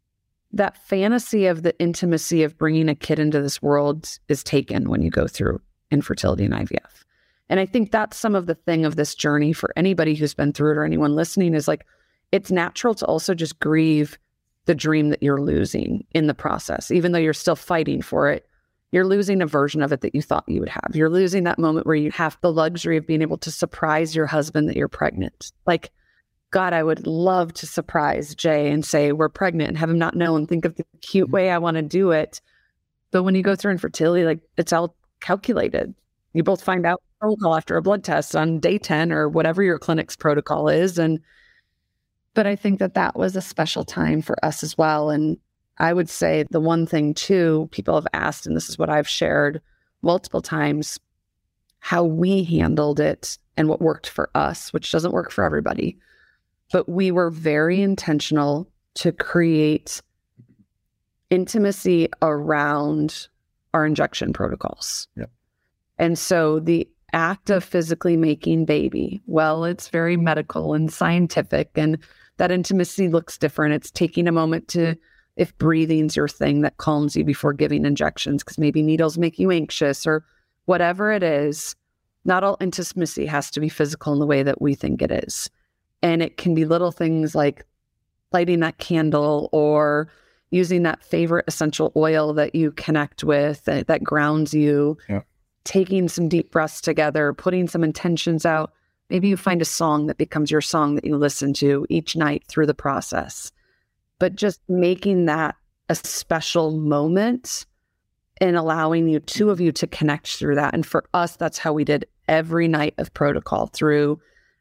that 0.52 0.76
fantasy 0.76 1.46
of 1.46 1.62
the 1.62 1.78
intimacy 1.78 2.42
of 2.42 2.58
bringing 2.58 2.88
a 2.88 2.94
kid 2.94 3.18
into 3.18 3.40
this 3.40 3.60
world 3.60 4.18
is 4.28 4.42
taken 4.42 4.88
when 4.88 5.02
you 5.02 5.10
go 5.10 5.26
through 5.26 5.60
infertility 5.90 6.44
and 6.44 6.54
IVF 6.54 7.04
and 7.48 7.60
i 7.60 7.66
think 7.66 7.90
that's 7.90 8.16
some 8.16 8.34
of 8.34 8.46
the 8.46 8.54
thing 8.54 8.84
of 8.84 8.96
this 8.96 9.14
journey 9.14 9.52
for 9.52 9.72
anybody 9.76 10.14
who's 10.14 10.34
been 10.34 10.52
through 10.52 10.72
it 10.72 10.78
or 10.78 10.84
anyone 10.84 11.14
listening 11.14 11.54
is 11.54 11.68
like 11.68 11.86
it's 12.32 12.50
natural 12.50 12.94
to 12.94 13.06
also 13.06 13.34
just 13.34 13.58
grieve 13.60 14.18
the 14.66 14.74
dream 14.74 15.10
that 15.10 15.22
you're 15.22 15.40
losing 15.40 16.04
in 16.12 16.26
the 16.26 16.34
process 16.34 16.90
even 16.90 17.12
though 17.12 17.18
you're 17.18 17.32
still 17.32 17.56
fighting 17.56 18.02
for 18.02 18.30
it 18.30 18.48
you're 18.94 19.04
losing 19.04 19.42
a 19.42 19.46
version 19.46 19.82
of 19.82 19.92
it 19.92 20.02
that 20.02 20.14
you 20.14 20.22
thought 20.22 20.44
you 20.46 20.60
would 20.60 20.68
have. 20.68 20.92
You're 20.94 21.10
losing 21.10 21.42
that 21.44 21.58
moment 21.58 21.84
where 21.84 21.96
you 21.96 22.12
have 22.12 22.38
the 22.42 22.52
luxury 22.52 22.96
of 22.96 23.08
being 23.08 23.22
able 23.22 23.38
to 23.38 23.50
surprise 23.50 24.14
your 24.14 24.26
husband 24.26 24.68
that 24.68 24.76
you're 24.76 24.86
pregnant. 24.86 25.50
Like, 25.66 25.90
God, 26.52 26.72
I 26.72 26.84
would 26.84 27.04
love 27.04 27.52
to 27.54 27.66
surprise 27.66 28.36
Jay 28.36 28.70
and 28.70 28.84
say, 28.84 29.10
We're 29.10 29.28
pregnant 29.28 29.70
and 29.70 29.78
have 29.78 29.90
him 29.90 29.98
not 29.98 30.14
know 30.14 30.36
and 30.36 30.48
think 30.48 30.64
of 30.64 30.76
the 30.76 30.84
cute 31.00 31.26
mm-hmm. 31.26 31.34
way 31.34 31.50
I 31.50 31.58
want 31.58 31.74
to 31.74 31.82
do 31.82 32.12
it. 32.12 32.40
But 33.10 33.24
when 33.24 33.34
you 33.34 33.42
go 33.42 33.56
through 33.56 33.72
infertility, 33.72 34.24
like 34.24 34.38
it's 34.56 34.72
all 34.72 34.94
calculated. 35.20 35.92
You 36.32 36.44
both 36.44 36.62
find 36.62 36.86
out 36.86 37.02
phone 37.24 37.36
call 37.36 37.56
after 37.56 37.76
a 37.76 37.82
blood 37.82 38.04
test 38.04 38.36
on 38.36 38.60
day 38.60 38.78
10 38.78 39.12
or 39.12 39.28
whatever 39.28 39.62
your 39.62 39.78
clinic's 39.78 40.16
protocol 40.16 40.68
is. 40.68 40.98
And, 40.98 41.20
but 42.34 42.46
I 42.46 42.56
think 42.56 42.78
that 42.78 42.94
that 42.94 43.16
was 43.16 43.36
a 43.36 43.40
special 43.40 43.84
time 43.84 44.22
for 44.22 44.42
us 44.44 44.62
as 44.62 44.76
well. 44.76 45.10
And 45.10 45.38
I 45.78 45.92
would 45.92 46.08
say 46.08 46.44
the 46.50 46.60
one 46.60 46.86
thing 46.86 47.14
too, 47.14 47.68
people 47.72 47.94
have 47.94 48.06
asked, 48.12 48.46
and 48.46 48.56
this 48.56 48.68
is 48.68 48.78
what 48.78 48.90
I've 48.90 49.08
shared 49.08 49.60
multiple 50.02 50.42
times, 50.42 50.98
how 51.80 52.04
we 52.04 52.44
handled 52.44 53.00
it 53.00 53.38
and 53.56 53.68
what 53.68 53.80
worked 53.80 54.08
for 54.08 54.30
us, 54.34 54.72
which 54.72 54.90
doesn't 54.92 55.12
work 55.12 55.30
for 55.30 55.44
everybody. 55.44 55.98
But 56.72 56.88
we 56.88 57.10
were 57.10 57.30
very 57.30 57.82
intentional 57.82 58.68
to 58.94 59.12
create 59.12 60.00
intimacy 61.30 62.08
around 62.22 63.28
our 63.72 63.84
injection 63.84 64.32
protocols. 64.32 65.08
Yep. 65.16 65.30
And 65.98 66.18
so 66.18 66.60
the 66.60 66.88
act 67.14 67.48
of 67.48 67.64
physically 67.64 68.16
making 68.16 68.66
baby, 68.66 69.22
well, 69.26 69.64
it's 69.64 69.88
very 69.88 70.16
medical 70.16 70.74
and 70.74 70.92
scientific, 70.92 71.70
and 71.76 71.98
that 72.36 72.50
intimacy 72.50 73.08
looks 73.08 73.38
different. 73.38 73.74
It's 73.74 73.90
taking 73.90 74.28
a 74.28 74.32
moment 74.32 74.68
to 74.68 74.96
if 75.36 75.56
breathing's 75.58 76.16
your 76.16 76.28
thing 76.28 76.60
that 76.60 76.76
calms 76.76 77.16
you 77.16 77.24
before 77.24 77.52
giving 77.52 77.84
injections 77.84 78.42
because 78.42 78.58
maybe 78.58 78.82
needles 78.82 79.18
make 79.18 79.38
you 79.38 79.50
anxious 79.50 80.06
or 80.06 80.24
whatever 80.66 81.12
it 81.12 81.22
is 81.22 81.74
not 82.24 82.44
all 82.44 82.56
intimacy 82.60 83.26
has 83.26 83.50
to 83.50 83.60
be 83.60 83.68
physical 83.68 84.12
in 84.12 84.18
the 84.18 84.26
way 84.26 84.42
that 84.42 84.60
we 84.62 84.74
think 84.74 85.02
it 85.02 85.10
is 85.10 85.50
and 86.02 86.22
it 86.22 86.36
can 86.36 86.54
be 86.54 86.64
little 86.64 86.92
things 86.92 87.34
like 87.34 87.64
lighting 88.32 88.60
that 88.60 88.78
candle 88.78 89.48
or 89.52 90.08
using 90.50 90.84
that 90.84 91.02
favorite 91.02 91.44
essential 91.48 91.92
oil 91.96 92.32
that 92.32 92.54
you 92.54 92.70
connect 92.72 93.24
with 93.24 93.64
that, 93.64 93.88
that 93.88 94.04
grounds 94.04 94.54
you 94.54 94.96
Yeah. 95.08 95.22
Taking 95.64 96.08
some 96.08 96.28
deep 96.28 96.50
breaths 96.50 96.80
together 96.80 97.32
putting 97.32 97.66
some 97.66 97.82
intentions 97.82 98.46
out. 98.46 98.72
Maybe 99.10 99.28
you 99.28 99.36
find 99.36 99.60
a 99.60 99.66
song 99.66 100.06
that 100.06 100.18
becomes 100.18 100.50
your 100.50 100.60
song 100.60 100.94
that 100.94 101.04
you 101.04 101.16
listen 101.16 101.52
to 101.54 101.86
each 101.88 102.16
night 102.16 102.44
through 102.48 102.66
the 102.66 102.74
process. 102.74 103.52
But 104.18 104.36
just 104.36 104.60
making 104.68 105.26
that 105.26 105.56
a 105.88 105.94
special 105.94 106.70
moment 106.70 107.66
and 108.40 108.56
allowing 108.56 109.08
you 109.08 109.20
two 109.20 109.50
of 109.50 109.60
you 109.60 109.72
to 109.72 109.86
connect 109.86 110.28
through 110.28 110.54
that. 110.56 110.74
And 110.74 110.86
for 110.86 111.04
us 111.14 111.36
that's 111.36 111.58
how 111.58 111.72
we 111.72 111.84
did 111.84 112.06
every 112.28 112.68
night 112.68 112.94
of 112.98 113.12
protocol 113.12 113.66
through 113.66 114.18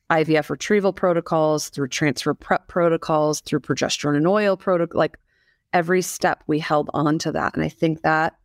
ivf 0.09 0.49
retrieval 0.49 0.91
protocols 0.91 1.69
through 1.69 1.87
transfer 1.87 2.33
prep 2.33 2.67
protocols 2.67 3.39
through 3.39 3.61
progesterone 3.61 4.17
and 4.17 4.27
oil 4.27 4.57
protocol 4.57 4.99
like 4.99 5.17
every 5.71 6.01
step 6.01 6.43
we 6.45 6.59
held 6.59 6.89
on 6.93 7.17
to 7.17 7.31
that. 7.31 7.55
And 7.55 7.63
i 7.63 7.69
think 7.69 8.01
that 8.01 8.35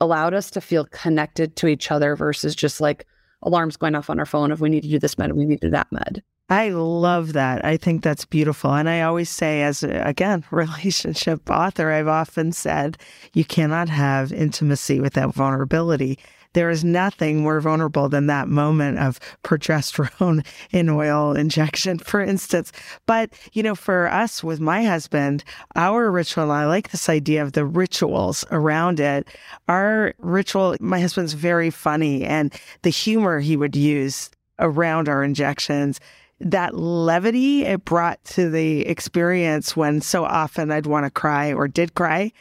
allowed 0.00 0.34
us 0.34 0.50
to 0.50 0.60
feel 0.60 0.84
connected 0.86 1.56
to 1.56 1.66
each 1.66 1.90
other 1.90 2.16
versus 2.16 2.54
just 2.54 2.80
like 2.80 3.06
alarms 3.42 3.76
going 3.76 3.94
off 3.94 4.10
on 4.10 4.18
our 4.18 4.26
phone 4.26 4.50
if 4.50 4.60
we 4.60 4.68
need 4.68 4.82
to 4.82 4.88
do 4.88 4.98
this 4.98 5.18
med 5.18 5.32
we 5.32 5.44
need 5.44 5.60
to 5.60 5.68
do 5.68 5.70
that 5.70 5.90
med 5.92 6.22
I 6.48 6.68
love 6.68 7.32
that. 7.32 7.64
I 7.64 7.76
think 7.76 8.02
that's 8.02 8.24
beautiful. 8.24 8.72
And 8.72 8.88
I 8.88 9.00
always 9.00 9.28
say, 9.28 9.62
as 9.62 9.82
again, 9.82 10.44
relationship 10.50 11.50
author, 11.50 11.90
I've 11.90 12.08
often 12.08 12.52
said, 12.52 12.98
you 13.34 13.44
cannot 13.44 13.88
have 13.88 14.32
intimacy 14.32 15.00
without 15.00 15.34
vulnerability. 15.34 16.18
there 16.52 16.70
is 16.70 16.82
nothing 16.84 17.40
more 17.42 17.60
vulnerable 17.60 18.08
than 18.08 18.28
that 18.28 18.48
moment 18.48 18.98
of 18.98 19.20
progesterone 19.44 20.42
in 20.70 20.88
oil 20.88 21.34
injection, 21.34 21.98
for 21.98 22.20
instance. 22.20 22.72
But, 23.04 23.30
you 23.52 23.62
know, 23.62 23.74
for 23.74 24.06
us 24.06 24.42
with 24.42 24.58
my 24.58 24.84
husband, 24.84 25.44
our 25.74 26.10
ritual, 26.10 26.50
I 26.52 26.64
like 26.64 26.92
this 26.92 27.10
idea 27.10 27.42
of 27.42 27.52
the 27.52 27.66
rituals 27.66 28.44
around 28.50 29.00
it. 29.00 29.28
Our 29.68 30.14
ritual, 30.18 30.76
my 30.80 31.00
husband's 31.00 31.34
very 31.34 31.70
funny 31.70 32.24
and 32.24 32.54
the 32.82 32.90
humor 32.90 33.40
he 33.40 33.56
would 33.56 33.76
use 33.76 34.30
around 34.58 35.08
our 35.10 35.22
injections 35.22 36.00
that 36.40 36.74
levity 36.74 37.64
it 37.64 37.84
brought 37.84 38.22
to 38.24 38.50
the 38.50 38.86
experience 38.86 39.76
when 39.76 40.00
so 40.00 40.24
often 40.24 40.70
I'd 40.70 40.86
want 40.86 41.06
to 41.06 41.10
cry 41.10 41.52
or 41.52 41.66
did 41.66 41.94
cry 41.94 42.32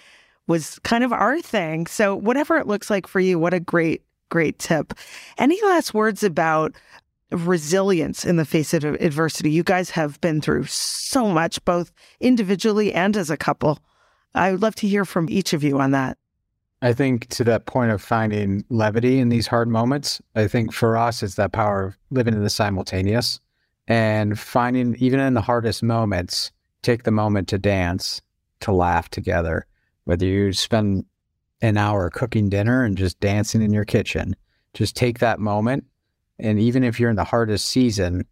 was 0.48 0.80
kind 0.80 1.04
of 1.04 1.12
our 1.12 1.42
thing. 1.42 1.88
So, 1.88 2.16
whatever 2.16 2.58
it 2.58 2.68
looks 2.68 2.90
like 2.90 3.08
for 3.08 3.20
you, 3.20 3.40
what 3.40 3.54
a 3.54 3.60
great, 3.60 4.04
great 4.30 4.60
tip. 4.60 4.94
Any 5.38 5.62
last 5.64 5.94
words 5.94 6.24
about 6.24 6.76
resilience 7.32 8.26
in 8.26 8.36
the 8.36 8.46
face 8.46 8.74
of 8.74 8.84
adversity? 8.84 9.50
You 9.50 9.64
guys 9.64 9.90
have 9.92 10.20
been 10.22 10.42
through 10.42 10.66
so 10.66 11.30
much, 11.30 11.64
both 11.66 11.92
individually 12.20 12.94
and 12.94 13.16
as 13.18 13.30
a 13.30 13.38
couple. 13.38 13.80
I 14.36 14.52
would 14.52 14.62
love 14.62 14.76
to 14.76 14.88
hear 14.88 15.06
from 15.06 15.30
each 15.30 15.54
of 15.54 15.64
you 15.64 15.80
on 15.80 15.92
that. 15.92 16.18
I 16.82 16.94
think 16.94 17.30
to 17.30 17.44
that 17.46 17.66
point 17.66 17.92
of 17.92 18.02
finding 18.02 18.64
levity 18.70 19.20
in 19.20 19.30
these 19.30 19.48
hard 19.48 19.70
moments, 19.70 20.22
I 20.36 20.48
think 20.48 20.74
for 20.74 20.98
us, 20.98 21.24
it's 21.24 21.36
that 21.36 21.54
power 21.54 21.86
of 21.86 21.98
living 22.12 22.34
in 22.34 22.44
the 22.44 22.50
simultaneous 22.50 23.40
and 23.88 24.40
finding, 24.40 24.96
even 24.98 25.20
in 25.20 25.34
the 25.34 25.42
hardest 25.42 25.84
moments, 25.84 26.52
take 26.82 27.04
the 27.04 27.12
moment 27.12 27.48
to 27.50 27.58
dance, 27.58 28.22
to 28.62 28.72
laugh 28.72 29.10
together. 29.10 29.66
Whether 30.06 30.26
you 30.26 30.54
spend 30.54 31.06
an 31.62 31.78
hour 31.78 32.10
cooking 32.10 32.50
dinner 32.50 32.84
and 32.84 32.98
just 32.98 33.20
dancing 33.20 33.62
in 33.62 33.74
your 33.74 33.86
kitchen, 33.86 34.36
just 34.74 34.96
take 34.96 35.20
that 35.20 35.40
moment. 35.40 35.86
And 36.38 36.60
even 36.60 36.84
if 36.84 37.00
you're 37.00 37.10
in 37.10 37.16
the 37.16 37.24
hardest 37.24 37.68
season, 37.68 38.26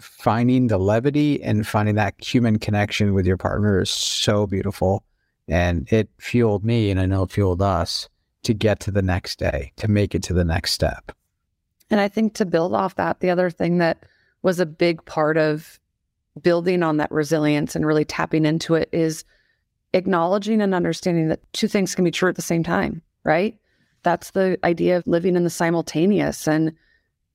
finding 0.00 0.66
the 0.66 0.78
levity 0.78 1.42
and 1.42 1.66
finding 1.66 1.94
that 1.96 2.14
human 2.18 2.58
connection 2.58 3.14
with 3.14 3.26
your 3.26 3.36
partner 3.36 3.80
is 3.80 3.90
so 3.90 4.46
beautiful. 4.46 5.04
And 5.46 5.90
it 5.90 6.10
fueled 6.18 6.64
me, 6.64 6.90
and 6.90 7.00
I 7.00 7.06
know 7.06 7.22
it 7.22 7.30
fueled 7.30 7.62
us 7.62 8.08
to 8.42 8.52
get 8.52 8.80
to 8.80 8.90
the 8.90 9.02
next 9.02 9.38
day, 9.38 9.72
to 9.76 9.88
make 9.88 10.14
it 10.14 10.22
to 10.24 10.34
the 10.34 10.44
next 10.44 10.72
step. 10.72 11.12
And 11.90 12.00
I 12.00 12.08
think 12.08 12.34
to 12.34 12.44
build 12.44 12.74
off 12.74 12.96
that, 12.96 13.20
the 13.20 13.30
other 13.30 13.48
thing 13.50 13.78
that 13.78 14.04
was 14.42 14.60
a 14.60 14.66
big 14.66 15.04
part 15.04 15.36
of 15.36 15.80
building 16.42 16.82
on 16.82 16.98
that 16.98 17.10
resilience 17.10 17.74
and 17.74 17.86
really 17.86 18.04
tapping 18.04 18.44
into 18.44 18.74
it 18.74 18.88
is 18.92 19.24
acknowledging 19.92 20.60
and 20.60 20.74
understanding 20.74 21.28
that 21.28 21.40
two 21.52 21.68
things 21.68 21.94
can 21.94 22.04
be 22.04 22.10
true 22.10 22.28
at 22.28 22.36
the 22.36 22.42
same 22.42 22.62
time, 22.62 23.02
right? 23.24 23.56
That's 24.02 24.30
the 24.30 24.58
idea 24.64 24.96
of 24.96 25.06
living 25.06 25.36
in 25.36 25.44
the 25.44 25.50
simultaneous. 25.50 26.46
And 26.46 26.72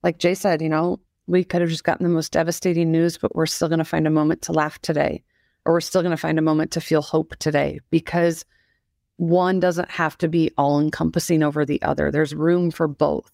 like 0.02 0.18
Jay 0.18 0.34
said, 0.34 0.62
you 0.62 0.68
know, 0.68 1.00
we 1.26 1.44
could 1.44 1.60
have 1.60 1.70
just 1.70 1.84
gotten 1.84 2.04
the 2.04 2.12
most 2.12 2.32
devastating 2.32 2.90
news, 2.90 3.18
but 3.18 3.34
we're 3.34 3.46
still 3.46 3.68
going 3.68 3.78
to 3.78 3.84
find 3.84 4.06
a 4.06 4.10
moment 4.10 4.42
to 4.42 4.52
laugh 4.52 4.80
today, 4.80 5.22
or 5.64 5.72
we're 5.72 5.80
still 5.80 6.02
going 6.02 6.10
to 6.10 6.16
find 6.16 6.38
a 6.38 6.42
moment 6.42 6.70
to 6.72 6.80
feel 6.80 7.02
hope 7.02 7.36
today 7.36 7.80
because 7.90 8.44
one 9.16 9.60
doesn't 9.60 9.90
have 9.90 10.18
to 10.18 10.28
be 10.28 10.50
all 10.58 10.80
encompassing 10.80 11.42
over 11.42 11.64
the 11.64 11.80
other. 11.82 12.10
There's 12.10 12.34
room 12.34 12.70
for 12.70 12.88
both. 12.88 13.30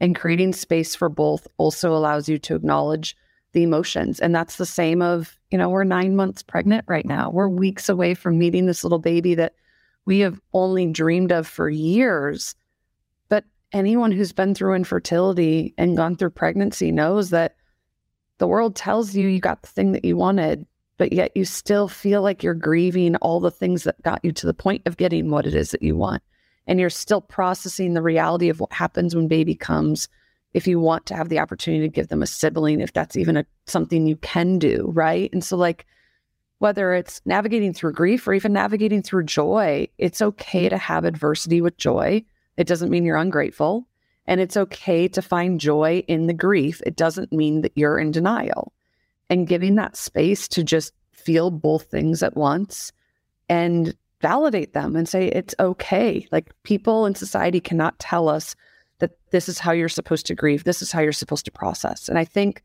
And 0.00 0.16
creating 0.16 0.52
space 0.52 0.94
for 0.94 1.08
both 1.08 1.46
also 1.56 1.94
allows 1.94 2.28
you 2.28 2.38
to 2.38 2.56
acknowledge 2.56 3.16
the 3.52 3.62
emotions. 3.62 4.20
And 4.20 4.34
that's 4.34 4.56
the 4.56 4.66
same 4.66 5.00
of, 5.00 5.38
you 5.50 5.56
know, 5.56 5.70
we're 5.70 5.84
nine 5.84 6.16
months 6.16 6.42
pregnant 6.42 6.84
right 6.88 7.06
now. 7.06 7.30
We're 7.30 7.48
weeks 7.48 7.88
away 7.88 8.14
from 8.14 8.38
meeting 8.38 8.66
this 8.66 8.84
little 8.84 8.98
baby 8.98 9.34
that 9.36 9.54
we 10.04 10.18
have 10.20 10.40
only 10.52 10.86
dreamed 10.86 11.32
of 11.32 11.46
for 11.46 11.70
years. 11.70 12.54
But 13.28 13.44
anyone 13.72 14.12
who's 14.12 14.32
been 14.32 14.54
through 14.54 14.74
infertility 14.74 15.72
and 15.78 15.96
gone 15.96 16.16
through 16.16 16.30
pregnancy 16.30 16.92
knows 16.92 17.30
that 17.30 17.56
the 18.38 18.48
world 18.48 18.74
tells 18.74 19.14
you 19.14 19.28
you 19.28 19.40
got 19.40 19.62
the 19.62 19.68
thing 19.68 19.92
that 19.92 20.04
you 20.04 20.16
wanted, 20.16 20.66
but 20.98 21.12
yet 21.12 21.30
you 21.36 21.44
still 21.44 21.88
feel 21.88 22.20
like 22.20 22.42
you're 22.42 22.54
grieving 22.54 23.14
all 23.16 23.38
the 23.38 23.50
things 23.50 23.84
that 23.84 24.02
got 24.02 24.24
you 24.24 24.32
to 24.32 24.46
the 24.46 24.54
point 24.54 24.82
of 24.86 24.96
getting 24.96 25.30
what 25.30 25.46
it 25.46 25.54
is 25.54 25.70
that 25.70 25.82
you 25.82 25.96
want 25.96 26.22
and 26.66 26.80
you're 26.80 26.90
still 26.90 27.20
processing 27.20 27.94
the 27.94 28.02
reality 28.02 28.48
of 28.48 28.60
what 28.60 28.72
happens 28.72 29.14
when 29.14 29.28
baby 29.28 29.54
comes 29.54 30.08
if 30.52 30.66
you 30.68 30.78
want 30.78 31.04
to 31.06 31.16
have 31.16 31.28
the 31.28 31.38
opportunity 31.38 31.82
to 31.82 31.92
give 31.92 32.08
them 32.08 32.22
a 32.22 32.26
sibling 32.26 32.80
if 32.80 32.92
that's 32.92 33.16
even 33.16 33.36
a 33.36 33.44
something 33.66 34.06
you 34.06 34.16
can 34.16 34.58
do 34.58 34.90
right? 34.94 35.30
And 35.32 35.44
so 35.44 35.56
like 35.56 35.86
whether 36.58 36.94
it's 36.94 37.20
navigating 37.24 37.74
through 37.74 37.92
grief 37.92 38.26
or 38.26 38.34
even 38.34 38.52
navigating 38.52 39.02
through 39.02 39.24
joy 39.24 39.88
it's 39.98 40.22
okay 40.22 40.68
to 40.68 40.78
have 40.78 41.04
adversity 41.04 41.60
with 41.60 41.76
joy. 41.76 42.24
It 42.56 42.66
doesn't 42.66 42.90
mean 42.90 43.04
you're 43.04 43.16
ungrateful 43.16 43.86
and 44.26 44.40
it's 44.40 44.56
okay 44.56 45.08
to 45.08 45.22
find 45.22 45.60
joy 45.60 46.02
in 46.08 46.26
the 46.26 46.34
grief. 46.34 46.80
It 46.86 46.96
doesn't 46.96 47.32
mean 47.32 47.62
that 47.62 47.72
you're 47.74 47.98
in 47.98 48.10
denial. 48.10 48.72
And 49.30 49.46
giving 49.46 49.74
that 49.74 49.96
space 49.96 50.48
to 50.48 50.62
just 50.62 50.92
feel 51.12 51.50
both 51.50 51.84
things 51.84 52.22
at 52.22 52.36
once 52.36 52.92
and 53.48 53.94
validate 54.24 54.72
them 54.72 54.96
and 54.96 55.06
say 55.06 55.26
it's 55.26 55.54
okay. 55.60 56.26
Like 56.32 56.50
people 56.62 57.04
in 57.04 57.14
society 57.14 57.60
cannot 57.60 57.98
tell 57.98 58.30
us 58.30 58.56
that 59.00 59.18
this 59.32 59.50
is 59.50 59.58
how 59.58 59.72
you're 59.72 59.90
supposed 59.90 60.24
to 60.26 60.34
grieve, 60.34 60.64
this 60.64 60.80
is 60.80 60.90
how 60.90 61.02
you're 61.02 61.12
supposed 61.12 61.44
to 61.44 61.50
process. 61.50 62.08
And 62.08 62.18
I 62.18 62.24
think 62.24 62.62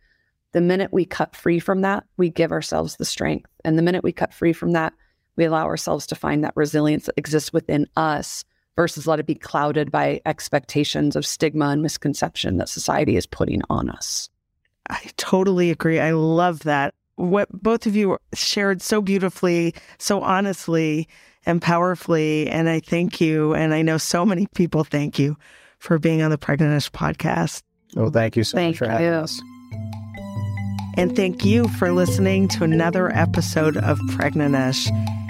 the 0.53 0.62
minute 0.62 0.93
we 0.93 1.03
cut 1.03 1.36
free 1.36 1.60
from 1.60 1.82
that, 1.82 2.05
we 2.16 2.30
give 2.30 2.53
ourselves 2.53 2.95
the 2.95 3.03
strength. 3.03 3.49
And 3.66 3.78
the 3.78 3.82
minute 3.82 4.05
we 4.05 4.14
cut 4.14 4.34
free 4.34 4.53
from 4.53 4.72
that, 4.72 4.93
we 5.36 5.43
allow 5.43 5.66
ourselves 5.66 6.07
to 6.07 6.16
find 6.16 6.45
that 6.45 6.55
resilience 6.55 7.07
that 7.07 7.18
exists 7.18 7.51
within 7.51 7.88
us 7.97 8.45
versus 8.78 9.05
let 9.05 9.20
it 9.20 9.26
be 9.26 9.36
clouded 9.36 9.91
by 9.91 10.22
expectations 10.26 11.18
of 11.18 11.26
stigma 11.26 11.68
and 11.68 11.82
misconception 11.82 12.55
that 12.55 12.70
society 12.70 13.18
is 13.18 13.28
putting 13.28 13.62
on 13.70 13.89
us. 13.89 14.30
I 14.89 15.01
totally 15.18 15.72
agree. 15.72 15.99
I 15.99 16.12
love 16.12 16.60
that. 16.60 16.93
What 17.18 17.49
both 17.51 17.86
of 17.86 17.97
you 17.97 18.18
shared 18.34 18.82
so 18.82 19.01
beautifully, 19.01 19.76
so 19.97 20.22
honestly, 20.22 21.10
and 21.46 21.62
powerfully. 21.62 22.50
And 22.50 22.70
I 22.70 22.80
thank 22.80 23.22
you. 23.22 23.54
And 23.54 23.74
I 23.74 23.82
know 23.82 23.98
so 23.98 24.26
many 24.26 24.48
people 24.56 24.84
thank 24.84 25.20
you 25.20 25.38
for 25.80 25.98
being 25.98 26.22
on 26.22 26.32
the 26.32 26.38
Pregnantish 26.38 26.92
podcast. 26.92 27.62
Oh, 27.96 28.10
thank 28.10 28.36
you 28.36 28.44
so 28.44 28.58
thank 28.58 28.80
much 28.80 28.90
for 28.90 29.02
you. 29.02 29.10
us. 29.10 29.42
And 30.98 31.16
thank 31.16 31.46
you 31.46 31.68
for 31.68 31.92
listening 31.92 32.48
to 32.50 32.64
another 32.64 33.10
episode 33.16 33.78
of 33.78 33.98
Pregnantish. 34.10 34.90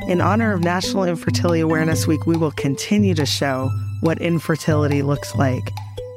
In 0.10 0.22
honor 0.22 0.54
of 0.54 0.62
National 0.62 1.04
Infertility 1.04 1.60
Awareness 1.60 2.08
Week, 2.08 2.26
we 2.26 2.36
will 2.36 2.52
continue 2.52 3.14
to 3.14 3.26
show 3.26 3.70
what 4.02 4.20
infertility 4.20 5.04
looks 5.04 5.36
like 5.36 5.70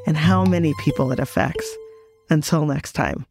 and 0.06 0.16
how 0.16 0.44
many 0.44 0.72
people 0.80 1.12
it 1.12 1.20
affects. 1.20 1.68
Until 2.30 2.64
next 2.64 2.92
time. 2.92 3.26